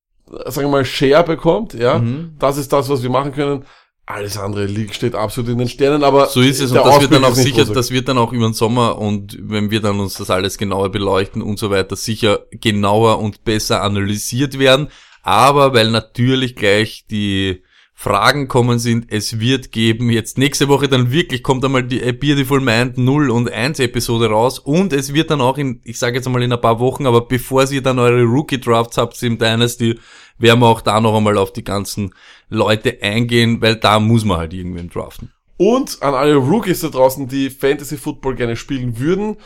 sagen 0.46 0.68
wir 0.68 0.78
mal, 0.78 0.84
Share 0.84 1.24
bekommt, 1.24 1.74
ja. 1.74 1.98
Mhm. 1.98 2.36
Das 2.38 2.56
ist 2.56 2.72
das, 2.72 2.88
was 2.88 3.02
wir 3.02 3.10
machen 3.10 3.32
können. 3.32 3.64
Alles 4.06 4.38
andere 4.38 4.64
liegt, 4.64 4.94
steht 4.94 5.14
absolut 5.14 5.50
in 5.50 5.58
den 5.58 5.68
Sternen, 5.68 6.02
aber 6.02 6.26
So 6.28 6.40
ist 6.40 6.60
es 6.60 6.70
und 6.70 6.78
das 6.78 6.98
wird 7.02 7.12
dann 7.12 7.24
auch 7.24 7.34
sicher, 7.34 7.60
rosig. 7.60 7.74
das 7.74 7.90
wird 7.90 8.08
dann 8.08 8.16
auch 8.16 8.32
über 8.32 8.46
den 8.46 8.54
Sommer 8.54 8.96
und 8.96 9.36
wenn 9.38 9.70
wir 9.70 9.82
dann 9.82 10.00
uns 10.00 10.14
das 10.14 10.30
alles 10.30 10.56
genauer 10.56 10.90
beleuchten 10.90 11.42
und 11.42 11.58
so 11.58 11.70
weiter, 11.70 11.94
sicher 11.94 12.46
genauer 12.52 13.18
und 13.18 13.44
besser 13.44 13.82
analysiert 13.82 14.58
werden. 14.58 14.88
Aber 15.22 15.74
weil 15.74 15.90
natürlich 15.90 16.56
gleich 16.56 17.04
die 17.10 17.62
Fragen 18.00 18.46
kommen 18.46 18.78
sind, 18.78 19.06
es 19.08 19.40
wird 19.40 19.72
geben, 19.72 20.08
jetzt 20.08 20.38
nächste 20.38 20.68
Woche 20.68 20.86
dann 20.86 21.10
wirklich 21.10 21.42
kommt 21.42 21.64
einmal 21.64 21.82
die 21.82 22.00
A 22.00 22.12
Beautiful 22.12 22.60
Mind 22.60 22.96
0 22.96 23.28
und 23.28 23.50
1 23.50 23.80
Episode 23.80 24.28
raus 24.28 24.60
und 24.60 24.92
es 24.92 25.14
wird 25.14 25.32
dann 25.32 25.40
auch 25.40 25.58
in, 25.58 25.80
ich 25.82 25.98
sage 25.98 26.14
jetzt 26.14 26.26
einmal 26.26 26.44
in 26.44 26.52
ein 26.52 26.60
paar 26.60 26.78
Wochen, 26.78 27.06
aber 27.06 27.22
bevor 27.22 27.68
ihr 27.72 27.82
dann 27.82 27.98
eure 27.98 28.22
Rookie 28.22 28.60
Drafts 28.60 28.98
habt 28.98 29.20
im 29.24 29.36
Dynasty, 29.36 29.98
werden 30.38 30.60
wir 30.60 30.66
auch 30.68 30.80
da 30.80 31.00
noch 31.00 31.16
einmal 31.16 31.36
auf 31.36 31.52
die 31.52 31.64
ganzen 31.64 32.14
Leute 32.48 32.98
eingehen, 33.02 33.60
weil 33.60 33.74
da 33.74 33.98
muss 33.98 34.24
man 34.24 34.38
halt 34.38 34.54
irgendwen 34.54 34.88
draften. 34.88 35.32
Und 35.56 36.00
an 36.00 36.14
alle 36.14 36.36
Rookies 36.36 36.78
da 36.78 36.90
draußen, 36.90 37.26
die 37.26 37.50
Fantasy 37.50 37.96
Football 37.96 38.36
gerne 38.36 38.54
spielen 38.54 39.00
würden. 39.00 39.38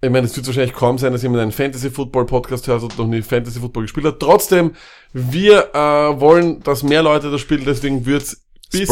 Ich 0.00 0.10
meine, 0.10 0.26
es 0.26 0.36
wird 0.36 0.46
wahrscheinlich 0.46 0.74
kaum 0.74 0.96
sein, 0.96 1.12
dass 1.12 1.22
jemand 1.22 1.42
einen 1.42 1.50
Fantasy 1.52 1.90
Football 1.90 2.26
Podcast 2.26 2.68
hört 2.68 2.84
und 2.84 2.96
noch 2.96 3.06
nie 3.06 3.20
Fantasy 3.20 3.58
Football 3.58 3.82
gespielt 3.82 4.06
hat. 4.06 4.20
Trotzdem, 4.20 4.76
wir 5.12 5.74
äh, 5.74 6.20
wollen, 6.20 6.62
dass 6.62 6.84
mehr 6.84 7.02
Leute 7.02 7.32
das 7.32 7.40
spielen, 7.40 7.64
deswegen 7.64 8.06
wird's 8.06 8.48
bis. 8.70 8.88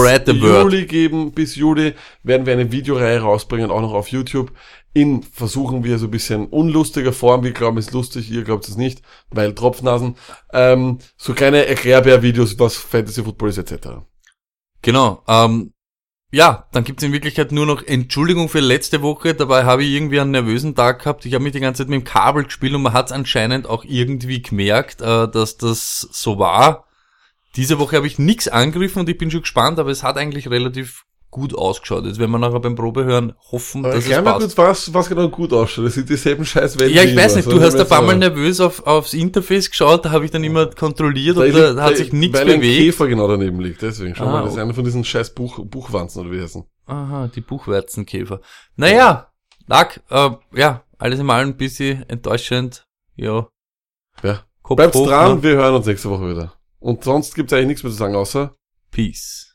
Juli 0.63 0.87
geben. 0.87 1.33
Bis 1.33 1.55
Juli 1.55 1.95
werden 2.23 2.47
wir 2.47 2.55
eine 2.55 2.73
Videoreihe 2.73 3.21
rausbringen, 3.21 3.71
auch 3.71 3.81
noch 3.81 3.93
auf 3.93 4.09
YouTube. 4.09 4.51
In 4.95 5.23
versuchen 5.23 5.85
wir 5.85 5.99
so 5.99 6.07
ein 6.07 6.11
bisschen 6.11 6.47
unlustiger 6.47 7.13
Form. 7.13 7.45
Wir 7.45 7.53
glauben, 7.53 7.79
es 7.79 7.89
ist 7.89 7.93
lustig, 7.93 8.31
ihr 8.31 8.43
glaubt 8.43 8.67
es 8.67 8.77
nicht, 8.77 9.03
weil 9.31 9.55
Tropfnasen. 9.55 10.17
Ähm, 10.53 10.99
so 11.17 11.35
kleine 11.35 11.67
Erklärbär-Videos, 11.67 12.59
was 12.59 12.77
Fantasy 12.77 13.23
Football 13.23 13.51
ist, 13.51 13.59
etc. 13.59 13.89
Genau. 14.83 15.23
Ähm, 15.29 15.73
ja, 16.33 16.67
dann 16.73 16.85
gibt's 16.85 17.03
in 17.03 17.13
Wirklichkeit 17.13 17.53
nur 17.53 17.67
noch 17.67 17.83
Entschuldigung 17.83 18.49
für 18.49 18.61
letzte 18.61 19.01
Woche. 19.01 19.35
Dabei 19.35 19.65
habe 19.65 19.85
ich 19.85 19.91
irgendwie 19.93 20.21
einen 20.21 20.33
nervösen 20.33 20.75
Tag 20.75 21.01
gehabt. 21.01 21.25
Ich 21.25 21.35
habe 21.35 21.45
mich 21.45 21.53
die 21.53 21.61
ganze 21.61 21.83
Zeit 21.83 21.89
mit 21.89 22.01
dem 22.01 22.05
Kabel 22.05 22.45
gespielt 22.45 22.75
und 22.75 22.83
man 22.83 22.93
hat's 22.93 23.13
anscheinend 23.13 23.67
auch 23.67 23.85
irgendwie 23.85 24.43
gemerkt, 24.43 25.01
äh, 25.01 25.29
dass 25.29 25.57
das 25.57 26.01
so 26.11 26.39
war. 26.39 26.87
Diese 27.55 27.79
Woche 27.79 27.97
habe 27.97 28.07
ich 28.07 28.19
nichts 28.19 28.49
angegriffen 28.49 29.01
und 29.01 29.09
ich 29.09 29.19
bin 29.19 29.31
schon 29.31 29.43
gespannt, 29.43 29.79
aber 29.79 29.91
es 29.91 30.03
hat 30.03 30.19
eigentlich 30.19 30.51
relativ 30.51 31.05
gut 31.37 31.55
ausgeschaut. 31.55 32.07
Jetzt 32.07 32.19
werden 32.19 32.31
wir 32.31 32.39
nachher 32.39 32.61
beim 32.61 32.75
Probehören 32.75 33.35
hoffen, 33.53 33.83
dass 33.83 34.07
es 34.07 34.23
passt. 34.25 34.39
kurz, 34.41 34.57
was, 34.59 34.95
was 34.95 35.09
genau 35.09 35.29
gut 35.29 35.53
ausschaut. 35.53 35.85
Das 35.87 35.95
sind 35.95 36.09
dieselben 36.09 36.45
scheiß 36.47 36.79
Wände 36.79 36.95
Ja, 36.95 37.03
ich 37.03 37.15
weiß 37.15 37.37
nicht, 37.37 37.51
du 37.51 37.61
hast 37.61 37.79
ein 37.79 37.87
paar 37.87 38.01
Mal 38.03 38.17
nervös 38.17 38.59
auf, 38.61 38.87
aufs 38.87 39.13
Interface 39.13 39.69
geschaut, 39.71 40.05
da 40.05 40.11
habe 40.11 40.25
ich 40.25 40.31
dann 40.31 40.43
immer 40.43 40.67
kontrolliert 40.67 41.37
Da 41.37 41.41
und 41.43 41.47
liegt- 41.47 41.59
da 41.59 41.83
hat 41.83 41.97
sich 41.99 42.13
nichts 42.13 42.39
weil 42.39 42.51
ein 42.51 42.61
bewegt. 42.61 42.79
Käfer 42.79 43.07
genau 43.09 43.29
daneben 43.29 43.61
liegt, 43.61 43.83
deswegen. 43.83 44.15
Schau 44.15 44.25
Ah, 44.25 44.33
mal, 44.33 44.39
das 44.41 44.49
ist 44.49 44.53
okay. 44.55 44.63
einer 44.63 44.75
von 44.75 44.85
diesen 44.85 45.05
scheiß 45.05 45.35
Buch, 45.35 45.59
Buchwanzen 45.65 46.23
oder 46.23 46.31
wie 46.33 46.41
heißen. 46.41 46.65
Aha, 46.87 47.29
die 47.35 47.41
Buchwärzenkäfer. 47.43 48.41
Naja, 48.77 49.31
Lack, 49.69 50.01
äh, 50.11 50.31
ja, 50.55 50.85
alles 50.97 51.19
in 51.21 51.29
allem 51.29 51.49
ein 51.51 51.57
bisschen 51.57 52.09
enttäuschend. 52.09 52.87
Ja. 53.17 53.49
Ja. 54.23 54.45
Kopf 54.63 54.77
Bleibt 54.77 54.95
dran, 54.95 55.37
ne? 55.37 55.43
wir 55.43 55.57
hören 55.57 55.75
uns 55.75 55.87
nächste 55.87 56.09
Woche 56.09 56.31
wieder. 56.31 56.53
Und 56.79 57.05
sonst 57.05 57.35
gibt's 57.35 57.53
eigentlich 57.53 57.67
nichts 57.67 57.83
mehr 57.83 57.91
zu 57.93 57.99
sagen, 57.99 58.15
außer 58.15 58.55
Peace. 58.93 59.55